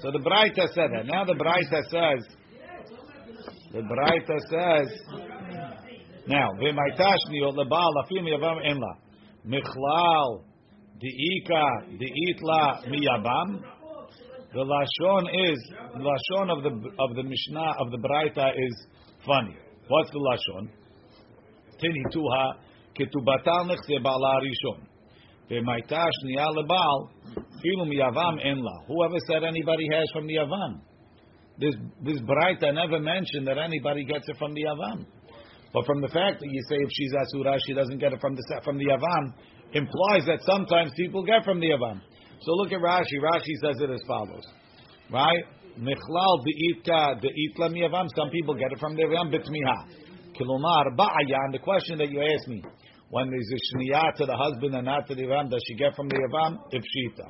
So 0.00 0.10
the 0.10 0.18
Braita 0.18 0.68
said 0.74 0.90
that. 0.96 1.06
Now 1.06 1.24
the 1.24 1.34
Braita 1.34 1.82
says, 1.90 2.26
the 3.72 3.80
Braita 3.80 4.38
says, 4.50 4.88
now, 6.26 6.50
v'maita 6.60 7.16
shniyot 7.26 7.56
lebal 7.56 7.92
afim 8.04 8.26
yavam 8.28 8.60
en 8.64 8.78
la. 8.78 9.09
Michlal 9.46 10.44
diika 11.00 11.66
diitla 11.98 12.82
miyabam. 12.88 13.62
The 14.52 14.64
lashon 14.64 15.28
is 15.52 15.58
the 15.94 16.00
lashon 16.00 16.50
of 16.50 16.62
the 16.62 16.70
of 16.98 17.14
the 17.14 17.22
Mishnah 17.22 17.74
of 17.78 17.90
the 17.90 17.98
Braita 17.98 18.50
is 18.50 18.86
funny. 19.24 19.56
What's 19.88 20.10
the 20.10 20.18
lashon? 20.18 20.68
Tini 21.80 22.04
tuha 22.12 22.54
ketubatal 22.98 23.70
nechse 23.70 24.02
bala 24.02 24.40
rishon. 24.42 24.80
V'maita 25.50 26.04
shniya 26.04 26.48
lebal 26.54 27.08
filu 27.62 27.86
miyavam 27.86 28.44
en 28.44 28.58
la. 28.62 28.82
Whoever 28.88 29.16
said 29.26 29.44
anybody 29.44 29.86
has 29.92 30.10
from 30.12 30.26
the 30.26 30.34
yavam. 30.34 30.80
This 31.58 31.74
this 32.02 32.20
Braita 32.20 32.74
never 32.74 32.98
mentioned 32.98 33.46
that 33.46 33.56
anybody 33.56 34.04
gets 34.04 34.28
it 34.28 34.36
from 34.36 34.52
the 34.54 34.64
yavam. 34.64 35.06
But 35.72 35.86
from 35.86 36.00
the 36.00 36.08
fact 36.08 36.40
that 36.40 36.48
you 36.50 36.62
say 36.68 36.76
if 36.76 36.90
she's 36.92 37.12
asura, 37.14 37.56
she 37.66 37.74
doesn't 37.74 37.98
get 37.98 38.12
it 38.12 38.20
from 38.20 38.34
the 38.34 38.60
from 38.64 38.78
the 38.78 38.86
yavam, 38.86 39.32
implies 39.72 40.26
that 40.26 40.40
sometimes 40.42 40.92
people 40.96 41.22
get 41.24 41.44
from 41.44 41.60
the 41.60 41.68
yavam. 41.68 42.00
So 42.42 42.52
look 42.52 42.72
at 42.72 42.80
Rashi. 42.80 43.20
Rashi 43.22 43.54
says 43.62 43.80
it 43.80 43.90
as 43.90 44.00
follows, 44.06 44.44
right? 45.12 45.44
Michlal 45.78 46.42
de'itka 46.42 47.20
de'itla 47.22 47.70
miyavam. 47.70 48.08
Some 48.16 48.30
people 48.30 48.54
get 48.54 48.72
it 48.72 48.80
from 48.80 48.96
the 48.96 49.02
yavam 49.02 49.30
bitmiha. 49.32 49.86
Kilomar. 50.34 50.86
And 50.88 51.54
the 51.54 51.58
question 51.58 51.98
that 51.98 52.10
you 52.10 52.20
asked 52.20 52.48
me, 52.48 52.62
when 53.10 53.30
there's 53.30 53.50
a 53.52 53.76
shniyah 53.76 54.14
to 54.16 54.26
the 54.26 54.36
husband 54.36 54.74
and 54.74 54.86
not 54.86 55.06
to 55.06 55.14
the 55.14 55.22
yavam, 55.22 55.50
does 55.50 55.62
she 55.68 55.74
get 55.74 55.94
from 55.94 56.08
the 56.08 56.16
yavam? 56.16 56.58
If 56.70 56.82
shita, 56.82 57.28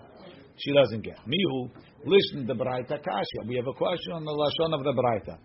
she 0.61 0.73
doesn't 0.73 1.03
get. 1.03 1.19
Mihu. 1.27 1.71
Listen, 2.05 2.47
to 2.47 2.55
the 2.55 2.65
Braita 2.65 2.97
Kasha. 3.03 3.47
We 3.47 3.57
have 3.57 3.67
a 3.67 3.75
question 3.75 4.13
on 4.13 4.25
the 4.25 4.33
lashon 4.33 4.73
of 4.73 4.85
the 4.85 4.93
Braita. 4.93 5.37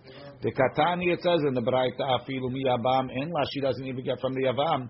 The 0.42 0.52
Katani 0.52 1.12
it 1.14 1.22
says 1.22 1.40
in 1.48 1.54
the 1.54 1.62
Braita 1.62 2.00
afilu 2.00 2.52
mi 2.52 2.64
yavam 2.66 3.10
en 3.12 3.30
la. 3.30 3.44
She 3.52 3.60
doesn't 3.60 3.86
even 3.86 4.04
get 4.04 4.20
from 4.22 4.34
the 4.34 4.44
yavam. 4.44 4.90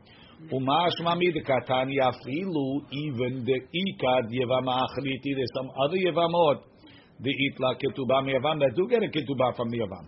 Umash 0.51 1.01
mami 1.01 1.33
the 1.33 1.41
Katani 1.41 1.97
afilu 1.97 2.85
even 2.91 3.45
the 3.45 3.59
ikad 3.59 4.29
yavam 4.29 4.67
achriti. 4.67 5.33
There's 5.35 5.49
some 5.55 5.71
other 5.83 5.97
yavamot 5.97 6.61
the 7.21 7.31
itla 7.31 7.75
ketubah 7.81 8.21
yavam 8.29 8.59
that 8.59 8.75
do 8.75 8.87
get 8.87 9.01
a 9.01 9.07
ketubah 9.07 9.55
from 9.55 9.69
the 9.69 9.79
yavam. 9.79 10.07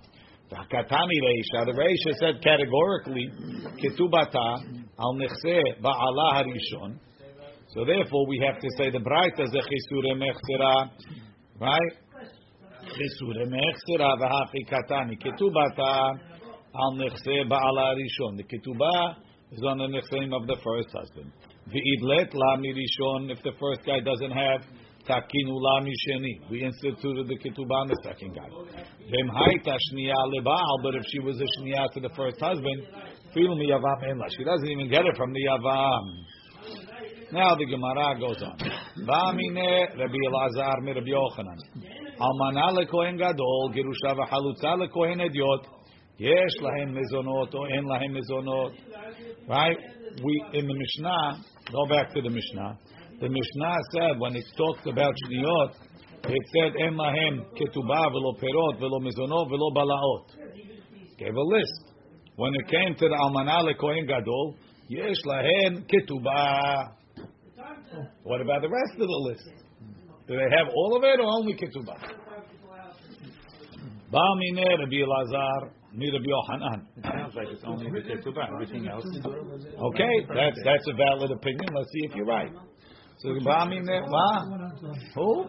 The 0.49 0.55
Katani 0.55 1.17
Reisha, 1.23 1.65
the 1.65 1.73
Reisha 1.73 2.15
said 2.19 2.41
categorically 2.41 3.29
ketubata 3.83 4.63
al 4.99 5.15
nechse 5.15 5.81
ba'ala 5.81 6.43
harishon. 6.43 6.99
So 7.73 7.83
therefore, 7.85 8.27
we 8.27 8.41
have 8.45 8.61
to 8.61 8.67
say 8.77 8.89
the 8.89 8.99
Braita 8.99 9.43
is 9.43 9.53
a 9.53 9.61
chisure 9.61 10.15
mechsera, 10.15 10.89
right? 11.59 11.93
Chisure 12.95 13.45
mechsera 13.45 14.15
v'hachi 14.17 14.63
katani 14.71 15.17
ketubata 15.21 16.17
al 16.73 16.93
nechse 16.93 17.43
ba'ala 17.49 17.95
rishon. 17.95 18.37
The 18.37 18.43
ketubah 18.43 19.15
is 19.51 19.63
on 19.63 19.77
the 19.79 19.87
nechseim 19.87 20.33
of 20.33 20.47
the 20.47 20.55
first 20.63 20.89
husband. 20.93 21.31
V'idlet 21.67 22.33
la 22.33 22.55
mirishon. 22.57 23.31
If 23.31 23.43
the 23.43 23.51
first 23.59 23.81
guy 23.85 23.99
doesn't 23.99 24.31
have 24.31 24.61
takinu 25.05 25.51
la 25.51 25.81
misheni, 25.81 26.49
we 26.49 26.63
instituted 26.63 27.27
the 27.27 27.37
ketubah 27.37 27.81
on 27.81 27.87
the 27.89 27.99
second 28.01 28.33
guy. 28.33 28.47
V'em 28.47 29.29
haita 29.29 29.75
shniya 29.91 30.15
leba'al. 30.15 30.83
But 30.83 30.95
if 30.95 31.03
she 31.11 31.19
was 31.19 31.39
a 31.41 31.45
shniya 31.59 31.91
to 31.95 31.99
the 31.99 32.09
first 32.15 32.39
husband, 32.39 32.87
mi 33.35 33.69
yavam 33.69 34.09
en 34.09 34.17
la. 34.19 34.25
She 34.37 34.45
doesn't 34.45 34.67
even 34.67 34.89
get 34.89 35.05
it 35.05 35.17
from 35.17 35.33
the 35.33 35.41
yavam. 35.41 36.23
Now 37.29 37.55
the 37.55 37.65
Gemara 37.65 38.17
goes 38.19 38.41
on. 38.41 38.57
V'amine 39.03 39.99
Rabbi 39.99 40.17
Elazar 40.27 40.81
mi 40.81 40.93
Rabbi 40.93 41.11
Yochanan. 41.11 41.57
Almana 42.17 42.71
lekohen 42.71 43.17
gadol, 43.17 43.73
gerusha 43.75 44.15
v'halutza 44.15 44.77
lekohen 44.77 45.19
ediot. 45.19 45.65
Yesh 46.17 46.57
lahem 46.61 46.95
mezonot 46.95 47.53
or 47.53 47.69
en 47.69 47.83
lahem 47.83 48.15
mezonot. 48.15 48.71
Right? 49.49 49.77
We 50.23 50.43
in 50.53 50.67
the 50.67 50.73
Mishnah. 50.73 51.43
Go 51.69 51.85
back 51.89 52.13
to 52.13 52.21
the 52.21 52.29
Mishnah. 52.29 52.79
The 53.19 53.27
Mishnah 53.27 53.75
said 53.91 54.19
when 54.19 54.35
it 54.37 54.45
talked 54.55 54.87
about 54.87 55.13
shniyot, 55.27 55.73
it 56.23 56.43
said 56.53 56.81
en 56.81 56.93
lahem 56.93 57.43
ketubah 57.59 58.09
velo 58.09 58.35
perot 58.41 58.79
velo 58.79 58.99
mezonot 59.01 59.49
velo 59.49 59.71
balaot. 59.75 60.27
Gave 61.19 61.35
a 61.35 61.41
list. 61.41 61.91
When 62.37 62.55
it 62.55 62.67
came 62.69 62.95
to 62.95 63.09
the 63.09 63.15
almana 63.15 63.63
lekohen 63.67 64.07
gadol, 64.07 64.55
yesh 64.87 65.17
lahem 65.25 65.85
ketubah. 65.91 66.96
What 68.23 68.41
about 68.41 68.61
the 68.61 68.69
rest 68.69 68.93
of 68.93 69.07
the 69.07 69.21
list? 69.29 69.49
Do 70.27 70.35
they 70.35 70.49
have 70.57 70.67
all 70.75 70.97
of 70.97 71.03
it 71.03 71.19
or 71.19 71.27
only 71.27 71.53
ketubah? 71.53 71.97
Ba'mine 74.11 74.79
Rabbi 74.79 75.03
Lazar, 75.03 75.71
mi 75.93 76.09
Rabbi 76.11 76.27
Yohanan. 76.27 76.87
It 76.97 77.03
sounds 77.03 77.35
like 77.35 77.47
it's 77.49 77.63
only 77.65 77.89
the 77.91 78.01
ketubah. 78.07 78.51
Everything 78.53 78.87
else. 78.87 79.05
Okay, 79.05 80.25
that's 80.33 80.59
that's 80.63 80.87
a 80.87 80.93
valid 80.93 81.31
opinion. 81.31 81.73
Let's 81.73 81.91
see 81.91 82.07
if 82.09 82.15
you're 82.15 82.25
right. 82.25 82.51
So 83.19 83.29
Ba'mine, 83.29 84.09
ma, 84.09 84.45
who? 85.15 85.45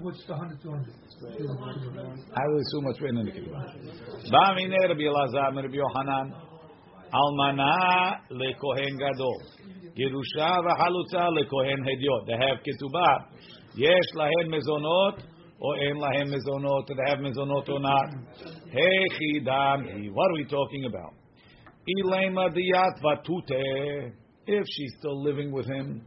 What's 0.00 0.24
the 0.26 0.34
hundred 0.34 0.62
two 0.62 0.70
hundred? 0.70 0.94
I 2.34 2.46
would 2.48 2.62
assume 2.62 2.84
what's 2.84 3.00
written 3.00 3.18
in 3.18 3.26
the 3.26 3.32
ketubah. 3.32 3.64
Ba'mine 4.30 4.78
Rabbi 4.88 5.02
Elazar, 5.02 5.54
Rabbi 5.54 5.74
Yohanan, 5.74 6.34
almana 7.12 8.20
lekohen 8.30 8.98
gadol. 8.98 9.42
Gerusha 9.96 10.58
v'halutza 10.66 11.30
lekohen 11.30 11.84
hediot. 11.86 12.26
They 12.26 12.34
have 12.34 12.58
ketubah. 12.66 13.26
Lahem 14.16 14.48
mezonot 14.50 15.22
or 15.60 15.76
en 15.78 15.96
lahem 15.96 16.34
mezonot. 16.34 16.86
Do 16.86 16.94
they 16.94 17.10
have 17.10 17.18
mezonot 17.20 17.68
or 17.68 17.80
not? 17.80 18.10
Hechidam. 18.72 20.12
What 20.12 20.30
are 20.30 20.34
we 20.34 20.44
talking 20.44 20.84
about? 20.86 21.14
Ilema 21.88 22.50
diyat 22.50 23.00
vatute. 23.02 24.12
If 24.46 24.64
she's 24.76 24.92
still 24.98 25.22
living 25.22 25.52
with 25.52 25.66
him 25.66 26.02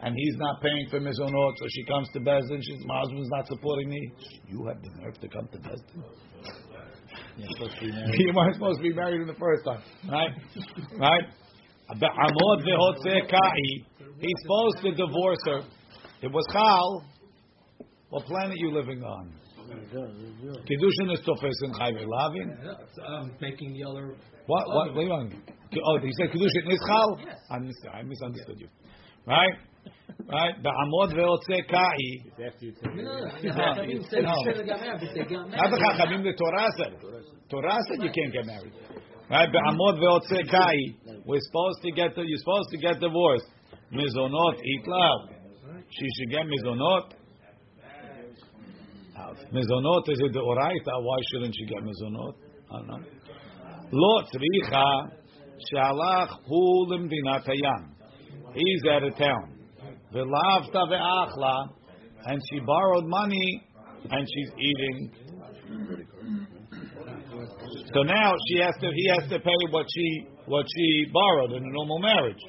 and 0.00 0.14
he's 0.14 0.36
not 0.36 0.60
paying 0.60 0.86
for 0.90 1.00
mezonot, 1.00 1.52
so 1.56 1.66
she 1.70 1.84
comes 1.84 2.08
to 2.12 2.20
Bezdin, 2.20 2.60
she's 2.62 2.84
my 2.84 2.98
husband's 2.98 3.30
not 3.30 3.46
supporting 3.46 3.88
me. 3.88 4.12
You 4.48 4.66
have 4.66 4.82
the 4.82 4.90
nerve 5.00 5.18
to 5.20 5.28
come 5.28 5.48
to 5.52 5.58
Bezdin. 5.58 6.02
you 7.38 8.32
weren't 8.34 8.54
supposed 8.54 8.78
to 8.78 8.82
be 8.90 8.92
married 8.92 9.20
in 9.20 9.26
the 9.26 9.34
first 9.34 9.64
time, 9.64 9.82
right? 10.10 10.30
Right? 10.98 11.24
Amod 11.90 12.58
vehotze 12.64 13.28
kai. 13.30 13.60
He's 14.20 14.34
supposed 14.42 14.78
to 14.82 14.90
divorce 14.94 15.38
her. 15.46 15.60
It 16.22 16.32
was 16.32 16.44
Chal. 16.52 17.04
What 18.10 18.24
planet 18.24 18.52
are 18.52 18.56
you 18.56 18.72
living 18.72 19.02
on? 19.02 19.32
Kiddushin 19.68 21.12
is 21.12 21.20
tofes 21.24 21.60
in 21.64 21.72
Chayve 21.72 22.04
Lavin. 22.06 22.58
Um, 23.06 23.32
making 23.40 23.74
the 23.74 23.88
other. 23.88 24.14
What? 24.46 24.66
What? 24.68 24.86
What 24.88 24.94
do 24.94 25.00
you 25.02 25.08
want? 25.10 25.32
Oh, 25.84 25.98
he 26.02 26.10
said 26.18 26.30
Kiddushin 26.30 26.72
is 26.72 26.80
Chal. 26.88 27.18
I 27.50 27.56
I 27.98 28.02
misunderstood 28.02 28.60
you. 28.60 28.68
Right? 29.26 29.52
Right? 30.26 30.54
Ba'amod 30.62 31.12
ve'otze 31.14 31.68
kai. 31.70 32.46
After 32.46 32.64
you 32.64 32.72
take 32.72 32.94
No, 32.96 33.02
no, 33.02 33.12
no. 33.12 33.26
it. 33.26 33.52
I 33.52 33.86
mean, 33.86 34.02
say 34.10 34.20
No. 34.20 34.32
they 34.44 34.64
got 34.66 34.80
married, 34.80 35.00
but 35.00 35.14
they 35.14 35.22
got 35.34 35.50
Not 35.50 35.70
the 35.70 35.78
married. 35.78 36.00
Chachamim, 36.00 36.22
the 36.24 36.32
Torah 36.32 36.68
said. 36.78 36.92
Torah 37.50 37.76
said 37.88 38.02
you 38.02 38.10
can't 38.10 38.32
get 38.32 38.46
married. 38.46 38.72
Right? 39.30 39.48
Be'amod 39.52 39.98
ve'otze 40.00 40.50
kai. 40.50 40.76
We're 41.26 41.40
supposed 41.40 41.82
to 41.82 41.90
get, 41.92 42.14
the, 42.14 42.22
you're 42.22 42.38
supposed 42.38 42.70
to 42.70 42.78
get 42.78 43.00
divorced. 43.00 43.46
Mizonot 43.92 44.56
itlav. 44.56 45.28
She 45.90 46.06
should 46.16 46.30
get 46.30 46.46
mizonot. 46.46 47.12
Mizonot 49.52 50.08
is 50.08 50.20
it 50.20 50.32
the 50.32 50.40
oraita? 50.40 51.02
Why 51.02 51.18
shouldn't 51.30 51.54
she 51.54 51.66
get 51.66 51.82
mizonot? 51.82 52.34
I 52.70 52.78
don't 52.78 52.86
know. 52.88 53.00
Lo 53.92 54.22
tzricha 54.22 55.10
shalach 55.72 56.28
hu 56.46 56.86
limdinat 56.90 57.46
hayam. 57.46 57.90
He's 58.54 58.82
out 58.90 59.02
of 59.02 59.16
town. 59.16 59.58
Ve'lavta 60.14 60.86
ve'achla, 60.90 61.68
and 62.26 62.40
she 62.50 62.60
borrowed 62.60 63.06
money, 63.06 63.62
and 64.10 64.26
she's 64.26 64.50
eating. 64.58 65.10
So 67.94 68.02
now 68.02 68.34
she 68.48 68.58
has 68.60 68.74
to. 68.80 68.90
He 68.94 69.08
has 69.08 69.30
to 69.30 69.38
pay 69.40 69.56
what 69.70 69.86
she 69.94 70.26
what 70.46 70.66
she 70.76 71.06
borrowed 71.12 71.52
in 71.52 71.64
a 71.64 71.72
normal 71.72 71.98
marriage. 72.00 72.42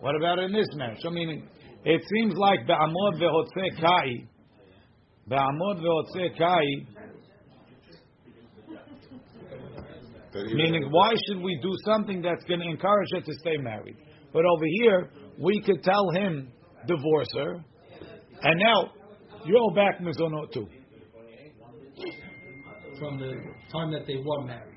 What 0.00 0.14
about 0.14 0.38
in 0.38 0.52
this 0.52 0.68
marriage? 0.74 0.98
So 1.00 1.10
meaning, 1.10 1.48
it 1.84 2.02
seems 2.14 2.34
like 2.36 2.66
be'amod 2.66 3.20
ve'hotze 3.20 3.80
kai, 3.80 4.26
be'amod 5.28 5.80
ve'hotze 5.82 6.38
kai. 6.38 6.64
Meaning, 10.34 10.88
why 10.90 11.12
should 11.26 11.42
we 11.42 11.58
do 11.62 11.72
something 11.86 12.20
that's 12.20 12.44
going 12.44 12.60
to 12.60 12.66
encourage 12.66 13.08
her 13.14 13.22
to 13.22 13.32
stay 13.40 13.56
married? 13.56 13.96
But 14.34 14.44
over 14.44 14.66
here, 14.66 15.10
we 15.38 15.62
could 15.62 15.82
tell 15.82 16.10
him, 16.10 16.52
divorce 16.86 17.28
her, 17.36 17.64
and 18.42 18.60
now 18.60 18.92
you 19.46 19.58
owe 19.58 19.74
back 19.74 19.98
mizonot 20.00 20.52
too. 20.52 20.68
From 22.98 23.18
the 23.18 23.32
time 23.72 23.90
that 23.92 24.06
they 24.06 24.16
were 24.16 24.44
married. 24.44 24.75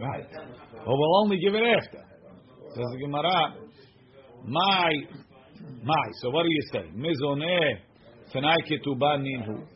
Right. 0.00 0.26
But 0.72 0.86
we'll 0.86 1.16
only 1.22 1.38
give 1.38 1.54
it 1.54 1.62
after. 1.62 1.98
Says 2.74 2.86
the 2.92 2.98
Gemara, 3.00 3.54
my, 4.46 4.90
my. 5.84 6.04
So 6.22 6.30
what 6.30 6.44
do 6.44 6.48
you 6.50 6.62
say? 6.72 6.90
Mizoneh, 6.96 7.80
tanai 8.32 8.56
ketubah 8.66 9.18
ninhu. 9.18 9.66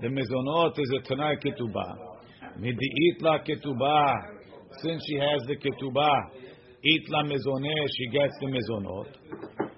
The 0.00 0.08
mizonot 0.08 0.78
is 0.78 0.90
a 0.98 1.06
tanai 1.06 1.36
ketubah. 1.36 1.96
Midi'it 2.58 3.20
la 3.20 3.38
ketubah. 3.40 4.14
Since 4.82 5.02
she 5.06 5.16
has 5.18 5.42
the 5.46 5.56
ketubah, 5.56 6.30
itla 6.84 7.24
mizoneh, 7.24 7.86
she 7.96 8.08
gets 8.08 8.34
the 8.40 8.46
mizonot. 8.46 9.06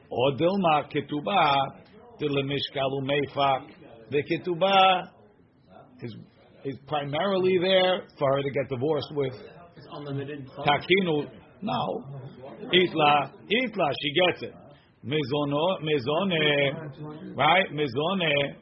Or 0.08 0.32
dilma 0.32 0.84
ketubah, 0.92 1.56
dilemishkalu 2.20 3.02
meifak. 3.02 3.70
The 4.10 4.22
ketubah 4.22 5.08
is 6.02 6.14
is 6.64 6.76
primarily 6.88 7.58
there 7.60 8.02
for 8.18 8.36
her 8.36 8.42
to 8.42 8.50
get 8.50 8.68
divorced 8.68 9.12
with. 9.14 9.34
It's 9.96 10.08
unlimited. 10.08 10.48
Takinu, 10.58 11.30
no. 11.62 12.04
Itla, 12.72 13.30
itla, 13.50 13.88
she 14.00 14.12
gets 14.12 14.42
it. 14.42 14.54
Mizono, 15.04 15.78
mizone, 15.82 17.36
right? 17.36 17.70
Mizone, 17.72 18.56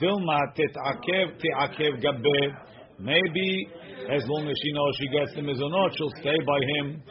Dilma 0.00 0.40
tetakev 0.56 1.38
teakev 1.38 2.00
gabe. 2.02 2.54
Maybe 2.98 3.68
as 4.10 4.22
long 4.26 4.48
as 4.48 4.54
she 4.62 4.72
knows 4.72 4.96
she 4.98 5.08
gets 5.08 5.34
the 5.34 5.40
mizonot, 5.42 5.96
she'll 5.96 6.10
stay 6.20 6.38
by 6.46 6.60
him. 6.76 7.02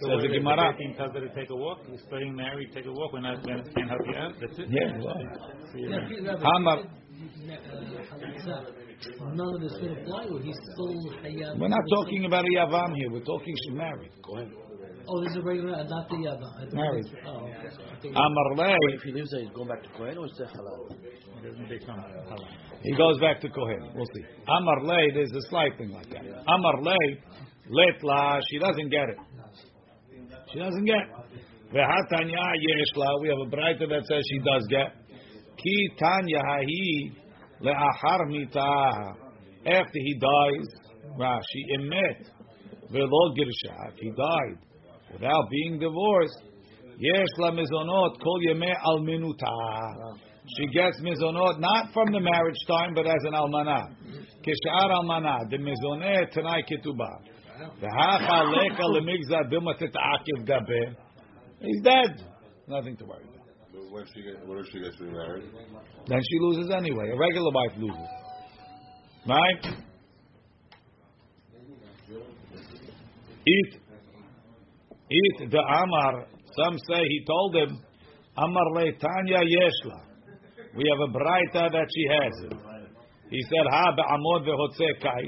So 0.00 0.08
Says 0.08 0.22
the 0.22 0.28
Gemara. 0.38 0.72
Taking 0.72 0.94
Tazar 0.94 1.20
to 1.20 1.34
take 1.34 1.50
a 1.50 1.56
walk. 1.56 1.78
He's 1.90 2.02
getting 2.10 2.34
married. 2.34 2.72
Take 2.74 2.86
a 2.86 2.92
walk. 2.92 3.12
We're 3.12 3.20
not. 3.20 3.38
We 3.42 3.52
can't 3.52 3.88
help 3.88 4.00
you 4.06 4.16
out. 4.16 4.32
That's 4.40 4.58
it. 4.58 4.68
Yeah, 4.70 4.98
well. 4.98 5.14
Yeah, 5.74 6.08
you 6.08 6.28
have 6.28 6.40
Hamar. 6.40 6.84
None 9.34 9.54
of 9.54 9.60
this 9.60 9.72
would 9.80 9.92
apply. 9.98 10.24
Or 10.30 10.40
he's 10.40 10.56
still 10.72 10.94
hayab. 11.22 11.58
We're 11.58 11.68
not 11.68 11.84
talking 11.94 12.24
about 12.24 12.44
a 12.44 12.52
yavam 12.56 12.94
here. 12.96 13.10
We're 13.10 13.24
talking 13.24 13.54
she's 13.64 13.74
married. 13.76 14.10
Go 14.22 14.36
ahead. 14.36 14.50
Oh, 15.08 15.20
this 15.20 15.30
is 15.32 15.38
a 15.38 15.42
regular, 15.42 15.74
uh, 15.74 15.82
not 15.82 16.08
the 16.08 16.16
yava. 16.16 16.46
I 16.58 16.64
thought 16.64 16.74
Married. 16.74 17.04
it's- 17.06 17.26
Oh, 17.26 17.46
okay. 17.50 17.74
I 17.90 17.96
think- 18.00 18.14
Amar 18.14 18.54
lei, 18.56 18.76
If 18.94 19.02
he 19.02 19.12
lives 19.12 19.30
there, 19.32 19.40
he's 19.40 19.50
going 19.50 19.68
back 19.68 19.82
to 19.82 19.88
Kohen 19.98 20.16
or 20.18 20.26
is 20.26 20.38
it 20.38 20.48
halal? 20.54 20.90
It 20.92 21.42
doesn't 21.42 21.68
become 21.68 21.98
halal. 21.98 22.46
he 22.82 22.92
goes 22.94 23.18
back 23.18 23.40
to 23.40 23.48
Kohen. 23.48 23.90
We'll 23.94 24.06
see. 24.14 24.24
Amar 24.46 24.84
lei, 24.84 25.10
there's 25.10 25.32
a 25.32 25.42
slight 25.50 25.76
thing 25.76 25.90
like 25.90 26.08
that. 26.10 26.22
Amar 26.46 26.82
lei, 26.82 27.18
letla, 27.68 28.40
she 28.48 28.58
doesn't 28.58 28.88
get 28.90 29.08
it. 29.08 29.18
She 30.52 30.58
doesn't 30.58 30.84
get. 30.84 31.04
Vehatanya 31.72 32.44
yeshla, 32.66 33.20
we 33.22 33.28
have 33.28 33.38
a 33.46 33.50
brighter 33.50 33.86
that 33.88 34.04
says 34.06 34.22
she 34.30 34.38
does 34.38 34.66
get. 34.68 34.92
Ki 35.56 35.88
tanya 35.98 36.38
hahi 36.38 37.12
le'achar 37.62 38.26
mitah. 38.28 39.14
After 39.64 39.98
he 39.98 40.14
dies, 40.14 40.82
Rashi 41.18 41.62
emet 41.78 42.26
velo 42.90 43.34
girsha. 43.36 43.92
He 43.96 44.10
died 44.10 44.58
without 45.12 45.50
being 45.50 45.78
divorced, 45.78 46.42
yeshla 46.98 47.52
mizonot 47.52 48.20
kol 48.22 48.40
yemei 48.48 48.74
alminutah. 48.84 50.18
She 50.56 50.66
gets 50.74 51.00
mizonot 51.00 51.60
not 51.60 51.92
from 51.92 52.12
the 52.12 52.20
marriage 52.20 52.56
time, 52.66 52.94
but 52.94 53.06
as 53.06 53.22
an 53.24 53.34
almana. 53.34 53.94
Kishar 54.44 54.90
almana, 54.90 55.48
the 55.50 55.58
mizoneh 55.58 56.30
tanai 56.32 56.62
ketubah. 56.62 57.28
He's 61.60 61.82
dead. 61.82 62.26
Nothing 62.66 62.96
to 62.96 63.04
worry 63.04 63.31
when 63.92 64.04
she 64.14 64.22
get, 64.22 64.40
what 64.48 64.58
if 64.58 64.66
she 64.72 64.80
gets 64.80 64.98
remarried? 64.98 65.44
Then 66.06 66.18
she 66.18 66.38
loses 66.40 66.70
anyway. 66.70 67.10
A 67.10 67.18
regular 67.18 67.52
wife 67.52 67.76
loses. 67.76 68.08
Right? 69.28 69.64
Eat. 73.46 73.80
Eat 75.10 75.50
the 75.50 75.58
Amar. 75.58 76.26
Some 76.56 76.78
say 76.88 77.02
he 77.06 77.24
told 77.26 77.54
him, 77.56 77.80
Amar 78.38 78.70
le 78.72 78.92
Tanya 78.92 79.40
Yeshla. 79.40 80.00
We 80.74 80.84
have 80.88 81.10
a 81.10 81.12
Braita 81.12 81.70
that 81.70 81.86
she 81.94 82.06
has 82.08 82.50
it. 82.50 82.58
He 83.28 83.42
said, 83.42 83.66
Ha 83.70 83.92
be'amod 83.94 84.46
ve'hotze 84.46 85.02
kai. 85.02 85.24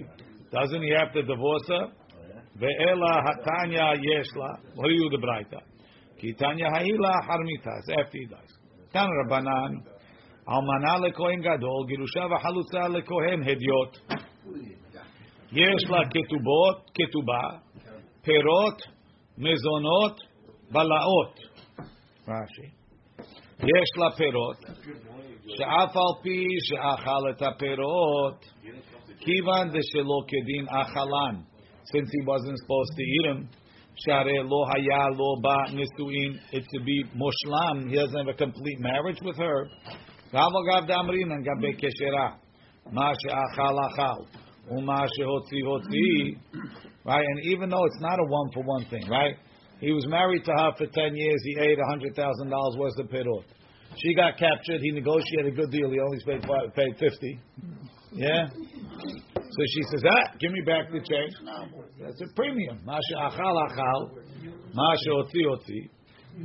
Doesn't 0.53 0.83
he 0.83 0.91
have 0.99 1.13
to 1.13 1.23
divorce 1.23 1.69
her? 1.69 1.85
Oh, 1.85 2.59
Ve'ela 2.59 3.23
hatanya 3.27 3.95
yeshla. 3.97 4.59
What 4.75 4.89
are 4.89 4.91
you 4.91 5.11
the 5.11 5.19
Braita? 5.19 5.61
Ki 6.24 6.34
tanya 6.34 6.70
ha'ila 6.70 7.14
harmitas. 7.28 7.86
After 8.00 8.18
he 8.18 8.26
dies. 8.26 8.54
Tan 8.94 9.10
Rabbanan. 9.20 9.72
Almana 10.48 11.00
lekohen 11.04 11.42
gadol. 11.42 11.88
Girusha 11.88 12.28
v'halutza 12.32 12.90
lekohen 12.96 13.44
hediot. 13.44 13.94
יש 15.52 15.90
לה 15.90 16.00
כתובות, 16.10 16.92
כתובה, 16.94 17.60
פירות, 18.22 18.82
מזונות, 19.38 20.22
בלעות. 20.72 21.40
רש"י. 22.28 22.70
יש 23.60 23.90
לה 23.98 24.12
פירות, 24.18 24.58
שאף 25.48 25.98
על 25.98 26.24
פי 26.24 26.46
שאכל 26.60 27.30
את 27.30 27.42
הפירות, 27.42 28.46
כיוון 29.20 29.68
דשלא 29.68 30.20
כדין 30.28 30.66
אכלן, 30.70 31.36
since 31.84 32.10
he 32.16 32.22
wasn't 32.26 32.58
supposed 32.64 32.94
to 32.98 33.04
eat 33.16 33.26
them, 33.28 33.42
Share 33.97 34.43
lo 34.43 34.65
haya 34.67 35.09
lo 35.13 35.37
ba 35.41 35.57
nisuin. 35.71 36.41
It's 36.53 36.67
to 36.73 36.81
be 36.81 37.05
moshlam. 37.15 37.89
He 37.89 37.97
doesn't 37.97 38.17
have 38.17 38.29
a 38.29 38.35
complete 38.35 38.81
marriage 38.81 39.21
with 39.23 39.37
her. 39.37 39.69
Damrin 40.33 41.31
and 41.33 41.45
gabe 41.45 41.79
keshera. 41.79 42.37
Ma 42.91 43.13
she'achal 43.13 43.79
achal. 43.79 44.27
Uma 44.71 45.07
shehotzi 45.17 45.63
hotzi. 45.65 46.37
Right? 47.05 47.25
And 47.25 47.45
even 47.53 47.69
though 47.71 47.85
it's 47.85 48.01
not 48.01 48.19
a 48.19 48.25
one 48.25 48.51
for 48.53 48.63
one 48.65 48.85
thing, 48.87 49.07
right? 49.09 49.37
He 49.81 49.93
was 49.93 50.07
married 50.09 50.45
to 50.45 50.53
her 50.53 50.73
for 50.77 50.87
10 50.87 51.15
years. 51.15 51.43
He 51.45 51.57
ate 51.61 51.79
$100,000 51.79 52.79
worth 52.79 52.99
of 52.99 53.09
pirot. 53.09 53.45
She 53.97 54.15
got 54.15 54.39
captured. 54.39 54.81
He 54.81 54.91
negotiated 54.91 55.53
a 55.53 55.57
good 55.57 55.71
deal. 55.71 55.91
He 55.91 56.01
only 56.01 56.19
paid, 56.27 56.43
paid 56.75 56.97
50 56.99 57.41
yeah. 58.15 58.47
So 58.49 59.63
she 59.75 59.83
says, 59.91 60.05
"Ah, 60.09 60.35
give 60.39 60.53
me 60.53 60.63
back 60.65 60.91
the 60.91 61.01
change." 61.01 61.35
No, 61.43 61.67
that's 62.01 62.21
a 62.21 62.35
premium. 62.35 62.79
Masha 62.85 63.17
achal 63.17 63.57
achal, 63.67 64.11
masha 64.73 65.11
hotzi 65.11 65.43
hotzi. 65.51 65.91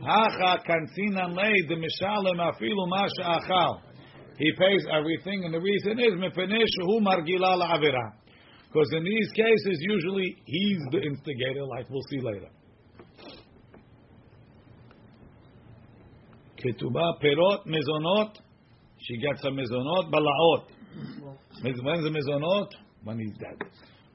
Hacha 0.02 0.64
kansinan 0.68 1.36
lei 1.36 1.62
de 1.68 1.76
mishalem 1.76 2.40
afilu 2.40 2.88
masha 2.88 3.24
achal. 3.24 3.82
He 4.38 4.52
pays 4.58 4.86
everything, 4.92 5.46
and 5.46 5.54
the 5.54 5.60
reason 5.60 6.00
is 6.00 6.14
hu 6.86 7.00
margila 7.02 7.58
la'avira. 7.62 8.14
Because 8.72 8.90
in 8.94 9.04
these 9.04 9.32
cases, 9.32 9.78
usually 9.82 10.36
he's 10.46 10.80
the 10.92 11.02
instigator, 11.02 11.66
like 11.66 11.90
we'll 11.90 12.04
see 12.10 12.22
later. 12.22 12.50
Ketubah 16.58 17.22
perot 17.22 17.66
mezonot. 17.66 18.38
She 19.02 19.18
gets 19.18 19.44
a 19.44 19.50
mezonot 19.50 20.12
balaot. 20.12 20.66
When's 21.62 22.04
the 22.04 22.10
mezonot? 22.10 22.68
When 23.04 23.20
he's 23.20 23.34
dead, 23.38 23.58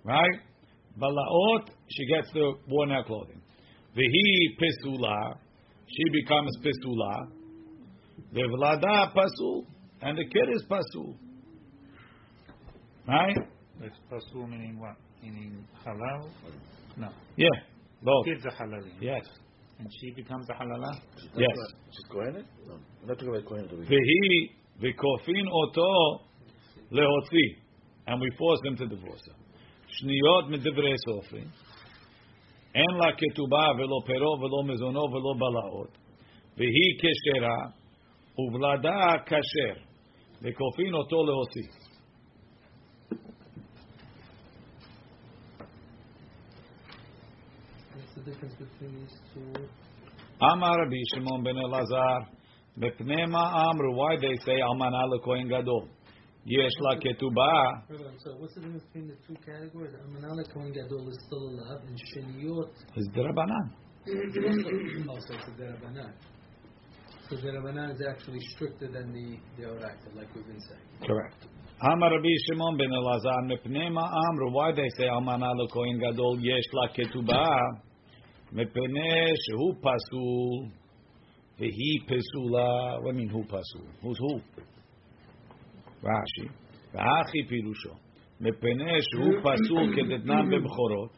right? 0.05 0.39
Balaot. 1.01 1.69
She 1.89 2.07
gets 2.07 2.31
the 2.33 2.53
worn 2.69 2.93
out 2.93 3.07
clothing. 3.07 3.41
Vehi 3.97 4.57
pesula. 4.61 5.37
She 5.87 6.05
becomes 6.23 6.51
pesula. 6.59 7.29
Vevlada 8.35 9.13
pasul 9.15 9.65
and 10.03 10.19
the 10.19 10.25
kid 10.25 10.49
is 10.55 10.65
pasul. 10.71 11.17
Right? 13.09 13.37
It's 13.83 13.97
pasul 14.11 14.47
meaning 14.49 14.79
what? 14.79 14.97
Meaning 15.23 15.65
halal? 15.87 16.29
No. 16.97 17.09
Yeah, 17.37 17.49
both. 18.03 18.25
Kids 18.27 18.45
are 18.47 18.53
halal. 18.67 18.83
Yes, 19.01 19.25
And 19.79 19.89
she 20.01 20.13
becomes 20.15 20.47
a 20.51 20.55
halala? 20.55 21.01
yes. 21.37 21.57
She's 21.91 22.05
Kohenet? 22.13 22.45
No. 22.69 22.75
I'm 23.03 23.09
not 23.09 23.19
talking 23.19 23.29
about 23.35 23.45
Kohenet 23.51 23.73
over 23.73 23.83
here. 23.85 23.99
Vehi 23.99 24.51
v'kofin 24.81 25.47
oto 25.51 26.21
lehotzi, 26.95 27.47
and 28.07 28.21
we 28.21 28.31
force 28.39 28.61
them 28.63 28.77
to 28.77 28.87
divorce 28.87 29.23
her. 29.27 29.37
Shniyot 29.95 30.49
medivrei 30.51 30.97
sofri, 31.07 31.43
en 32.75 32.99
la 32.99 33.13
ketuba 33.13 33.77
velo 33.77 34.01
pero 34.07 34.37
velo 34.41 34.63
mezono 34.63 35.09
velo 35.13 35.35
balaot, 35.35 35.91
vehi 36.57 36.87
keshera, 37.01 37.57
uvlada 38.39 39.25
kasher, 39.29 39.77
vekofin 40.43 40.95
oto 40.95 41.25
lehotzi. 41.27 41.69
What's 47.95 48.15
the 48.15 48.31
difference 48.31 48.55
between 48.55 48.93
these 49.01 49.19
two? 49.35 49.69
Amar 50.41 50.79
Rabbi 50.79 51.03
Shimon 51.15 51.43
ben 51.45 51.57
Elazar, 51.57 52.27
Mepnema 52.79 53.71
Amru, 53.71 53.95
why 53.95 54.17
they 54.21 54.37
say 54.45 54.61
Almanah 54.61 55.21
Kohen 55.25 55.49
Gadol? 55.49 55.89
Yesh 56.47 56.73
la 56.81 56.97
ketubah. 56.97 57.89
So 58.23 58.37
what's 58.39 58.55
the 58.55 58.61
difference 58.61 58.85
between 58.93 59.09
the 59.09 59.17
two 59.27 59.35
categories? 59.47 59.95
Amanala 59.95 60.45
Kohen 60.53 60.73
Gadol 60.73 61.09
is 61.09 61.19
still 61.27 61.49
alive, 61.49 61.81
and 61.89 61.97
Sheniot 61.97 62.69
is 62.97 63.09
derabanan. 63.17 63.73
Also, 65.09 65.35
it's 65.35 65.49
a 65.49 65.63
derabanan. 65.63 66.13
Oh, 67.33 67.37
so 67.37 67.37
derabanan 67.37 67.91
is 67.91 68.03
actually 68.07 68.39
stricter 68.55 68.87
than 68.87 69.11
the 69.11 69.39
the 69.57 69.67
like 70.15 70.29
we've 70.35 70.47
been 70.47 70.61
saying. 70.61 71.09
Correct. 71.09 71.47
Amar 71.81 72.11
Rabbi 72.11 72.29
Shimon 72.47 72.77
ben 72.77 72.91
Elazar 72.91 73.41
mepnei 73.49 73.89
ma'amru. 73.91 74.53
Why 74.53 74.73
they 74.73 74.91
say 74.99 75.05
amanala 75.05 75.67
Kohen 75.73 75.99
Gadol 75.99 76.39
yesh 76.41 76.65
la 76.75 76.89
ketubah? 76.89 77.81
mepenesh 78.55 79.37
shehu 79.49 79.75
pasul. 79.83 80.71
Vehi 81.59 82.07
pesula. 82.07 83.03
What 83.03 83.15
mean 83.15 83.31
who 83.31 83.43
pasul? 83.45 83.87
Who's 84.03 84.19
who? 84.19 84.41
רש"י, 86.04 86.48
והכי 86.94 87.44
פירושו, 87.50 87.94
מפני 88.42 88.98
שהוא 89.02 89.34
פסול 89.44 89.96
כדתנן 89.96 90.50
בבכורות, 90.50 91.12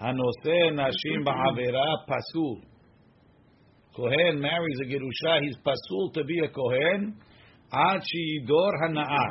הנושא 0.00 0.58
נשים 0.72 1.24
בעבירה 1.24 1.92
פסול. 2.06 2.76
כהן 3.96 4.38
marries 4.44 4.80
a 4.82 4.86
gerusha, 4.92 5.40
he's 5.42 5.56
pasul 5.64 6.12
to 6.12 6.22
be 6.24 6.38
a 6.44 6.48
kohen, 6.48 7.12
עד 7.70 8.00
שידור 8.02 8.70
הנאה. 8.84 9.28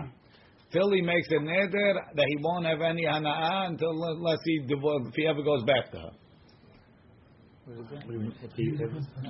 Till 0.72 0.90
he 0.92 1.02
makes 1.02 1.30
a 1.32 1.40
neder 1.40 1.94
that 2.16 2.28
he 2.28 2.36
won't 2.42 2.66
have 2.66 2.82
any 2.82 3.06
hana'ah 3.06 3.68
until 3.70 3.94
unless 4.04 4.42
he 4.46 4.60
divorce, 4.68 5.04
if 5.08 5.16
he 5.16 5.28
ever 5.28 5.44
goes 5.44 5.64
back 5.64 5.92
to 5.92 5.98
her. 5.98 6.12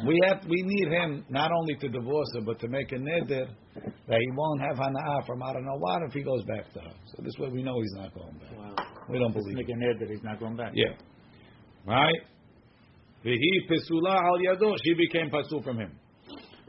We 0.07 0.20
have 0.29 0.44
we 0.48 0.62
need 0.62 0.88
him 0.92 1.24
not 1.29 1.50
only 1.53 1.74
to 1.76 1.88
divorce 1.88 2.29
her, 2.35 2.40
but 2.40 2.59
to 2.61 2.68
make 2.68 2.90
a 2.92 2.96
neder 2.96 3.46
that 4.09 4.18
he 4.18 4.31
won't 4.35 4.61
have 4.62 4.76
hana'ah 4.76 5.26
from 5.26 5.42
I 5.42 5.53
don't 5.53 5.64
know 5.64 5.79
what 5.79 6.03
if 6.09 6.12
he 6.12 6.22
goes 6.22 6.42
back 6.44 6.72
to 6.74 6.81
her. 6.81 6.92
So 7.07 7.22
this 7.22 7.35
way 7.38 7.48
we 7.48 7.62
know 7.62 7.81
he's 7.81 7.94
not 7.96 8.14
going 8.14 8.38
back. 8.38 8.57
Wow. 8.57 8.74
We 9.09 9.18
don't 9.18 9.33
Just 9.33 9.44
believe 9.44 9.57
make 9.57 9.68
it. 9.68 9.96
a 9.96 9.98
that 9.98 10.11
he's 10.11 10.22
not 10.22 10.38
going 10.40 10.57
back. 10.57 10.72
Yeah. 10.74 10.94
Right? 11.87 12.20
V'hi 13.24 13.68
pesula 13.68 14.14
al 14.16 14.38
yado. 14.38 14.74
She 14.85 14.94
became 14.94 15.31
pasul 15.31 15.62
from 15.62 15.79
him. 15.79 15.92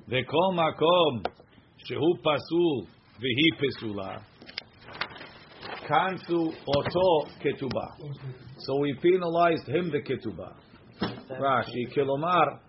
V'kol 0.09 0.53
makom 0.55 1.25
shehu 1.89 2.21
pasul 2.23 2.87
v'hi 3.21 3.47
pesula. 3.61 4.21
Kansu 5.87 6.53
oto 6.67 7.29
ketubah. 7.43 7.95
So 8.59 8.77
we 8.79 8.93
penalized 9.01 9.67
him 9.67 9.89
the 9.91 9.99
ketubah. 10.01 10.53
Rashi 11.39 11.87
kilomar 11.95 12.59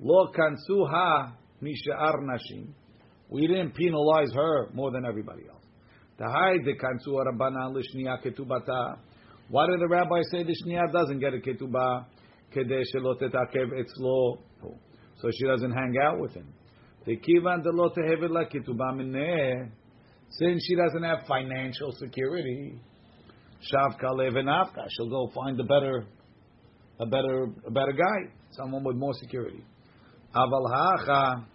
lo 0.00 0.28
kansu 0.32 0.88
ha 0.90 1.32
mishar 1.62 2.14
nashim. 2.22 2.72
We 3.28 3.46
didn't 3.46 3.74
penalize 3.74 4.32
her 4.34 4.70
more 4.72 4.90
than 4.90 5.04
everybody 5.04 5.42
else. 5.48 5.64
Tahai 6.18 6.64
de 6.64 6.74
kansu 6.74 7.14
rabbanan 7.14 7.74
lishniya 7.74 8.22
ketubata. 8.24 8.98
Why 9.48 9.66
did 9.66 9.80
the 9.80 9.88
rabbi 9.88 10.20
say 10.30 10.44
the 10.44 10.54
shniya 10.64 10.92
doesn't 10.92 11.18
get 11.18 11.34
a 11.34 11.38
ketubah? 11.38 12.06
Kedei 12.54 12.84
shelo 12.94 13.20
tetakev 13.20 13.72
etzlo. 13.72 14.38
So 15.20 15.28
she 15.32 15.46
doesn't 15.46 15.72
hang 15.72 15.94
out 16.02 16.20
with 16.20 16.34
him. 16.34 16.52
The 17.06 17.16
kivan 17.16 17.62
de 17.62 17.70
lo 17.70 17.90
tehevet 17.90 18.30
la 18.30 18.44
ketubah 18.44 18.94
mineh. 18.94 19.70
Since 20.30 20.64
she 20.66 20.76
doesn't 20.76 21.02
have 21.02 21.26
financial 21.26 21.92
security, 21.98 22.80
shavka 23.72 24.10
levenavka, 24.12 24.86
she'll 24.90 25.10
go 25.10 25.28
find 25.34 25.58
a 25.58 25.64
better, 25.64 26.06
a 27.00 27.06
better, 27.06 27.48
a 27.66 27.70
better 27.70 27.92
guy, 27.92 28.30
someone 28.50 28.84
with 28.84 28.96
more 28.96 29.14
security. 29.14 29.64
Aval 30.34 30.70
hacha 30.72 31.46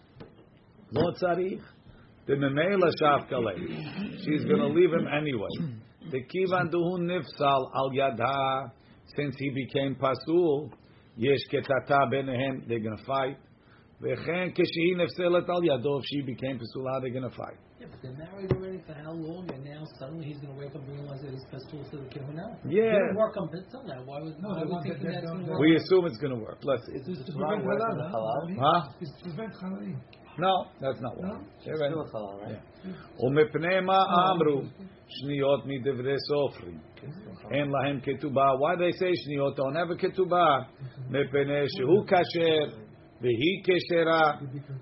lo 0.92 1.12
tzarich. 1.14 1.62
The 2.28 2.34
memela 2.34 2.92
shavka. 3.00 3.38
She's 4.26 4.44
going 4.46 4.60
to 4.60 4.68
leave 4.68 4.92
him 4.92 5.08
anyway. 5.08 5.50
The 6.12 6.24
kivan 6.24 6.72
duhu 6.74 6.98
nifsal 7.00 7.72
al 7.76 7.92
yadha. 7.92 8.72
Since 9.16 9.36
he 9.38 9.52
became 9.52 9.96
pasul, 9.96 10.72
yesh 11.16 11.46
ketata 11.54 12.12
benehem. 12.12 12.68
They're 12.68 12.80
going 12.80 12.98
to 12.98 13.04
fight. 13.06 13.38
If 14.02 14.20
she 16.10 16.22
became 16.22 16.60
they're 16.60 17.10
going 17.12 17.30
to 17.30 17.36
fight. 17.38 17.58
Yeah, 17.80 17.88
but 17.90 18.02
they're 18.02 18.12
married 18.14 18.52
already 18.52 18.65
for 18.75 18.95
how 18.95 19.13
long? 19.13 19.47
And 19.53 19.65
now 19.65 19.83
suddenly 19.99 20.27
he's 20.27 20.39
going 20.39 20.55
to 20.55 20.59
wake 20.59 20.75
up 20.75 20.83
and 20.83 20.91
realize 20.99 21.21
that 21.23 21.31
he's 21.31 21.45
pasul 21.53 21.85
to 21.91 21.97
the 21.99 22.09
Kehuna. 22.11 22.59
Yeah. 22.67 22.83
It 22.83 22.93
didn't 22.93 23.17
work 23.17 23.37
on 23.37 23.49
until 23.53 23.83
now. 23.87 24.03
Why 24.05 24.21
would 24.23 24.41
No, 24.43 24.49
why 24.49 24.55
they 24.55 24.61
would 24.65 24.71
want 24.71 24.83
think 24.85 24.99
that- 24.99 25.05
that's 25.05 25.21
that- 25.21 25.27
going 25.27 25.41
to 25.41 25.47
that- 25.47 25.53
work? 25.53 25.61
We 25.61 25.77
assume 25.77 26.07
it's 26.07 26.19
going 26.19 26.35
to 26.35 26.41
work. 26.43 26.59
Let's 26.65 26.83
see. 26.87 26.93
It's 26.99 27.07
to 27.07 27.33
prevent 27.33 27.65
halal, 27.65 28.59
huh? 28.59 28.83
Huh? 28.83 28.83
It's 29.01 29.13
to 29.19 29.23
prevent 29.31 29.53
halal. 29.55 29.97
No, 30.39 30.67
that's 30.81 31.01
not 31.01 31.17
one. 31.19 31.29
No? 31.29 32.61
ומפני 33.23 33.81
מה 33.81 33.99
אמרו 34.33 34.63
שניות 35.09 35.67
מדברי 35.67 36.15
סופרים 36.29 36.79
אין 37.51 37.71
להם 37.71 38.01
כתובה 38.01 38.43
why 38.61 38.77
they 38.77 38.93
say 38.97 39.13
שניות 39.15 39.59
don't 39.59 39.75
have 39.77 39.91
a 39.91 39.97
כתובה 39.99 40.59
מפני 41.11 41.65
שהוא 41.77 42.05
כשר 42.07 42.77
והיא 43.25 43.63
כשרה 43.65 44.33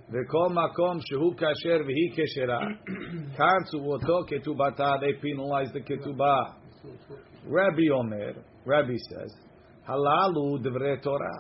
וכל 0.09 0.49
מקום 0.51 0.99
שהוא 1.01 1.35
כשר 1.35 1.81
והיא 1.87 2.13
כשרה 2.13 2.61
כאן 3.37 3.59
צורתו 3.71 4.19
כתובתה 4.27 4.93
they 4.95 5.25
penalize 5.25 5.73
the 5.75 5.81
כתובה 5.87 6.41
רבי 7.47 7.91
אומר 7.91 8.33
רבי 8.67 8.95
says 8.95 9.49
הללו 9.87 10.59
דברי 10.61 11.01
תורה 11.03 11.39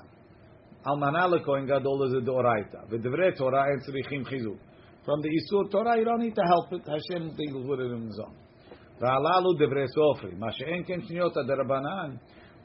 אלמנה 0.88 1.26
לכהן 1.26 1.66
גדול 1.66 2.08
זה 2.08 2.20
דאורייתא 2.20 2.78
ודברי 2.90 3.32
תורה 3.36 3.64
אין 3.66 3.78
צריכים 3.78 4.24
חיזוק 4.24 4.58
from 5.08 5.22
the 5.22 5.30
Isur 5.30 5.70
Torah, 5.70 5.96
you 5.96 6.04
don't 6.04 6.20
need 6.20 6.34
to 6.34 6.42
help 6.42 6.70
it. 6.70 6.84
Hashem 6.84 7.32
deals 7.34 7.66
with 7.66 7.80
it 7.80 7.92
in 7.96 8.06
his 8.06 8.20
own. 8.20 8.36
והללו 9.00 9.52
דברי 9.58 9.88
סופרים, 9.88 10.40
מה 10.40 10.52
שאין 10.52 10.82
כן 10.86 11.00
שניות 11.00 11.36
הדרבנן, 11.36 12.10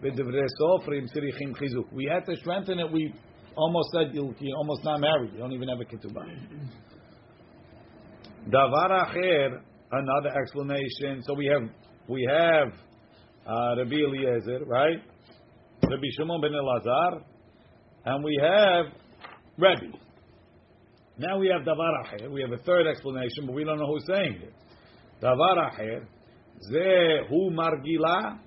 ודברי 0.01 0.41
סופרים 0.58 1.06
צריכים 1.06 1.53
חיזוק. 1.53 1.88
We 1.88 2.06
had 2.10 2.25
to 2.25 2.36
strengthen 2.36 2.79
it, 2.79 2.91
we 2.91 3.13
almost 3.56 3.88
said 3.92 4.14
you, 4.14 4.34
you're 4.38 4.56
almost 4.56 4.84
not 4.84 5.00
married. 5.00 5.32
You 5.32 5.38
don't 5.38 5.52
even 5.52 5.68
have 5.68 5.80
a 5.80 5.84
ketubah. 5.84 6.24
Davar 8.48 8.90
acher, 8.90 9.61
another 9.92 10.30
explanation. 10.40 11.22
So 11.22 11.34
we 11.34 11.46
have 11.46 11.68
we 12.08 12.26
have 12.30 12.68
uh, 13.46 13.76
Rabbi 13.76 13.96
Eliezer, 13.96 14.64
right? 14.64 14.98
Rabbi 15.82 16.06
Shimon 16.16 16.40
ben 16.40 16.52
Elazar, 16.52 17.22
and 18.04 18.24
we 18.24 18.38
have 18.42 18.87
Rabbi. 19.58 19.96
Now 21.18 21.38
we 21.38 21.48
have 21.48 21.62
davar 21.66 21.92
acher. 22.04 22.30
We 22.30 22.40
have 22.42 22.52
a 22.52 22.62
third 22.62 22.87
explanation, 22.87 23.46
but 23.46 23.54
we 23.54 23.64
don't 23.64 23.78
know 23.78 23.87
who's 23.87 24.06
saying 24.06 24.40
it. 24.42 24.54
Davar 25.22 25.72
acher, 25.72 26.06
ze 26.70 27.26
hu 27.28 27.50
margila 27.50 28.38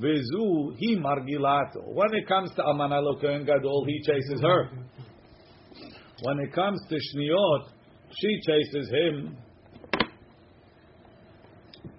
vezu 0.00 0.74
he 0.78 0.96
margilato. 0.96 1.82
When 1.94 2.14
it 2.14 2.26
comes 2.28 2.50
to 2.56 2.62
Amana 2.64 3.00
Kohen 3.20 3.44
Gadol, 3.44 3.84
he 3.86 4.00
chases 4.02 4.40
her. 4.42 4.70
When 6.22 6.40
it 6.40 6.52
comes 6.52 6.80
to 6.88 6.94
Shniot, 6.94 7.68
she 8.18 8.40
chases 8.46 8.90
him. 8.90 9.36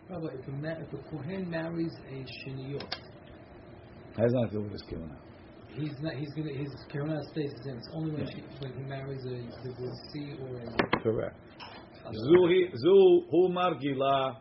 Rabbi, 0.09 0.27
if 0.39 0.47
a, 0.47 0.51
ma- 0.51 0.69
if 0.69 0.93
a 0.93 1.09
Kohen 1.09 1.49
marries 1.49 1.93
a 2.09 2.49
Shiniyot, 2.49 2.93
Has 4.17 4.31
nothing 4.33 4.49
to 4.49 4.55
do 4.55 4.61
with 4.63 4.71
this 4.71 4.81
killing. 4.89 5.11
he's 5.75 5.99
not. 6.01 6.13
He's 6.13 6.33
gonna. 6.33 6.53
His 6.53 6.69
Kehuna 6.91 7.21
stays 7.31 7.51
the 7.57 7.63
same. 7.65 7.77
It's 7.77 7.89
only 7.93 8.11
when 8.11 8.25
she 8.31 8.41
when 8.59 8.73
he 8.73 8.83
marries 8.83 9.23
a 9.25 9.35
divorcee 9.63 10.37
or 10.41 10.57
a. 10.57 11.01
Correct. 11.03 11.35
Zu 12.13 13.23
hu 13.29 13.49
margila, 13.49 14.37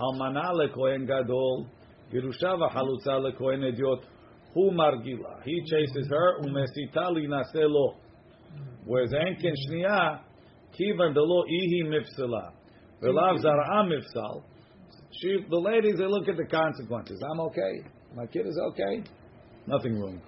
almana 0.00 0.52
lekohen 0.54 1.06
gadol, 1.06 1.66
Yerusha 2.12 2.56
v'chalutza 2.58 3.20
lekohen 3.20 3.62
ediot, 3.72 4.02
hu 4.54 4.70
margila. 4.70 5.42
He 5.44 5.60
chases 5.68 6.08
her, 6.08 6.40
umesita 6.40 7.10
linase 7.10 7.68
lo. 7.68 7.96
Whereas 8.86 9.12
enken 9.12 9.54
shniya, 9.68 10.20
kivan 10.78 11.14
delo 11.14 11.44
ihi 11.48 11.82
mifsala. 11.84 12.52
Velav 13.02 13.38
zar'a 13.42 13.82
mifsal. 13.84 14.42
She, 15.20 15.38
the 15.48 15.56
ladies, 15.56 15.96
they 15.98 16.06
look 16.06 16.28
at 16.28 16.36
the 16.36 16.44
consequences. 16.44 17.22
I'm 17.30 17.40
okay. 17.40 17.82
My 18.14 18.26
kid 18.26 18.46
is 18.46 18.58
okay. 18.70 19.04
Nothing 19.66 20.00
wrong. 20.00 20.20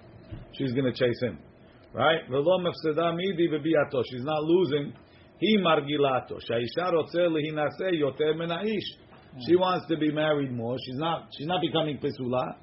She's 0.53 0.71
going 0.73 0.85
to 0.85 0.93
chase 0.93 1.21
him. 1.21 1.39
Right? 1.93 2.21
Velo 2.29 2.59
mefseda 2.59 3.15
midi 3.15 3.49
v'biato. 3.49 4.03
She's 4.11 4.23
not 4.23 4.43
losing. 4.43 4.93
He 5.39 5.57
margilato. 5.57 6.39
Shaisha 6.49 6.91
rotze 6.91 7.27
lehinase 7.27 7.91
yoter 7.93 8.35
menaish. 8.35 8.97
Mm. 9.37 9.41
She 9.47 9.55
wants 9.55 9.85
to 9.87 9.97
be 9.97 10.11
married 10.11 10.51
more. 10.51 10.77
She's 10.85 10.97
not. 10.97 11.29
She's 11.37 11.47
not 11.47 11.61
becoming 11.61 11.97
pesula. 11.99 12.55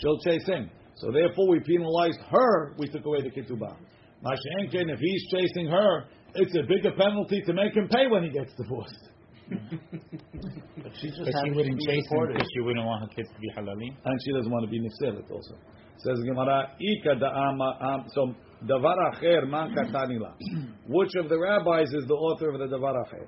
she'll 0.00 0.18
chase 0.20 0.46
him. 0.46 0.70
So 0.96 1.10
therefore, 1.12 1.48
we 1.48 1.60
penalized 1.60 2.20
her. 2.30 2.74
We 2.78 2.88
took 2.88 3.04
away 3.04 3.20
the 3.22 3.30
ketubah. 3.30 3.76
Mashenken, 4.24 4.90
if 4.90 4.98
he's 4.98 5.28
chasing 5.30 5.68
her, 5.68 6.04
it's 6.34 6.54
a 6.56 6.62
bigger 6.62 6.92
penalty 6.96 7.42
to 7.46 7.52
make 7.52 7.76
him 7.76 7.88
pay 7.88 8.06
when 8.08 8.24
he 8.24 8.30
gets 8.30 8.52
divorced. 8.56 9.08
but 9.50 10.92
she 11.00 11.08
just 11.08 11.20
But 11.22 11.34
she 11.44 11.50
wouldn't 11.52 11.80
chase 11.80 12.02
him 12.10 12.26
because 12.28 12.48
she 12.52 12.60
wouldn't 12.60 12.84
want 12.84 13.08
her 13.08 13.14
kids 13.14 13.28
to 13.28 13.40
be 13.40 13.48
halali. 13.56 13.88
And 14.04 14.18
she 14.24 14.32
doesn't 14.32 14.50
want 14.50 14.64
to 14.64 14.70
be 14.70 14.80
nifselet 14.80 15.30
also. 15.30 15.54
Says 15.98 16.18
Gemara, 16.24 16.72
Ika 16.80 17.14
da'am, 17.20 18.04
so 18.12 18.34
davar 18.66 18.96
acher 19.12 19.48
man 19.48 19.74
katanila. 19.74 20.34
Which 20.88 21.14
of 21.16 21.28
the 21.28 21.38
rabbis 21.38 21.88
is 21.92 22.04
the 22.08 22.14
author 22.14 22.50
of 22.50 22.58
the 22.58 22.76
davar 22.76 22.94
acher? 23.04 23.26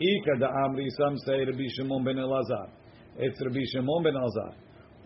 Ika 0.00 0.40
da'amri, 0.40 0.86
some 0.98 1.16
say 1.18 1.44
Rabbi 1.44 1.66
Shimon 1.76 2.04
ben 2.04 2.16
Elazar. 2.16 2.68
It's 3.18 3.40
Rabbi 3.40 3.60
Shimon 3.72 4.02
ben 4.02 4.14
Elazar. 4.14 4.54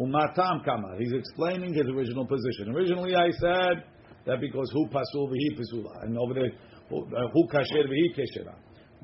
Umatam 0.00 0.64
kamar. 0.64 0.98
He's 0.98 1.12
explaining 1.12 1.74
his 1.74 1.86
original 1.86 2.26
position. 2.26 2.74
Originally 2.74 3.14
I 3.14 3.30
said 3.32 3.84
that 4.26 4.40
because 4.40 4.70
who 4.72 4.86
pasul 4.88 5.28
v'hi 5.28 5.58
pasula. 5.58 6.04
And 6.04 6.16
over 6.16 6.34
there, 6.34 6.52
who 6.88 7.04
uh, 7.04 7.52
kasher 7.52 7.86
v'hi 7.86 8.16
keshera. 8.16 8.54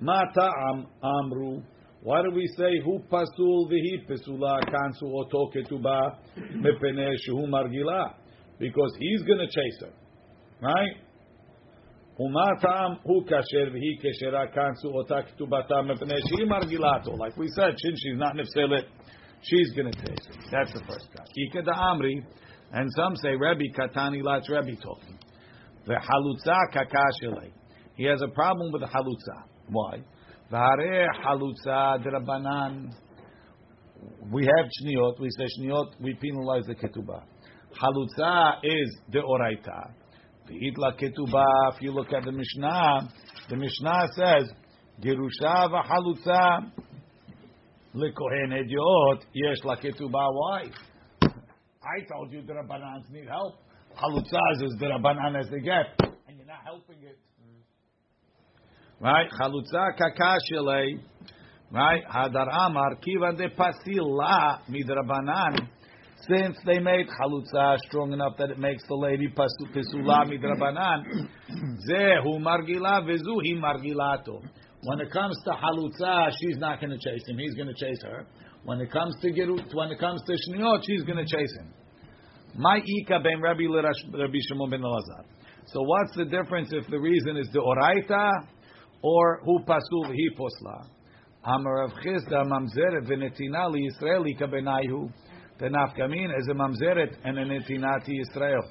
Mata'am 0.01 0.87
amru. 1.03 1.62
Why 2.03 2.22
do 2.22 2.31
we 2.35 2.47
say 2.57 2.81
who 2.85 3.01
pasul 3.11 3.70
v'hi 3.70 4.07
pesula 4.09 4.61
kansu 4.70 5.05
oto 5.12 5.51
ketuba 5.55 6.18
mepene 6.57 7.11
shehu 7.27 7.47
margila? 7.49 8.14
Because 8.59 8.95
he's 9.01 9.22
going 9.22 9.39
to 9.39 9.47
chase 9.47 9.81
her, 9.81 9.93
right? 10.62 11.04
Like 12.17 12.62
we 17.37 17.49
said, 17.57 17.75
since 17.77 18.01
she's 18.03 18.17
not 18.17 18.37
nefselet, 18.37 18.85
she's 19.43 19.73
going 19.73 19.91
to 19.91 19.99
chase 19.99 20.25
her. 20.29 20.35
That's 20.53 20.73
the 20.73 20.81
first. 20.89 21.09
Ika 21.37 21.62
da 21.62 21.73
amri, 21.73 22.25
and 22.73 22.89
some 22.97 23.17
say 23.17 23.31
Rebbe 23.31 23.65
katani 23.77 24.23
lats 24.23 24.49
Rebbe 24.49 24.77
talking. 24.81 25.19
The 25.87 25.95
halutza 25.95 26.57
kakashele. 26.73 27.51
He 27.97 28.05
has 28.05 28.23
a 28.23 28.29
problem 28.29 28.71
with 28.73 28.83
the 28.83 28.89
halutza. 28.89 29.43
Why? 29.69 30.05
V'hareh 30.53 31.09
halutza 31.25 31.99
drabanan. 32.07 32.95
We 34.31 34.45
have 34.45 34.67
shniot. 34.67 35.19
We 35.19 35.31
say 35.37 35.49
shniot. 35.59 35.95
We 36.01 36.15
penalize 36.15 36.67
the 36.67 36.77
ketubah. 36.77 37.25
Halutza 37.83 38.61
is 38.62 38.97
the 39.11 39.19
oraita. 39.19 39.91
If 40.47 41.81
you 41.81 41.93
look 41.93 42.13
at 42.13 42.25
the 42.25 42.33
Mishnah, 42.33 43.09
the 43.49 43.57
Mishnah 43.57 44.09
says 44.15 44.51
gerusha 45.03 45.69
v'halutza 45.71 46.71
lekohen 47.95 48.53
ediot 48.53 49.25
yesh 49.33 49.65
la 49.65 49.77
ketubah. 49.77 50.33
Why? 50.33 50.65
I 51.23 52.05
told 52.13 52.33
you 52.33 52.43
the 52.43 52.53
rabbanans 52.53 53.11
need 53.11 53.29
help. 53.29 53.55
Halutza 53.97 54.41
is 54.63 54.77
the 54.79 54.87
rabbanan 54.87 55.41
as 55.41 55.49
they 55.51 55.61
get, 55.61 55.99
and 56.29 56.37
you're 56.37 56.47
not 56.47 56.63
helping 56.65 57.03
it. 57.03 57.19
Right? 59.01 59.31
Chalutza 59.41 59.93
kakashele. 59.99 61.01
Right? 61.71 62.05
Hadar 62.07 62.49
Amar 62.53 62.97
kiva 62.97 63.33
de 63.33 63.49
pasila 63.49 64.61
midrabanan. 64.69 65.69
Since 66.29 66.57
they 66.64 66.79
made 66.79 67.07
chalutza 67.09 67.79
strong 67.89 68.12
enough 68.12 68.37
that 68.39 68.51
it 68.51 68.59
makes 68.59 68.83
the 68.89 68.95
lady 68.95 69.29
pasu 69.29 69.68
pesula 69.75 70.25
midrabanan, 70.25 71.29
zehu 71.91 72.39
margila 72.41 73.05
vezuhi 73.05 73.61
margilato. 73.61 74.41
When 74.85 75.01
it 75.01 75.11
comes 75.11 75.37
to 75.45 75.51
halutza, 75.51 76.31
she's 76.41 76.57
not 76.59 76.81
going 76.81 76.91
to 76.91 76.99
chase 76.99 77.22
him; 77.27 77.39
he's 77.39 77.55
going 77.55 77.68
to 77.68 77.75
chase 77.75 78.03
her. 78.05 78.27
When 78.64 78.81
it 78.81 78.91
comes 78.91 79.14
to 79.20 79.33
gerut, 79.33 79.75
when 79.75 79.91
it 79.91 79.99
comes 79.99 80.22
to 80.27 80.33
shniot, 80.33 80.83
she's 80.87 81.03
going 81.03 81.18
to 81.18 81.27
chase 81.27 81.55
him. 81.59 81.72
My 82.57 82.79
ika 82.79 83.20
ben 83.20 83.43
Rabbi 83.43 83.64
Rabbi 83.64 84.39
Shimon 84.49 84.70
ben 84.70 84.81
Elazar. 84.81 85.25
So 85.66 85.83
what's 85.83 86.16
the 86.16 86.25
difference 86.25 86.70
if 86.72 86.87
the 86.89 86.99
reason 86.99 87.37
is 87.37 87.49
the 87.53 87.61
oraita 87.61 88.31
or 89.03 89.41
hu 89.45 89.59
pasul 89.66 90.07
v'hi 90.07 90.29
posla? 90.39 90.87
Amar 91.45 91.81
Rav 91.81 91.93
mamzeret 91.93 93.07
v'netina 93.07 93.70
li 93.70 93.91
Yisrael 93.91 94.27
ika 94.31 94.47
benayhu. 94.47 95.11
The 95.59 95.67
nafkamin 95.67 96.37
is 96.37 96.49
a 96.49 96.55
mamzeret 96.55 97.17
and 97.25 97.39
a 97.39 97.45
netina 97.45 98.05
to 98.05 98.13
Yisrael. 98.13 98.63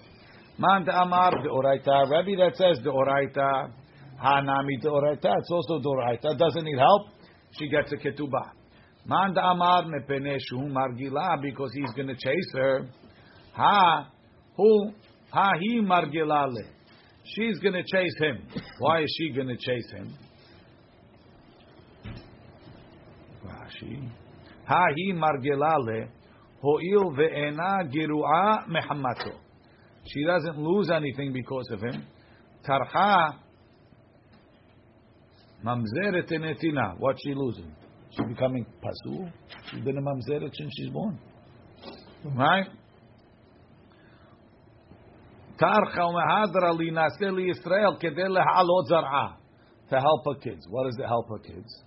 Man 0.58 0.88
amar 0.90 1.32
the 1.42 1.50
oraita. 1.50 2.12
Rabbi 2.12 2.36
that 2.38 2.58
says 2.58 2.84
the 2.84 2.92
oraita. 2.92 3.72
Hanami 4.22 4.82
the 4.82 4.90
oraita. 4.90 5.38
It's 5.40 5.50
also 5.50 5.80
the 5.80 5.90
oraita. 5.90 6.38
Doesn't 6.38 6.64
need 6.64 6.78
help. 6.78 7.08
She 7.58 7.70
gets 7.70 7.92
a 7.94 7.96
ketubah. 7.96 8.52
Man 9.06 9.36
amar 9.38 9.84
mepene 9.84 10.38
shu 10.40 10.58
margila 10.58 11.42
because 11.42 11.72
he's 11.74 11.92
going 11.96 12.08
to 12.08 12.16
chase 12.16 12.52
her. 12.54 12.88
Ha, 13.54 14.10
who, 14.58 14.92
ha 15.32 15.52
he 15.60 15.80
margilale. 15.80 16.68
She's 17.24 17.60
going 17.60 17.76
to 17.76 17.84
chase 17.84 18.16
him. 18.20 18.46
Why 18.80 19.04
is 19.04 19.16
she 19.18 19.34
going 19.34 19.48
to 19.48 19.58
chase 19.58 19.92
him? 19.92 20.18
Rashi. 23.46 24.10
Ha 24.68 24.84
he 24.96 25.14
margilale. 25.14 26.10
She 30.06 30.24
doesn't 30.26 30.58
lose 30.58 30.90
anything 30.90 31.34
because 31.34 31.70
of 31.72 31.82
him. 31.82 32.06
Tarha 32.66 33.36
mamzeret 35.66 36.32
enetina. 36.32 36.96
What's 37.00 37.22
she 37.22 37.34
losing? 37.34 37.76
She's 38.12 38.28
becoming 38.28 38.66
pasul. 38.82 39.30
She's 39.70 39.82
been 39.84 39.98
a 39.98 40.02
mamzeret 40.02 40.54
since 40.54 40.72
she's 40.78 40.90
born. 40.90 41.20
Right? 42.34 42.68
Tarcha 45.60 46.00
umehadra 46.00 46.74
li 46.78 46.92
naseh 46.92 47.32
li 47.34 47.52
Yisrael 47.52 47.98
kedei 48.02 48.30
lehalot. 48.30 48.88
To 49.90 50.00
help 50.00 50.24
her 50.26 50.36
kids. 50.40 50.66
What 50.70 50.86
does 50.86 50.98
it 50.98 51.08
help 51.08 51.28
her 51.28 51.40
kids? 51.40 51.84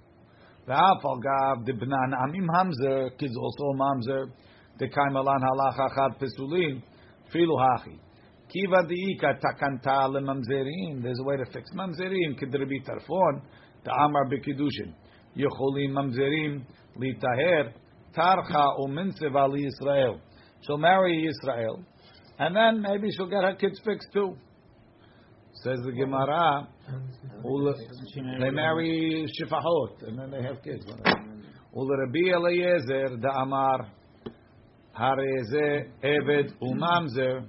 Kids 3.19 3.37
also 3.37 3.73
mamzer. 3.73 4.31
There's 11.03 11.19
a 11.19 11.25
way 11.25 11.37
to 11.37 11.45
fix 11.53 11.71
mamzerim. 11.75 12.39
Kedrebi 12.39 12.81
tarfon. 12.87 13.43
Ta'amar 13.85 14.27
bekidushin. 14.29 14.95
Yecholim 15.37 15.91
mamzerim 15.93 16.65
litaher. 16.97 17.73
Tarcha 18.17 18.79
uminseva 18.79 19.49
li 19.51 19.67
Yisrael. 19.67 20.21
She'll 20.63 20.79
marry 20.79 21.27
Israel. 21.27 21.85
And 22.39 22.55
then 22.55 22.83
maybe 22.83 23.09
she'll 23.17 23.29
get 23.29 23.43
her 23.45 23.55
kids 23.55 23.81
fixed 23.85 24.13
too. 24.13 24.37
Says 25.65 25.81
the 25.87 25.93
Gemara, 25.93 26.69
they 28.41 28.51
marry 28.51 29.27
shifahot 29.41 30.03
and 30.07 30.19
then 30.19 30.31
they 30.31 30.43
have 30.43 30.63
kids. 30.63 30.85
Hareze 34.99 35.89
Eved 36.03 36.53
Umamzer. 36.63 37.47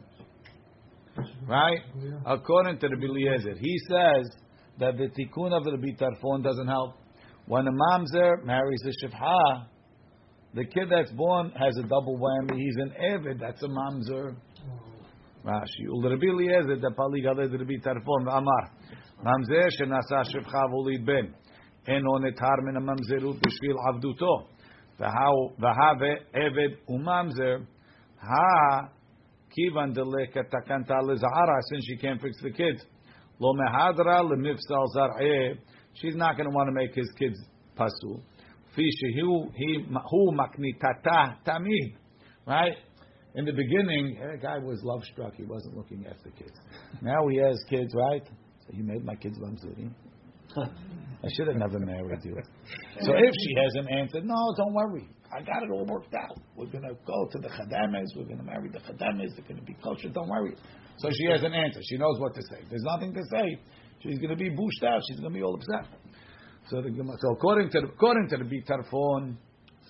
Right? 1.48 1.80
According 2.26 2.80
to 2.80 2.88
Rabbi 2.88 3.06
Eliezer, 3.06 3.56
he 3.60 3.78
says 3.89 4.30
that 4.80 4.98
the 4.98 5.08
tikkun 5.08 5.52
of 5.52 5.64
the 5.64 5.72
Rabbi 5.72 5.95
Tarfon 5.98 6.43
doesn't 6.43 6.68
help. 6.68 6.95
When 7.48 7.66
a 7.68 7.72
mamzer 7.72 8.43
marries 8.43 8.84
a 8.86 9.06
shifha, 9.06 9.66
the 10.54 10.66
kid 10.66 10.89
that's 10.89 11.12
born 11.14 11.52
has 11.52 11.78
a 11.78 11.84
double 11.84 12.20
whammy. 12.20 12.58
He's 12.58 12.76
an 12.78 12.93
Eved, 13.02 13.39
that's 13.39 13.64
a 13.64 13.68
mamzer. 13.68 14.36
Rashi. 15.45 15.88
Ul 15.89 16.04
Rabbi 16.04 16.28
Eliezer 16.28 16.76
da 16.76 16.89
Pali 16.95 17.22
Galed 17.22 17.52
Rabbi 17.52 17.78
Tarfon 17.84 18.28
Amar. 18.28 18.72
Mamzer 19.24 19.70
shenasa 19.80 20.24
shivcha 20.26 20.70
v'olid 20.70 21.06
ben. 21.06 21.34
Eno 21.88 22.20
netar 22.20 22.62
min 22.64 22.76
mamzerut 22.84 23.39
b'shvil 23.39 23.78
avduto. 23.89 24.48
V'have 25.00 26.18
eved 26.34 26.78
umamzer. 26.89 27.66
Ha 28.20 28.89
kivan 29.52 29.93
deleka 29.95 30.43
takanta 30.50 31.02
lezara 31.02 31.60
since 31.70 31.86
she 31.86 31.98
can't 31.98 32.22
fix 32.22 32.36
the 32.41 32.52
kids. 32.52 32.84
Lo 33.39 33.54
mehadra 33.54 34.22
lemifsal 34.24 34.88
zar'eh. 34.95 35.58
She's 35.93 36.16
not 36.16 36.38
going 36.38 36.50
to 36.50 36.56
want 36.56 36.68
to 36.68 36.74
make 36.74 36.93
his 36.95 37.12
kids 37.18 37.38
pasul. 37.78 38.22
Hu 38.76 40.32
maknitata 40.32 41.38
tamid. 41.45 41.95
Right? 42.45 42.76
In 43.36 43.45
the 43.45 43.52
beginning, 43.52 44.18
eh, 44.22 44.32
the 44.32 44.38
guy 44.38 44.58
was 44.58 44.82
love 44.84 45.04
struck. 45.04 45.36
He 45.36 45.43
wasn't 45.43 45.76
looking 45.76 46.06
after 46.08 46.30
kids. 46.32 46.58
Now 47.02 47.28
he 47.28 47.38
has 47.38 47.64
kids, 47.70 47.93
right? 47.93 48.24
So 48.26 48.74
he 48.74 48.82
made 48.82 49.06
my 49.06 49.16
kids 49.16 49.38
mamzerim. 49.38 49.91
I 51.24 51.28
should 51.36 51.47
have 51.47 51.57
never 51.57 51.80
married 51.80 52.20
you. 52.24 52.36
So 53.01 53.13
if 53.13 53.34
she 53.43 53.53
has 53.61 53.74
an 53.76 53.88
answer, 53.93 54.22
no, 54.22 54.36
don't 54.57 54.74
worry. 54.74 55.07
I 55.32 55.41
got 55.43 55.61
it 55.61 55.70
all 55.72 55.86
worked 55.86 56.13
out. 56.15 56.38
We're 56.55 56.72
going 56.72 56.84
to 56.84 56.95
go 57.05 57.28
to 57.32 57.38
the 57.39 57.49
chadames. 57.49 58.07
We're 58.15 58.26
going 58.26 58.39
to 58.39 58.43
marry 58.43 58.70
the 58.70 58.80
chadames. 58.80 59.36
They're 59.36 59.45
going 59.47 59.59
to 59.59 59.65
be 59.65 59.76
kosher. 59.84 60.09
Don't 60.09 60.30
worry. 60.30 60.55
So 60.97 61.09
she 61.11 61.26
has 61.32 61.43
an 61.43 61.53
answer. 61.53 61.80
She 61.84 61.97
knows 61.97 62.20
what 62.20 62.34
to 62.34 62.41
say. 62.49 62.63
There's 62.70 62.84
nothing 62.84 63.13
to 63.13 63.22
say. 63.32 63.59
She's 64.01 64.18
going 64.18 64.32
to 64.32 64.36
be 64.36 64.49
booshed 64.49 64.84
out. 64.88 65.01
She's 65.07 65.20
going 65.20 65.34
to 65.34 65.38
be 65.38 65.43
all 65.43 65.55
upset. 65.55 65.91
So, 66.70 66.82
the, 66.82 66.89
so 67.22 67.32
according 67.34 67.70
to 67.72 67.82
the, 67.82 67.88
according 67.88 68.30
to 68.30 68.38
the 68.38 68.43
Bitarfon, 68.43 69.36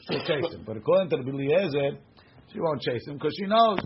she'll 0.09 0.23
chase 0.25 0.53
him. 0.53 0.63
But 0.65 0.77
according 0.77 1.09
to 1.11 1.17
the 1.17 1.29
Eliezer, 1.29 1.97
She 2.51 2.59
won't 2.59 2.81
chase 2.81 3.05
him 3.07 3.15
because 3.15 3.33
she 3.39 3.45
knows. 3.45 3.79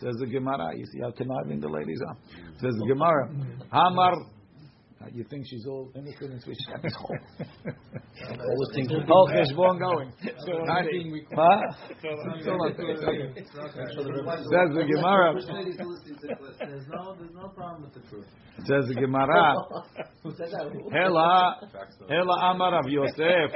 Says 0.00 0.14
the 0.18 0.26
Gemara. 0.26 0.76
You 0.76 0.84
see 0.86 1.00
how 1.02 1.10
conniving 1.12 1.60
the 1.60 1.68
ladies 1.68 2.00
are. 2.08 2.16
Says 2.60 2.74
the 2.80 2.86
Gemara. 2.88 3.28
Hamar. 3.70 4.14
Uh, 5.02 5.06
you 5.12 5.24
think 5.24 5.44
she's 5.48 5.66
all 5.68 5.90
innocent 5.94 6.32
and 6.32 6.42
sweet? 6.42 6.56
She's 6.56 6.94
whole. 6.94 7.16
Whole 9.08 9.28
cheshbon 9.28 9.78
going. 9.78 10.12
Huh? 11.34 11.60
Says 14.52 14.70
the 14.74 14.84
Gemara. 14.94 15.34
There's 15.34 16.86
no, 16.88 17.16
there's 17.18 17.34
no 17.34 17.48
problem 17.48 17.82
with 17.82 17.94
the 17.94 18.00
truth. 18.08 18.26
Says 18.64 18.84
the 18.88 18.94
Gemara. 18.94 19.54
Who 20.22 20.30
said 20.36 20.50
that? 20.52 20.70
Who? 20.72 20.90
Hela, 20.90 21.60
Hela 22.08 22.52
Amar 22.52 22.78
of 22.80 22.86
Yosef. 22.88 23.50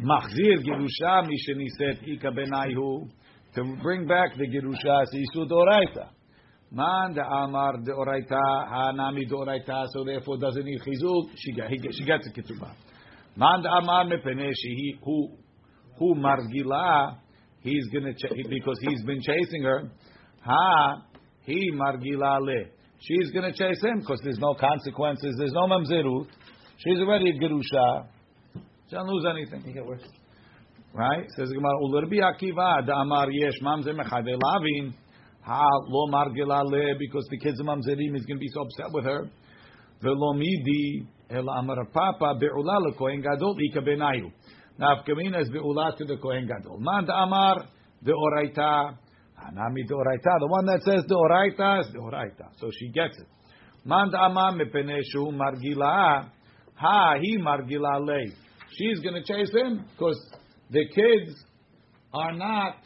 Machzir 0.00 0.62
Gerusha 0.64 1.22
Misheniset 1.26 2.06
Ika 2.06 2.30
Benaihu. 2.30 3.08
To 3.54 3.76
bring 3.82 4.06
back 4.06 4.36
the 4.36 4.46
Gerusha 4.46 5.06
Sisu 5.12 5.48
Doraita. 5.48 6.15
Man 6.70 7.14
the 7.14 7.22
Amar 7.22 7.74
the 7.84 7.92
Oraita 7.92 8.32
Hanami 8.32 9.28
the 9.28 9.36
Oraita. 9.36 9.86
So 9.92 10.04
therefore 10.04 10.38
doesn't 10.38 10.64
need 10.64 10.80
Chizuk. 10.80 11.30
She 11.36 11.52
got 11.52 11.70
he, 11.70 11.78
she 11.92 12.04
gets 12.04 12.26
a 12.26 12.30
ketubah. 12.30 12.72
Man 13.36 13.62
the 13.62 13.68
Amar 13.68 14.04
Mepene 14.06 14.48
Shehi 14.48 14.98
who 15.04 15.30
who 15.98 16.14
Margila. 16.14 17.18
He's 17.60 17.86
gonna 17.92 18.12
ch- 18.12 18.48
because 18.48 18.78
he's 18.80 19.02
been 19.04 19.20
chasing 19.20 19.62
her. 19.62 19.90
Ha 20.44 21.02
he 21.42 21.70
Margila 21.72 22.40
le. 22.40 22.64
She's 22.98 23.30
gonna 23.32 23.52
chase 23.52 23.82
him 23.82 24.00
because 24.00 24.20
there's 24.24 24.38
no 24.38 24.54
consequences. 24.54 25.36
There's 25.38 25.52
no 25.52 25.66
mamzerut. 25.68 26.26
She's 26.78 26.98
already 26.98 27.30
a 27.30 27.34
gerusha. 27.34 28.06
She 28.88 28.94
doesn't 28.94 29.08
lose 29.08 29.24
anything. 29.30 29.62
You 29.66 29.74
get 29.74 29.86
worse. 29.86 30.02
Right? 30.92 31.26
Says 31.36 31.50
Gemara, 31.50 31.74
Ulurbi 31.82 32.20
Akiva, 32.20 32.86
da 32.86 33.02
Amar 33.02 33.30
Yesh, 33.30 33.60
Mamzer 33.62 33.94
Mechade 33.94 34.34
Lavin, 34.42 34.94
Ha 35.46 35.64
lo 35.86 36.08
Margela 36.08 36.64
Le, 36.64 36.94
because 36.98 37.26
the 37.30 37.38
kids 37.38 37.60
of 37.60 37.66
Mamzerim 37.66 38.16
is 38.16 38.26
going 38.26 38.36
to 38.36 38.40
be 38.40 38.48
so 38.52 38.62
upset 38.62 38.92
with 38.92 39.04
her. 39.04 39.30
Velo 40.02 40.32
Midi, 40.34 41.06
El 41.30 41.48
Amar 41.48 41.86
Papa, 41.92 42.34
Be'ula 42.38 42.80
Le 42.80 42.94
Kohen 42.94 43.22
Gadol, 43.22 43.56
Ika 43.70 43.80
Benayu. 43.80 44.32
Now, 44.78 45.02
Kamina 45.06 45.40
is 45.40 45.48
Be'ula 45.48 45.96
to 45.96 46.04
the 46.04 46.16
Kohen 46.16 46.48
Gadol. 46.48 46.78
Man 46.80 47.06
Amar, 47.08 47.64
De 48.02 48.12
Oraita, 48.12 48.96
Hanami 49.38 49.86
De 49.86 49.94
Oraita, 49.94 50.38
the 50.40 50.48
one 50.48 50.66
that 50.66 50.82
says 50.82 51.04
De 51.06 51.14
Oraita 51.14 51.80
is 51.80 51.92
De 51.92 51.98
Oraita. 51.98 52.50
So 52.58 52.70
she 52.76 52.88
gets 52.88 53.16
it. 53.16 53.26
Man 53.84 54.10
da 54.10 54.26
Amar 54.26 54.52
Mepene 54.52 54.98
Shu 55.12 55.30
Margila, 55.30 56.28
Ha 56.74 57.16
he 57.20 57.38
Margila 57.38 58.04
Le. 58.04 58.24
She's 58.76 58.98
going 58.98 59.14
to 59.14 59.22
chase 59.22 59.54
him 59.54 59.84
because 59.92 60.20
the 60.70 60.84
kids 60.88 61.36
are 62.12 62.32
not 62.32 62.76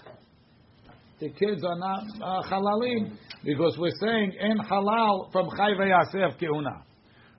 the 1.20 1.28
kids 1.28 1.62
are 1.64 1.78
not 1.78 2.02
uh, 2.22 2.42
halalim 2.50 3.16
because 3.44 3.76
we're 3.78 3.92
saying 4.00 4.32
in 4.40 4.56
halal 4.58 5.30
from 5.30 5.48
chayve 5.50 5.78
yasef 5.78 6.38
keuna. 6.40 6.82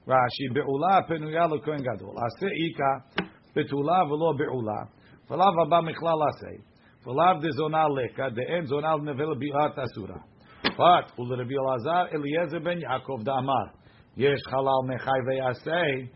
Rashi 0.07 0.55
beula 0.55 1.07
penuya 1.09 1.49
lekohen 1.49 1.83
gadol. 1.83 2.15
Ase 2.15 2.47
ika 2.47 3.25
betula 3.55 4.07
velo 4.07 4.33
beula. 4.33 4.87
V'lav 5.29 5.53
haba 5.57 5.81
michlal 5.81 6.29
ase. 6.29 6.61
V'lav 7.05 7.41
de 7.41 7.49
zonal 7.59 7.95
leka 7.95 8.29
de 8.29 8.43
en 8.55 8.67
zonal 8.67 8.99
nevel 9.01 9.35
bi'at 9.35 9.77
asura. 9.77 10.23
But 10.63 11.17
ulerebi 11.17 11.53
Elazar 11.53 12.13
Eliezer 12.13 12.59
ben 12.59 12.81
Yaakov 12.81 13.23
damar 13.25 13.73
yesh 14.15 14.39
halal 14.51 14.87
mechayve 14.87 15.39
yaseh. 15.39 16.09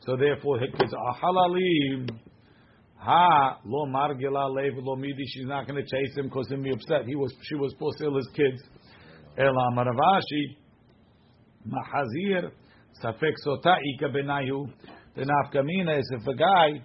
So 0.00 0.16
therefore, 0.16 0.58
his 0.60 0.70
kids 0.78 0.92
are 0.92 1.16
halalim. 1.16 2.10
Ha 2.98 3.60
lo 3.64 3.86
margela 3.86 4.48
lev 4.54 4.74
lo 4.76 4.96
midi. 4.96 5.24
She's 5.26 5.46
not 5.46 5.66
going 5.66 5.82
to 5.82 5.88
chase 5.88 6.16
him 6.16 6.26
because 6.26 6.46
he'll 6.48 6.62
be 6.62 6.70
upset. 6.70 7.06
He 7.06 7.14
was 7.14 7.32
she 7.42 7.54
was 7.54 7.72
supposed 7.72 7.98
his 8.00 8.28
kids. 8.34 8.62
Ela 9.38 9.70
maravashi 9.74 10.56
mahazir 11.68 12.50
safek 13.02 13.34
sota 13.46 13.76
ika 13.94 14.08
benayu. 14.08 14.66
The 15.14 15.22
nafkamina 15.22 15.98
is 15.98 16.10
if 16.12 16.26
a 16.26 16.34
guy 16.34 16.82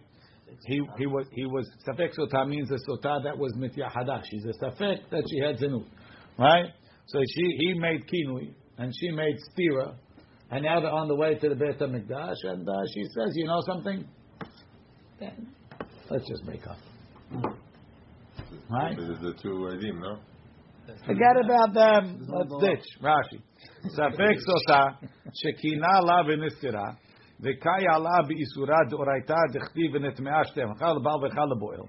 he 0.66 0.82
he 0.98 1.06
was 1.08 1.26
he 1.32 1.46
was 1.46 1.70
safek 1.88 2.18
sota 2.18 2.48
means 2.48 2.70
a 2.72 2.76
sota 2.90 3.24
that 3.24 3.38
was 3.38 3.54
mityahada. 3.58 4.22
She's 4.30 4.46
a 4.46 4.66
safek 4.66 5.10
that 5.10 5.24
she 5.30 5.40
had 5.40 5.58
zinut, 5.58 5.86
right? 6.38 6.66
So 7.08 7.20
she 7.20 7.44
he 7.60 7.74
made 7.80 8.02
kinui 8.08 8.54
and 8.78 8.92
she 9.00 9.12
made 9.12 9.38
stira, 9.52 9.96
and 10.50 10.64
now 10.64 10.80
they're 10.80 10.92
on 10.92 11.08
the 11.08 11.16
way 11.16 11.36
to 11.36 11.50
the 11.50 11.56
Beit 11.56 11.80
Hamikdash, 11.80 12.36
and 12.44 12.68
uh, 12.68 12.74
she 12.94 13.04
says, 13.04 13.32
you 13.36 13.46
know 13.46 13.62
something? 13.68 14.08
Let's 16.12 16.28
just 16.28 16.44
make 16.46 16.68
up. 16.68 16.78
Right? 18.70 18.98
This 18.98 19.10
is 19.10 19.20
the 19.22 19.34
two 19.42 19.70
Edim, 19.72 20.00
no? 20.00 20.18
Forget 21.06 21.38
about 21.44 21.74
them. 21.74 22.28
Let's 22.28 22.52
ditch. 22.60 22.86
Rashi. 23.02 23.40
Safek 23.98 24.38
sota 24.46 24.98
shekina 25.40 26.02
la 26.04 26.24
v'nisira 26.24 26.98
v'kaya 27.42 28.00
la 28.00 28.24
b'isura 28.28 28.80
d'oraita 28.90 29.38
d'chti 29.54 29.90
v'netmea 29.94 30.44
shtem 30.50 30.78
chal 30.80 31.00
bal 31.00 31.22
v'chal 31.22 31.60
boil. 31.60 31.88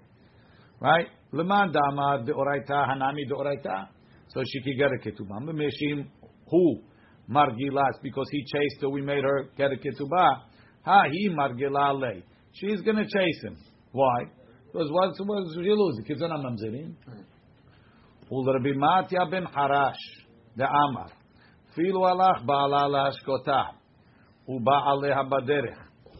Right? 0.80 1.08
Leman 1.32 1.72
damar 1.72 2.22
d'oraita 2.24 2.86
hanami 2.90 3.28
d'oraita. 3.28 3.88
So 4.28 4.42
she 4.46 4.62
can 4.62 4.76
get 4.78 4.90
a 4.92 4.98
ketubah. 5.04 5.42
Memeshim 5.42 6.06
who 6.48 6.80
margilas 7.28 8.00
because 8.02 8.28
he 8.30 8.44
chased 8.44 8.82
her. 8.82 8.88
We 8.88 9.02
made 9.02 9.24
her 9.24 9.48
get 9.56 9.72
a 9.72 9.76
ketubah. 9.76 10.42
Ha 10.84 11.04
he 11.10 11.28
margila 11.28 12.00
lei. 12.00 12.22
She's 12.52 12.80
gonna 12.82 13.04
chase 13.04 13.42
him. 13.42 13.56
Why? 13.92 14.24
Because 14.72 14.88
what's 14.90 15.20
what 15.20 15.64
you 15.64 15.74
lose? 15.76 15.96
The 15.98 16.04
kids 16.04 16.22
are 16.22 16.28
not 16.28 16.40
mamzerim. 16.40 16.94
Hmm. 17.04 17.20
Ul 18.30 18.46
Rabbi 18.46 18.72
Matya 18.74 19.30
ben 19.30 19.44
Harash, 19.44 19.94
the 20.56 20.64
Amar. 20.64 21.10
Filu 21.76 22.00
alach 22.00 22.44
ba'ala 22.46 22.88
la'ashkota. 22.88 23.66
u'ba'ale 24.48 25.30
baderech. 25.30 25.76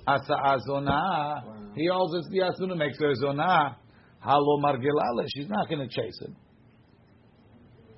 Asa 0.07 0.35
azona. 0.45 1.43
He 1.75 1.89
also 1.89 2.19
the 2.31 2.41
asuna 2.41 2.77
makes 2.77 2.99
her 2.99 3.15
zona. 3.15 3.77
Halo 4.21 4.61
margelale. 4.61 5.27
She's 5.35 5.49
not 5.49 5.69
going 5.69 5.89
to 5.89 5.89
chase 5.89 6.21
him. 6.21 6.37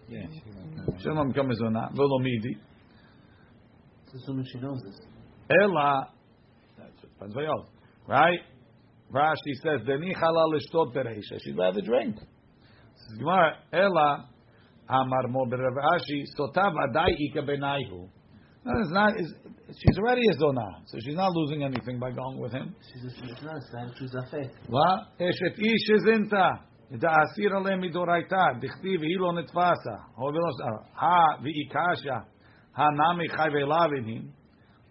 Yeah. 0.09 0.27
She's 0.99 1.07
not 1.07 1.35
coming 1.35 1.57
zona. 1.57 1.91
Velo 1.95 2.19
midi. 2.19 2.57
Assuming 4.15 4.47
she 4.53 4.61
knows 4.61 4.81
this. 4.85 5.01
Ella. 5.63 6.09
That's 6.79 7.35
what. 7.35 7.67
Right? 8.07 8.39
Rashi 9.14 9.54
says, 9.64 9.86
דניחא 9.86 10.26
לה 10.26 10.56
לשתות 10.56 10.94
ברישה, 10.94 11.36
she'd 11.40 11.58
rather 11.58 11.82
drink. 11.82 12.16
Says 12.96 13.18
Gemara, 13.18 13.58
Ela 13.74 14.30
Amar 14.90 15.28
Mo 15.30 15.46
Beravashi 15.46 16.26
Sotav 16.38 16.74
Adai 16.88 17.12
Ika 17.18 17.42
Benaihu. 17.42 18.10
No, 18.66 18.72
it's 18.82 18.92
not. 18.92 19.14
It's, 19.18 19.34
she's 19.80 19.98
already 19.98 20.22
a 20.30 20.34
zona, 20.38 20.68
so 20.86 20.98
she's 21.00 21.16
not 21.16 21.32
losing 21.34 21.64
anything 21.64 21.98
by 22.00 22.12
going 22.12 22.40
with 22.40 22.52
him. 22.52 22.76
She's 22.92 23.06
a, 23.06 23.16
she's 23.16 23.44
not 23.44 23.56
a 23.56 23.72
fan, 23.72 23.94
she's 23.98 24.14
a 24.14 24.30
fake. 24.30 24.52
What? 24.68 25.00
Eshet 25.20 25.58
ish 25.58 25.90
izinta. 25.96 26.70
דאסיר 26.92 27.56
עליהם 27.58 27.82
מדורייתא, 27.82 28.46
דכתיב 28.62 29.02
היא 29.02 29.20
לא 29.20 29.34
נתפסה, 29.34 29.96
הא 30.96 31.44
ואיקשיה, 31.44 32.20
הנמי 32.76 33.30
חי 33.30 33.48
ולאווינים, 33.54 34.22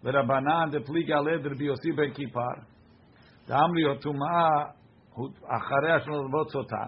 ורבנן 0.03 0.69
דפליגה 0.71 1.21
לד 1.21 1.47
רבי 1.47 1.65
יוסי 1.65 1.91
בן 1.91 2.13
כיפר, 2.13 2.55
טעם 3.46 3.74
להיות 3.74 4.02
טומאה 4.02 4.48
אחרי 5.56 5.92
השנות 5.92 6.24
רבות 6.24 6.48
סוטה, 6.48 6.84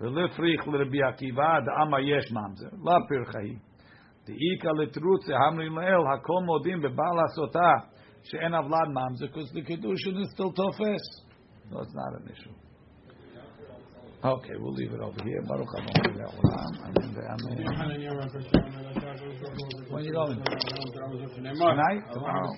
ולא 0.00 0.28
פריך 0.36 0.68
לרבי 0.68 1.02
עקיבא, 1.02 1.60
דעמה 1.60 2.00
יש 2.00 2.32
ממזר, 2.32 2.76
לא 2.84 2.92
פרחאי. 3.08 3.56
דאיכא 4.26 4.68
לתרוצה, 4.68 5.32
המרים 5.46 5.78
לאל, 5.78 6.14
הכל 6.14 6.44
מודים 6.46 6.80
בבעל 6.80 7.18
הסוטה, 7.24 7.72
שאין 8.22 8.54
אבלד 8.54 8.88
ממזר, 8.88 9.28
כוס 9.28 9.54
לקידוש 9.54 10.00
שנסטל 10.04 10.56
תופס. 10.56 11.30
לא 11.70 11.84
זנר 11.84 12.28
הנשום. 12.28 12.69
Okay, 14.22 14.52
we'll 14.58 14.74
leave 14.74 14.92
it 14.92 15.00
over 15.00 15.16
here. 15.24 15.40
Baruch 15.48 15.68
Amen. 17.26 17.64
When 19.88 20.02
are 20.02 20.04
you 20.04 20.12
going? 20.12 20.42
Tonight? 21.72 22.02
Tomorrow? 22.12 22.52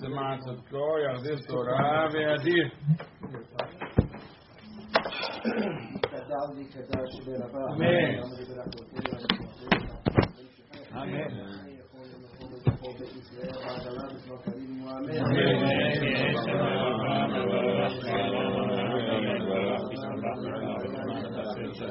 Amen. 7.71 8.19
Amen. 10.93 11.63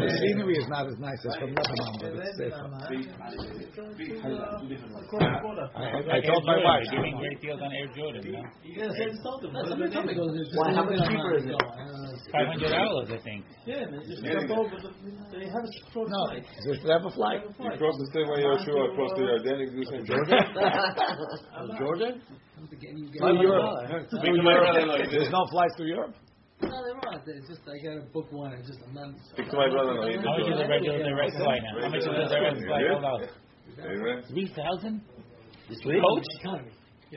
The 0.00 0.10
scenery 0.20 0.56
is 0.58 0.68
not 0.68 0.86
as 0.86 0.98
nice 0.98 1.20
as 1.24 1.34
from 1.36 1.54
Lebanon, 1.54 1.94
but 2.00 2.12
it's 2.20 2.36
safer. 2.38 2.68
I 6.04 6.20
told 6.20 6.44
my 6.44 6.58
wife, 6.62 6.86
they're 7.14 7.30
great 7.30 7.40
deals 7.40 7.60
on 7.62 7.70
Air 7.72 7.88
Jordan. 7.94 8.22
No? 8.26 8.42
No, 8.42 9.68
somebody 9.68 9.92
told 9.94 10.06
me 10.06 10.12
it 10.12 10.16
goes, 10.18 10.34
it's 10.34 10.50
just 10.50 10.58
Why, 10.58 10.74
how 10.74 10.84
much 10.84 10.98
cheaper 11.06 11.34
is 11.38 11.44
it? 11.46 11.54
uh, 11.54 11.62
Five 12.34 12.46
hundred 12.50 12.70
dollars, 12.74 13.08
I 13.14 13.18
think. 13.22 13.44
Yeah, 13.66 13.86
man, 13.86 14.02
just 14.02 14.22
Yeah. 14.24 14.50
over 14.58 14.74
the. 14.82 14.90
They 15.38 15.46
have 15.46 15.62
a 15.62 15.70
short 15.94 16.08
No, 16.10 16.26
flight. 16.26 16.44
just 16.66 16.82
have 16.90 17.04
a 17.06 17.10
flight. 17.14 17.40
You 17.46 17.70
cross 17.78 17.94
the 17.94 18.10
same 18.10 18.26
way 18.26 18.42
Yoshua 18.42 18.90
across 18.90 19.12
the 19.14 19.22
Yarden, 19.22 19.58
you 19.62 19.70
do 19.70 19.84
the 19.86 20.02
Jordan. 20.02 20.42
Jordan? 21.78 22.14
I'm 22.58 22.66
thinking 22.68 22.98
you 22.98 23.06
Five 23.22 23.38
get- 23.38 23.46
hundred 23.46 23.54
dollars. 23.54 24.06
Speak 24.10 24.34
to 24.34 24.42
my 24.42 24.54
brother, 24.58 24.86
no, 24.86 24.94
he 24.98 25.06
There's 25.14 25.30
no 25.30 25.46
flights 25.50 25.74
to 25.78 25.84
Europe. 25.84 26.14
No, 26.62 26.70
they're 26.70 26.98
not. 27.02 27.22
It's 27.26 27.48
just 27.48 27.62
I 27.68 27.76
gotta 27.84 28.02
book 28.10 28.26
one. 28.32 28.52
It's 28.54 28.66
just 28.66 28.80
I'm 28.82 28.94
not. 28.94 29.14
Speak 29.34 29.50
to 29.50 29.56
my 29.56 29.68
brother, 29.70 29.94
no, 29.94 30.08
he 30.08 30.16
How 30.18 30.34
much 30.34 30.50
is 30.50 30.58
the 30.58 30.66
regular 30.66 30.98
direct 31.04 31.36
flight 31.38 31.62
now? 31.62 31.82
How 31.82 31.88
much 31.90 31.98
is 32.00 32.06
the 32.06 32.26
direct 32.34 32.58
flight? 32.66 32.86
Hold 32.90 33.04
on. 33.04 34.22
Three 34.32 34.48
thousand? 34.56 35.02
This 35.68 35.78
week? 35.86 36.02
Coach? 36.02 36.24
Economy. 36.40 36.70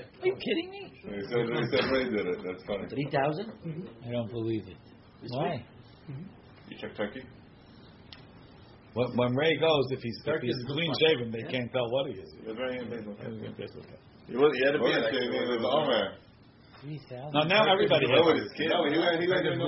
Are 0.03 0.27
you 0.27 0.35
kidding 0.35 0.69
me? 0.71 0.91
He 1.01 1.21
said, 1.29 1.45
he 1.47 1.65
said 1.71 1.91
Ray 1.91 2.03
did 2.05 2.27
it. 2.27 2.39
That's 2.45 2.63
funny. 2.65 2.87
Three 2.89 3.09
thousand? 3.11 3.51
Mm-hmm. 3.65 4.07
I 4.07 4.11
don't 4.11 4.31
believe 4.31 4.67
it. 4.67 4.77
Why? 5.29 5.63
Mm-hmm. 6.09 6.23
You 6.69 6.77
check 6.79 6.95
Turkey? 6.95 7.23
When, 8.93 9.15
when 9.15 9.35
Ray 9.35 9.57
goes, 9.57 9.85
if 9.91 10.01
he's, 10.01 10.17
if 10.25 10.41
he's 10.41 10.55
clean 10.67 10.91
shaven, 10.99 11.31
they 11.31 11.43
can't 11.51 11.71
tell 11.71 11.89
what 11.91 12.07
he 12.07 12.13
is. 12.13 12.33
He 12.41 12.47
was 12.47 12.57
very 12.57 12.79
amazing. 12.79 13.15
That's 13.57 13.75
okay. 13.75 13.99
He 14.27 14.35
was, 14.35 14.51
he 14.57 14.65
had 14.65 14.73
to 14.73 14.79
be 14.79 14.91
in 14.91 15.61
the 15.61 15.69
Omer. 15.69 16.15
Three 16.81 17.01
thousand? 17.09 17.33
No, 17.33 17.41
now 17.49 17.65
everybody 17.73 18.05
He 18.05 18.13
has 18.13 18.21
with 18.21 18.37
his 18.37 18.53
kid. 18.53 18.69
No, 18.69 18.85
he 18.85 18.93
went, 19.01 19.17
he 19.17 19.25
went 19.25 19.49
in 19.49 19.57
the 19.57 19.65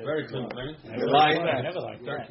Very 0.00 0.24
clean, 0.24 0.48
man. 0.56 0.72
They 0.80 1.04
lie 1.04 1.36
in 1.36 1.44
I 1.44 1.60
that. 1.60 1.68
never 1.68 1.80
liked 1.84 2.08
that. 2.08 2.24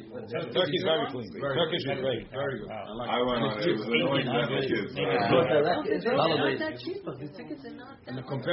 Turkey's 0.50 0.82
very 0.82 1.06
clean. 1.14 1.30
Turkish 1.38 1.86
is 1.86 2.02
great. 2.02 2.26
Very 2.34 2.58
good. 2.58 2.66
I 2.66 2.90
like 2.98 3.06
went 3.22 3.46
on 3.46 3.62
it. 3.62 3.70
It 3.70 3.78
was 3.78 3.86
annoying 3.86 4.26
to 4.26 4.32
have 4.42 4.50
kids. 4.50 4.90
It's 4.90 4.98
not 4.98 5.46
that- 5.54 5.86
it's 5.86 6.02
They're 6.02 6.18
not 6.18 6.34
holidays. 6.34 6.58
that 6.58 6.74
cheap, 6.82 6.98
the 7.06 7.30
tickets 7.30 7.62
are 7.62 7.78
not 7.78 7.94
that. 8.02 8.10
And 8.10 8.18
the 8.18 8.26
compare 8.26 8.50